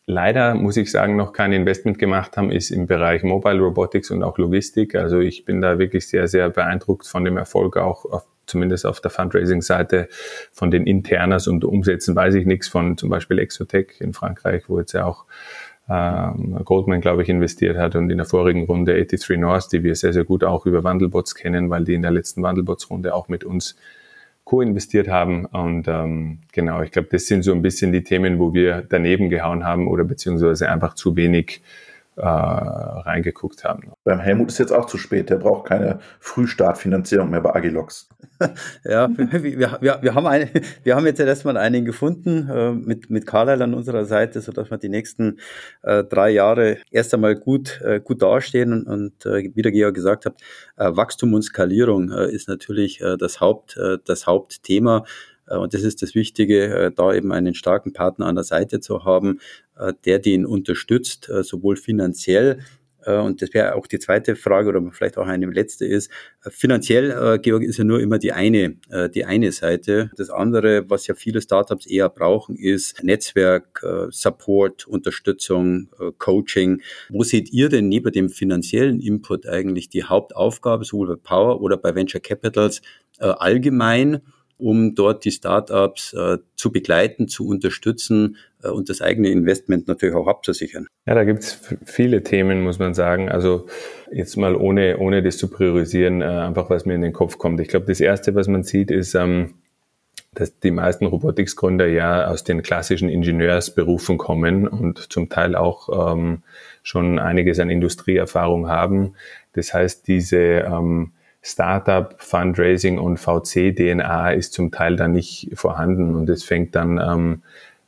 leider, 0.07 0.55
muss 0.55 0.77
ich 0.77 0.91
sagen, 0.91 1.17
noch 1.17 1.33
kein 1.33 1.53
Investment 1.53 1.99
gemacht 1.99 2.37
haben, 2.37 2.51
ist 2.51 2.71
im 2.71 2.87
Bereich 2.87 3.23
Mobile 3.23 3.61
Robotics 3.61 4.11
und 4.11 4.23
auch 4.23 4.39
Logistik. 4.39 4.95
Also 4.95 5.21
ich 5.21 5.45
bin 5.45 5.61
da 5.61 5.79
wirklich 5.79 6.09
sehr, 6.09 6.27
sehr 6.27 6.51
beeindruckt 6.51 7.07
von 7.07 7.25
dem 7.25 7.37
Erfolg 7.37 7.77
auch 7.77 8.05
auf 8.05 8.27
zumindest 8.53 8.87
auf 8.87 9.01
der 9.01 9.11
Fundraising-Seite 9.11 10.09
von 10.53 10.71
den 10.71 10.87
Internas 10.87 11.49
und 11.49 11.65
Umsätzen 11.65 12.15
weiß 12.15 12.35
ich 12.35 12.47
nichts 12.47 12.69
von 12.69 12.97
zum 12.97 13.09
Beispiel 13.09 13.39
Exotech 13.39 14.01
in 14.01 14.13
Frankreich, 14.13 14.69
wo 14.69 14.79
jetzt 14.79 14.93
ja 14.93 15.05
auch 15.05 15.25
ähm, 15.91 16.61
Goldman, 16.65 17.01
glaube 17.01 17.23
ich, 17.23 17.29
investiert 17.29 17.77
hat 17.77 17.97
und 17.97 18.11
in 18.11 18.19
der 18.19 18.27
vorigen 18.27 18.67
Runde 18.67 18.95
83 18.95 19.39
North, 19.39 19.73
die 19.73 19.83
wir 19.83 19.95
sehr, 19.97 20.13
sehr 20.13 20.25
gut 20.25 20.45
auch 20.45 20.67
über 20.67 20.85
Wandelbots 20.85 21.35
kennen, 21.35 21.71
weil 21.71 21.85
die 21.85 21.95
in 21.95 22.03
der 22.03 22.13
letzten 22.13 22.43
Wandelbots-Runde 22.43 23.15
auch 23.15 23.29
mit 23.29 23.43
uns 23.43 23.77
co-investiert 24.45 25.09
haben. 25.09 25.47
Und 25.47 25.89
ähm, 25.89 26.39
genau, 26.53 26.83
ich 26.83 26.93
glaube, 26.93 27.09
das 27.11 27.27
sind 27.27 27.43
so 27.43 27.53
ein 27.53 27.63
bisschen 27.63 27.91
die 27.91 28.05
Themen, 28.05 28.39
wo 28.39 28.55
wir 28.55 28.85
daneben 28.89 29.29
gehauen 29.29 29.65
haben 29.65 29.89
oder 29.89 30.05
beziehungsweise 30.05 30.71
einfach 30.71 30.95
zu 30.95 31.17
wenig 31.17 31.63
äh, 32.17 32.23
reingeguckt 32.25 33.65
haben. 33.65 33.93
Beim 34.05 34.21
Helmut 34.21 34.51
ist 34.51 34.59
jetzt 34.59 34.73
auch 34.73 34.87
zu 34.87 34.99
spät. 34.99 35.31
Der 35.31 35.37
braucht 35.37 35.69
keine 35.69 35.99
Frühstartfinanzierung 36.21 37.31
mehr 37.31 37.41
bei 37.41 37.55
Agilox. 37.55 38.09
ja, 38.85 39.09
wir, 39.17 39.79
wir, 39.81 39.99
wir, 40.03 40.15
haben 40.15 40.27
eine, 40.27 40.51
wir 40.83 40.97
haben 40.97 41.07
jetzt 41.07 41.21
erstmal 41.21 41.57
einen 41.57 41.85
gefunden 41.85 42.49
äh, 42.51 42.73
mit, 42.73 43.09
mit 43.09 43.27
Carlyle 43.27 43.65
an 43.65 43.75
unserer 43.75 44.05
Seite, 44.05 44.41
sodass 44.41 44.71
wir 44.71 44.79
die 44.79 44.89
nächsten 44.89 45.39
äh, 45.83 46.05
drei 46.05 46.31
Jahre 46.31 46.79
erst 46.91 47.15
einmal 47.15 47.37
gut, 47.37 47.81
äh, 47.83 48.01
gut 48.01 48.21
dastehen. 48.21 48.73
Und, 48.73 48.87
und 48.87 49.27
äh, 49.27 49.51
wie 49.55 49.63
der 49.63 49.73
Georg 49.73 49.95
gesagt 49.95 50.27
hat, 50.27 50.35
äh, 50.77 50.95
Wachstum 50.95 51.33
und 51.35 51.43
Skalierung 51.43 52.11
äh, 52.11 52.31
ist 52.31 52.49
natürlich 52.49 53.01
äh, 53.01 53.17
das, 53.17 53.41
Haupt, 53.41 53.77
äh, 53.77 53.99
das 54.05 54.27
Hauptthema. 54.27 55.05
Äh, 55.53 55.57
und 55.57 55.75
das 55.75 55.83
ist 55.83 56.03
das 56.03 56.15
Wichtige, 56.15 56.65
äh, 56.67 56.91
da 56.91 57.15
eben 57.15 57.33
einen 57.33 57.55
starken 57.55 57.93
Partner 57.93 58.27
an 58.27 58.35
der 58.35 58.45
Seite 58.45 58.81
zu 58.81 59.05
haben, 59.05 59.41
äh, 59.79 59.93
der 60.05 60.19
den 60.19 60.47
unterstützt, 60.47 61.31
sowohl 61.43 61.77
finanziell, 61.77 62.61
und 63.05 63.43
das 63.43 63.53
wäre 63.53 63.75
auch 63.75 63.89
die 63.89 63.99
zweite 63.99 64.37
Frage 64.37 64.69
oder 64.69 64.81
vielleicht 64.93 65.19
auch 65.19 65.27
eine 65.27 65.47
letzte 65.47 65.85
ist, 65.85 66.09
finanziell, 66.41 67.41
Georg, 67.41 67.65
ist 67.65 67.79
ja 67.79 67.85
nur 67.85 68.01
immer 68.01 68.21
die 68.21 68.31
eine, 68.33 68.77
die 69.13 69.25
eine 69.25 69.51
Seite. 69.51 70.13
Das 70.17 70.31
andere, 70.31 70.89
was 70.89 71.09
ja 71.09 71.17
viele 71.17 71.41
Startups 71.41 71.87
eher 71.87 72.09
brauchen, 72.09 72.55
ist 72.55 73.03
Netzwerk, 73.03 73.85
Support, 74.11 74.87
Unterstützung, 74.87 75.89
Coaching. 76.19 76.81
Wo 77.09 77.25
seht 77.25 77.53
ihr 77.53 77.69
denn 77.69 77.89
neben 77.89 78.13
dem 78.13 78.29
finanziellen 78.29 79.01
Input 79.01 79.49
eigentlich 79.49 79.89
die 79.89 80.05
Hauptaufgabe, 80.05 80.85
sowohl 80.85 81.09
bei 81.09 81.17
Power 81.17 81.61
oder 81.61 81.77
bei 81.77 81.97
Venture 81.97 82.21
Capitals 82.21 82.83
allgemein? 83.19 84.21
Um 84.59 84.95
dort 84.95 85.25
die 85.25 85.31
Startups 85.31 86.13
äh, 86.15 86.39
zu 86.55 86.73
begleiten, 86.73 87.29
zu 87.29 87.47
unterstützen 87.47 88.37
äh, 88.63 88.69
und 88.69 88.89
das 88.89 89.01
eigene 89.01 89.29
Investment 89.29 89.89
natürlich 89.89 90.15
auch 90.15 90.29
abzusichern. 90.29 90.87
Ja, 91.07 91.15
da 91.15 91.25
gibt 91.25 91.41
es 91.41 91.59
viele 91.85 92.23
Themen, 92.23 92.63
muss 92.63 92.79
man 92.79 92.95
sagen. 92.95 93.29
Also 93.29 93.67
jetzt 94.13 94.37
mal 94.37 94.55
ohne, 94.55 94.99
ohne 94.99 95.23
das 95.23 95.37
zu 95.37 95.49
priorisieren, 95.49 96.23
äh, 96.23 96.27
einfach 96.27 96.71
was 96.71 96.87
mir 96.87 96.95
in 96.95 97.03
den 97.03 97.13
Kopf 97.13 97.39
kommt. 97.39 97.61
Ich 97.61 97.69
glaube, 97.69 97.87
das 97.87 98.01
Erste, 98.01 98.35
was 98.35 98.49
man 98.49 98.63
sieht, 98.63 98.91
ist, 98.91 99.15
ähm, 99.15 99.55
dass 100.35 100.59
die 100.61 100.71
meisten 100.71 101.07
Robotics-Gründer 101.07 101.87
ja 101.89 102.27
aus 102.27 102.43
den 102.43 102.63
klassischen 102.63 103.11
Ingenieursberufen 103.11 104.17
kommen 104.17 104.67
und 104.67 105.13
zum 105.13 105.29
Teil 105.29 105.55
auch 105.55 106.15
ähm, 106.15 106.43
schon 106.83 107.19
einiges 107.19 107.59
an 107.59 107.69
Industrieerfahrung 107.69 108.69
haben. 108.69 109.15
Das 109.53 109.75
heißt, 109.75 110.09
diese 110.09 110.39
ähm, 110.39 111.13
Startup, 111.43 112.15
Fundraising 112.19 112.99
und 112.99 113.19
VC-DNA 113.19 114.31
ist 114.31 114.53
zum 114.53 114.71
Teil 114.71 114.95
dann 114.97 115.13
nicht 115.13 115.51
vorhanden. 115.55 116.15
Und 116.15 116.31
es 116.31 116.45
fängt 116.45 116.77
dann 116.77 116.99
ähm, 116.99 117.43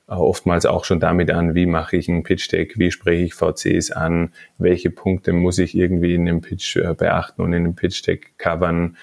oftmals 0.08 0.66
auch 0.66 0.84
schon 0.84 1.00
damit 1.00 1.30
an, 1.30 1.54
wie 1.54 1.66
mache 1.66 1.96
ich 1.96 2.08
einen 2.08 2.24
Pitch 2.24 2.50
Deck, 2.50 2.78
wie 2.78 2.90
spreche 2.90 3.24
ich 3.24 3.34
VCs 3.34 3.92
an, 3.92 4.32
welche 4.58 4.90
Punkte 4.90 5.32
muss 5.32 5.58
ich 5.58 5.76
irgendwie 5.76 6.14
in 6.14 6.26
dem 6.26 6.40
Pitch 6.40 6.76
äh, 6.76 6.94
beachten 6.94 7.42
und 7.42 7.52
in 7.52 7.64
dem 7.64 7.74
Pitch 7.76 8.04
Deck 8.06 8.36
covern, 8.38 8.96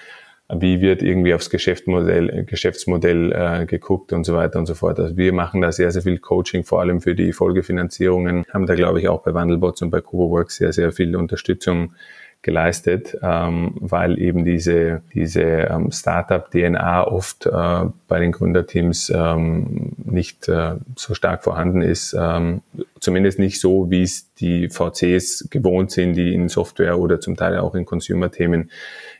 wie 0.54 0.82
wird 0.82 1.02
irgendwie 1.02 1.32
aufs 1.32 1.48
Geschäftsmodell, 1.48 2.44
Geschäftsmodell 2.44 3.32
äh, 3.32 3.66
geguckt 3.66 4.12
und 4.12 4.24
so 4.24 4.34
weiter 4.34 4.58
und 4.58 4.66
so 4.66 4.74
fort. 4.74 5.00
Also 5.00 5.16
wir 5.16 5.32
machen 5.32 5.62
da 5.62 5.72
sehr, 5.72 5.90
sehr 5.90 6.02
viel 6.02 6.18
Coaching, 6.18 6.62
vor 6.62 6.80
allem 6.80 7.00
für 7.00 7.14
die 7.14 7.32
Folgefinanzierungen, 7.32 8.44
haben 8.52 8.66
da 8.66 8.74
glaube 8.74 9.00
ich 9.00 9.08
auch 9.08 9.22
bei 9.22 9.32
Wandelbots 9.32 9.80
und 9.80 9.90
bei 9.90 10.02
CovoWorks 10.02 10.56
sehr, 10.56 10.74
sehr 10.74 10.92
viel 10.92 11.16
Unterstützung 11.16 11.94
geleistet, 12.42 13.16
ähm, 13.22 13.74
weil 13.76 14.18
eben 14.18 14.44
diese, 14.44 15.02
diese 15.14 15.42
ähm, 15.42 15.92
Startup-DNA 15.92 17.06
oft 17.06 17.46
äh, 17.46 17.84
bei 18.08 18.18
den 18.18 18.32
Gründerteams 18.32 19.12
ähm, 19.14 19.92
nicht 20.04 20.48
äh, 20.48 20.74
so 20.96 21.14
stark 21.14 21.44
vorhanden 21.44 21.82
ist, 21.82 22.16
ähm, 22.18 22.62
zumindest 22.98 23.38
nicht 23.38 23.60
so, 23.60 23.90
wie 23.90 24.02
es 24.02 24.34
die 24.34 24.68
VCs 24.68 25.48
gewohnt 25.50 25.92
sind, 25.92 26.14
die 26.14 26.34
in 26.34 26.48
Software 26.48 26.98
oder 26.98 27.20
zum 27.20 27.36
Teil 27.36 27.58
auch 27.58 27.76
in 27.76 27.84
Consumer-Themen 27.84 28.70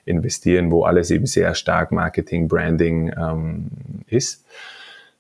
investieren, 0.05 0.73
wo 0.73 0.83
alles 0.83 1.13
eben 1.13 1.27
sehr 1.27 1.55
stark 1.55 1.93
Marketing, 1.93 2.49
Branding 2.49 3.13
ähm, 3.17 3.71
ist. 4.09 4.45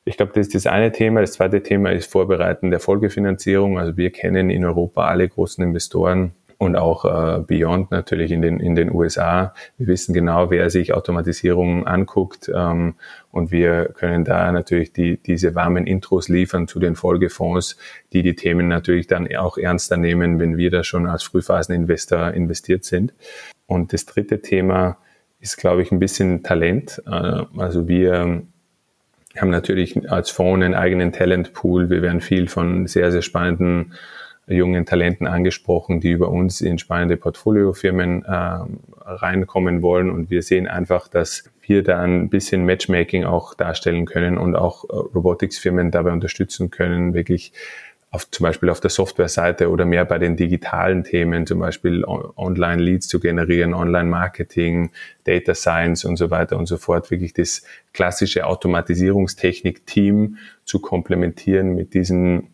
Ich 0.04 0.16
glaube, 0.16 0.32
das 0.34 0.48
ist 0.48 0.54
das 0.56 0.66
eine 0.66 0.90
Thema. 0.90 1.20
Das 1.20 1.34
zweite 1.34 1.62
Thema 1.62 1.92
ist 1.92 2.10
Vorbereiten 2.10 2.70
der 2.70 2.80
Folgefinanzierung. 2.80 3.78
Also 3.78 3.96
wir 3.96 4.10
kennen 4.10 4.50
in 4.50 4.64
Europa 4.64 5.06
alle 5.06 5.28
großen 5.28 5.62
Investoren, 5.62 6.32
und 6.62 6.77
auch 6.77 7.05
äh, 7.05 7.40
Beyond 7.40 7.90
natürlich 7.90 8.31
in 8.31 8.40
den, 8.40 8.61
in 8.61 8.77
den 8.77 8.94
USA. 8.94 9.53
Wir 9.79 9.88
wissen 9.88 10.14
genau, 10.14 10.48
wer 10.48 10.70
sich 10.70 10.94
Automatisierung 10.94 11.88
anguckt 11.88 12.48
ähm, 12.55 12.94
und 13.33 13.51
wir 13.51 13.87
können 13.87 14.25
da 14.25 14.53
natürlich 14.53 14.92
die, 14.92 15.16
diese 15.16 15.57
warmen 15.57 15.88
Intros 15.88 16.29
liefern 16.29 16.68
zu 16.68 16.79
den 16.79 16.94
Folgefonds, 16.94 17.77
die 18.12 18.22
die 18.22 18.37
Themen 18.37 18.68
natürlich 18.68 19.09
dann 19.09 19.27
auch 19.35 19.59
ernster 19.59 19.96
nehmen, 19.96 20.38
wenn 20.38 20.57
wir 20.57 20.70
da 20.70 20.85
schon 20.85 21.07
als 21.07 21.25
Frühphaseninvestor 21.25 22.31
investiert 22.31 22.85
sind. 22.85 23.13
Und 23.67 23.92
das 23.92 24.06
dritte 24.06 24.40
Thema 24.40 24.98
ist, 25.40 25.56
glaube 25.56 25.83
ich, 25.83 25.90
ein 25.90 25.98
bisschen 25.98 26.44
Talent. 26.44 27.02
Äh, 27.06 27.42
also 27.58 27.88
wir 27.88 28.44
haben 29.37 29.50
natürlich 29.50 30.08
als 30.08 30.31
Fonds 30.31 30.65
einen 30.65 30.75
eigenen 30.75 31.10
Talentpool. 31.10 31.90
Wir 31.90 32.02
werden 32.02 32.21
viel 32.21 32.46
von 32.46 32.87
sehr, 32.87 33.10
sehr 33.10 33.23
spannenden 33.23 33.94
jungen 34.46 34.86
Talenten 34.86 35.26
angesprochen, 35.26 36.00
die 36.00 36.10
über 36.10 36.28
uns 36.28 36.60
in 36.60 36.78
spannende 36.78 37.16
Portfoliofirmen 37.16 38.24
äh, 38.24 38.58
reinkommen 39.04 39.82
wollen. 39.82 40.10
Und 40.10 40.30
wir 40.30 40.42
sehen 40.42 40.66
einfach, 40.66 41.08
dass 41.08 41.50
wir 41.62 41.82
da 41.82 42.00
ein 42.00 42.28
bisschen 42.28 42.64
Matchmaking 42.64 43.24
auch 43.24 43.54
darstellen 43.54 44.04
können 44.04 44.38
und 44.38 44.56
auch 44.56 44.84
äh, 44.84 44.94
Robotics-Firmen 44.94 45.90
dabei 45.90 46.12
unterstützen 46.12 46.70
können, 46.70 47.14
wirklich 47.14 47.52
auf, 48.12 48.30
zum 48.30 48.44
Beispiel 48.44 48.68
auf 48.68 48.80
der 48.80 48.90
Software-Seite 48.90 49.70
oder 49.70 49.86
mehr 49.86 50.04
bei 50.04 50.18
den 50.18 50.36
digitalen 50.36 51.02
Themen, 51.02 51.46
zum 51.46 51.60
Beispiel 51.60 52.04
Online-Leads 52.04 53.08
zu 53.08 53.20
generieren, 53.20 53.72
Online-Marketing, 53.72 54.90
Data 55.24 55.54
Science 55.54 56.04
und 56.04 56.18
so 56.18 56.30
weiter 56.30 56.58
und 56.58 56.66
so 56.66 56.76
fort, 56.76 57.10
wirklich 57.10 57.32
das 57.32 57.62
klassische 57.94 58.46
Automatisierungstechnik-Team 58.46 60.36
zu 60.64 60.80
komplementieren 60.80 61.74
mit 61.74 61.94
diesen 61.94 62.52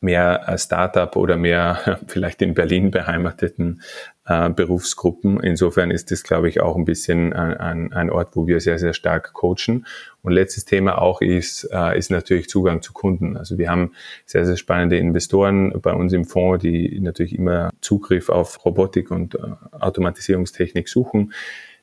mehr 0.00 0.48
äh, 0.48 0.58
Startup 0.58 1.14
oder 1.16 1.36
mehr 1.36 1.98
vielleicht 2.06 2.42
in 2.42 2.54
Berlin 2.54 2.90
beheimateten 2.90 3.82
äh, 4.26 4.50
Berufsgruppen. 4.50 5.40
Insofern 5.40 5.90
ist 5.90 6.10
das, 6.10 6.22
glaube 6.22 6.48
ich, 6.48 6.60
auch 6.60 6.76
ein 6.76 6.84
bisschen 6.84 7.32
ein, 7.32 7.92
ein, 7.92 8.10
Ort, 8.10 8.36
wo 8.36 8.46
wir 8.46 8.60
sehr, 8.60 8.78
sehr 8.78 8.92
stark 8.92 9.32
coachen. 9.32 9.86
Und 10.22 10.32
letztes 10.32 10.64
Thema 10.64 11.00
auch 11.00 11.20
ist, 11.20 11.68
äh, 11.72 11.96
ist 11.98 12.10
natürlich 12.10 12.48
Zugang 12.48 12.82
zu 12.82 12.92
Kunden. 12.92 13.36
Also 13.36 13.58
wir 13.58 13.70
haben 13.70 13.92
sehr, 14.24 14.44
sehr 14.44 14.56
spannende 14.56 14.98
Investoren 14.98 15.72
bei 15.80 15.92
uns 15.92 16.12
im 16.12 16.24
Fonds, 16.24 16.62
die 16.62 17.00
natürlich 17.00 17.34
immer 17.34 17.70
Zugriff 17.80 18.28
auf 18.28 18.64
Robotik 18.64 19.10
und 19.10 19.34
äh, 19.36 19.38
Automatisierungstechnik 19.78 20.88
suchen. 20.88 21.32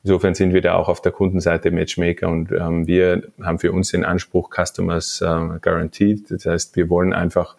Insofern 0.03 0.35
sind 0.35 0.53
wir 0.53 0.59
da 0.59 0.75
auch 0.75 0.89
auf 0.89 1.01
der 1.01 1.13
Kundenseite 1.13 1.71
Matchmaker 1.71 2.27
und 2.27 2.51
ähm, 2.51 2.87
wir 2.87 3.23
haben 3.41 3.57
für 3.57 3.71
uns 3.71 3.91
den 3.91 4.03
Anspruch 4.03 4.49
Customers 4.53 5.21
äh, 5.21 5.25
Guaranteed. 5.61 6.29
Das 6.29 6.45
heißt, 6.45 6.75
wir 6.75 6.89
wollen 6.89 7.13
einfach 7.13 7.55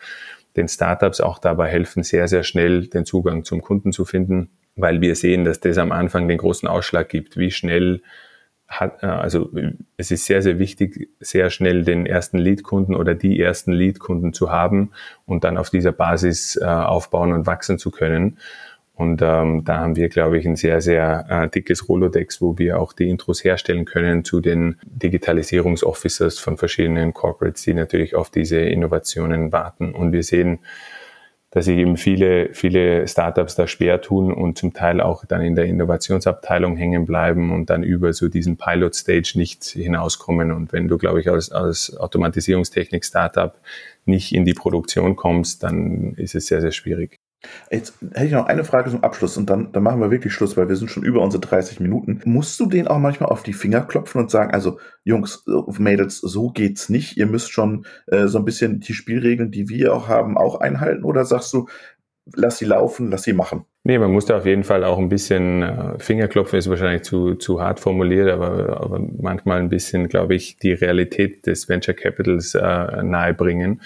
den 0.57 0.69
Startups 0.69 1.21
auch 1.21 1.39
dabei 1.39 1.69
helfen, 1.69 2.03
sehr, 2.03 2.29
sehr 2.29 2.43
schnell 2.43 2.87
den 2.87 3.05
Zugang 3.05 3.45
zum 3.45 3.63
Kunden 3.63 3.93
zu 3.93 4.05
finden, 4.05 4.51
weil 4.77 5.01
wir 5.01 5.15
sehen, 5.17 5.45
dass 5.45 5.61
das 5.61 5.79
am 5.79 5.93
Anfang 5.93 6.29
den 6.29 6.39
großen 6.39 6.69
Ausschlag 6.69 7.09
gibt, 7.09 7.37
wie 7.37 7.51
schnell 7.51 8.03
hat, 8.67 9.03
äh, 9.03 9.07
also 9.07 9.51
es 9.97 10.11
ist 10.11 10.27
sehr, 10.27 10.43
sehr 10.43 10.59
wichtig, 10.59 11.11
sehr 11.21 11.51
schnell 11.51 11.85
den 11.85 12.07
ersten 12.07 12.39
Lead-Kunden 12.39 12.95
oder 12.95 13.15
die 13.15 13.41
ersten 13.41 13.73
Lead-Kunden 13.73 14.33
zu 14.33 14.51
haben 14.51 14.93
und 15.27 15.45
dann 15.45 15.59
auf 15.59 15.71
dieser 15.71 15.93
Basis 15.93 16.57
äh, 16.57 16.65
aufbauen 16.65 17.33
und 17.33 17.47
wachsen 17.47 17.79
zu 17.79 17.91
können. 17.91 18.39
Und 18.97 19.23
ähm, 19.23 19.65
da 19.65 19.79
haben 19.79 19.97
wir, 19.97 20.09
glaube 20.09 20.39
ich, 20.39 20.47
ein 20.47 20.55
sehr, 20.55 20.81
sehr 20.81 21.27
äh, 21.29 21.49
dickes 21.49 21.89
Rolodex, 21.89 22.41
wo 22.41 22.59
wir 22.59 22.79
auch 22.79 22.93
die 22.93 23.09
Intros 23.09 23.43
herstellen 23.43 23.85
können 23.87 24.25
zu 24.25 24.41
den 24.41 24.77
Digitalisierungsofficers 24.85 26.39
von 26.39 26.57
verschiedenen 26.57 27.13
Corporates, 27.13 27.63
die 27.63 27.75
natürlich 27.75 28.15
auf 28.15 28.31
diese 28.31 28.59
Innovationen 28.59 29.51
warten. 29.51 29.93
Und 29.93 30.13
wir 30.13 30.23
sehen, 30.23 30.61
dass 31.51 31.65
sich 31.65 31.79
eben 31.79 31.97
viele, 31.97 32.53
viele 32.53 33.07
Startups 33.09 33.57
da 33.57 33.67
schwer 33.67 34.01
tun 34.01 34.33
und 34.33 34.59
zum 34.59 34.75
Teil 34.75 35.01
auch 35.01 35.25
dann 35.25 35.41
in 35.41 35.57
der 35.57 35.67
Innovationsabteilung 35.67 36.77
hängen 36.77 37.05
bleiben 37.05 37.53
und 37.53 37.71
dann 37.71 37.83
über 37.83 38.13
so 38.13 38.29
diesen 38.29 38.57
Pilot 38.57 38.95
Stage 38.95 39.33
nicht 39.37 39.65
hinauskommen. 39.65 40.53
Und 40.53 40.73
wenn 40.73 40.87
du, 40.87 40.99
glaube 40.99 41.21
ich, 41.21 41.29
als, 41.29 41.51
als 41.51 41.97
Automatisierungstechnik-Startup 41.97 43.57
nicht 44.05 44.33
in 44.33 44.45
die 44.45 44.55
Produktion 44.55 45.17
kommst, 45.17 45.65
dann 45.65 46.15
ist 46.15 46.35
es 46.35 46.47
sehr, 46.47 46.61
sehr 46.61 46.73
schwierig. 46.73 47.19
Jetzt 47.71 47.95
hätte 48.13 48.27
ich 48.27 48.33
noch 48.33 48.47
eine 48.47 48.65
Frage 48.65 48.91
zum 48.91 49.03
Abschluss 49.03 49.37
und 49.37 49.51
dann, 49.51 49.73
dann 49.73 49.83
machen 49.83 50.01
wir 50.01 50.11
wirklich 50.11 50.33
Schluss, 50.33 50.57
weil 50.57 50.69
wir 50.69 50.77
sind 50.77 50.91
schon 50.91 51.05
über 51.05 51.21
unsere 51.21 51.41
30 51.41 51.81
Minuten. 51.81 52.21
Musst 52.25 52.59
du 52.61 52.67
denen 52.67 52.89
auch 52.89 52.99
manchmal 52.99 53.31
auf 53.31 53.43
die 53.43 53.53
Finger 53.53 53.83
klopfen 53.83 54.21
und 54.21 54.31
sagen, 54.31 54.53
also 54.53 54.79
Jungs, 55.05 55.45
Mädels, 55.79 56.19
so 56.19 56.51
geht's 56.51 56.89
nicht. 56.89 57.17
Ihr 57.17 57.27
müsst 57.27 57.53
schon 57.53 57.87
äh, 58.07 58.27
so 58.27 58.39
ein 58.39 58.45
bisschen 58.45 58.81
die 58.81 58.95
Spielregeln, 58.95 59.51
die 59.51 59.69
wir 59.69 59.95
auch 59.95 60.09
haben, 60.09 60.37
auch 60.37 60.61
einhalten? 60.61 61.05
Oder 61.05 61.25
sagst 61.25 61.53
du, 61.53 61.67
lass 62.35 62.59
sie 62.59 62.65
laufen, 62.65 63.11
lass 63.11 63.25
sie 63.25 63.33
machen? 63.33 63.65
Nee, 63.85 63.99
man 63.99 64.13
muss 64.13 64.25
da 64.25 64.39
auf 64.39 64.47
jeden 64.47 64.65
Fall 64.65 64.83
auch 64.83 64.99
ein 64.99 65.11
bisschen 65.11 65.63
äh, 65.63 65.99
Fingerklopfen, 65.99 66.59
ist 66.59 66.71
wahrscheinlich 66.71 67.03
zu, 67.03 67.35
zu 67.35 67.61
hart 67.61 67.81
formuliert, 67.81 68.31
aber, 68.31 68.81
aber 68.81 68.99
manchmal 68.99 69.59
ein 69.59 69.69
bisschen, 69.69 70.09
glaube 70.09 70.35
ich, 70.35 70.57
die 70.57 70.73
Realität 70.73 71.47
des 71.47 71.69
Venture 71.69 71.95
Capitals 71.95 72.55
äh, 72.55 73.03
nahebringen 73.03 73.83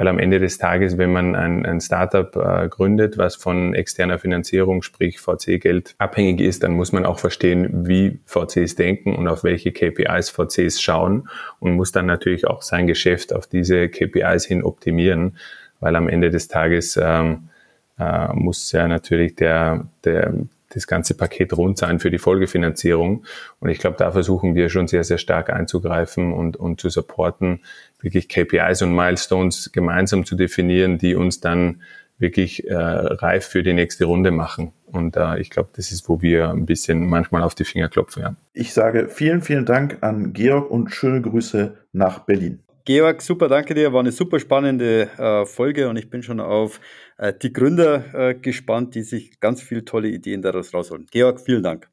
weil 0.00 0.08
am 0.08 0.18
Ende 0.18 0.38
des 0.38 0.56
Tages, 0.56 0.96
wenn 0.96 1.12
man 1.12 1.36
ein, 1.36 1.66
ein 1.66 1.78
Startup 1.78 2.34
äh, 2.34 2.70
gründet, 2.70 3.18
was 3.18 3.36
von 3.36 3.74
externer 3.74 4.18
Finanzierung, 4.18 4.80
sprich 4.80 5.20
VC-Geld 5.20 5.94
abhängig 5.98 6.40
ist, 6.40 6.62
dann 6.62 6.72
muss 6.72 6.92
man 6.92 7.04
auch 7.04 7.18
verstehen, 7.18 7.86
wie 7.86 8.18
VCs 8.24 8.76
denken 8.76 9.14
und 9.14 9.28
auf 9.28 9.44
welche 9.44 9.72
KPIs 9.72 10.30
VCs 10.30 10.80
schauen 10.80 11.28
und 11.58 11.74
muss 11.74 11.92
dann 11.92 12.06
natürlich 12.06 12.46
auch 12.46 12.62
sein 12.62 12.86
Geschäft 12.86 13.34
auf 13.34 13.46
diese 13.46 13.90
KPIs 13.90 14.46
hin 14.46 14.64
optimieren, 14.64 15.36
weil 15.80 15.94
am 15.96 16.08
Ende 16.08 16.30
des 16.30 16.48
Tages 16.48 16.98
ähm, 16.98 17.50
äh, 17.98 18.32
muss 18.32 18.72
ja 18.72 18.88
natürlich 18.88 19.34
der, 19.34 19.86
der, 20.04 20.32
das 20.70 20.86
ganze 20.86 21.14
Paket 21.14 21.56
rund 21.56 21.78
sein 21.78 21.98
für 21.98 22.10
die 22.10 22.18
Folgefinanzierung. 22.18 23.24
Und 23.58 23.68
ich 23.68 23.78
glaube, 23.78 23.96
da 23.98 24.10
versuchen 24.12 24.54
wir 24.54 24.68
schon 24.68 24.88
sehr, 24.88 25.04
sehr 25.04 25.18
stark 25.18 25.50
einzugreifen 25.50 26.32
und, 26.32 26.56
und 26.56 26.80
zu 26.80 26.88
supporten, 26.88 27.60
wirklich 28.00 28.28
KPIs 28.28 28.82
und 28.82 28.94
Milestones 28.94 29.72
gemeinsam 29.72 30.24
zu 30.24 30.36
definieren, 30.36 30.98
die 30.98 31.14
uns 31.14 31.40
dann 31.40 31.82
wirklich 32.18 32.68
äh, 32.68 32.74
reif 32.74 33.46
für 33.46 33.62
die 33.62 33.72
nächste 33.72 34.04
Runde 34.04 34.30
machen. 34.30 34.72
Und 34.86 35.16
äh, 35.16 35.38
ich 35.40 35.50
glaube, 35.50 35.70
das 35.74 35.90
ist, 35.90 36.08
wo 36.08 36.20
wir 36.20 36.50
ein 36.50 36.66
bisschen 36.66 37.08
manchmal 37.08 37.42
auf 37.42 37.54
die 37.54 37.64
Finger 37.64 37.88
klopfen. 37.88 38.22
Ja. 38.22 38.36
Ich 38.52 38.72
sage 38.72 39.08
vielen, 39.08 39.40
vielen 39.40 39.64
Dank 39.64 39.98
an 40.02 40.32
Georg 40.32 40.70
und 40.70 40.90
schöne 40.90 41.22
Grüße 41.22 41.78
nach 41.92 42.20
Berlin. 42.20 42.60
Georg, 42.84 43.22
super, 43.22 43.48
danke 43.48 43.74
dir. 43.74 43.92
War 43.92 44.00
eine 44.00 44.12
super 44.12 44.40
spannende 44.40 45.08
äh, 45.18 45.46
Folge 45.46 45.88
und 45.88 45.96
ich 45.96 46.10
bin 46.10 46.22
schon 46.22 46.40
auf 46.40 46.80
äh, 47.18 47.32
die 47.32 47.52
Gründer 47.52 48.14
äh, 48.14 48.34
gespannt, 48.34 48.94
die 48.94 49.02
sich 49.02 49.40
ganz 49.40 49.62
viele 49.62 49.84
tolle 49.84 50.08
Ideen 50.08 50.42
daraus 50.42 50.72
rausholen. 50.72 51.06
Georg, 51.10 51.40
vielen 51.40 51.62
Dank. 51.62 51.88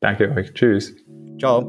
Danke 0.00 0.30
euch. 0.32 0.52
Tschüss. 0.54 0.96
Ciao. 1.38 1.68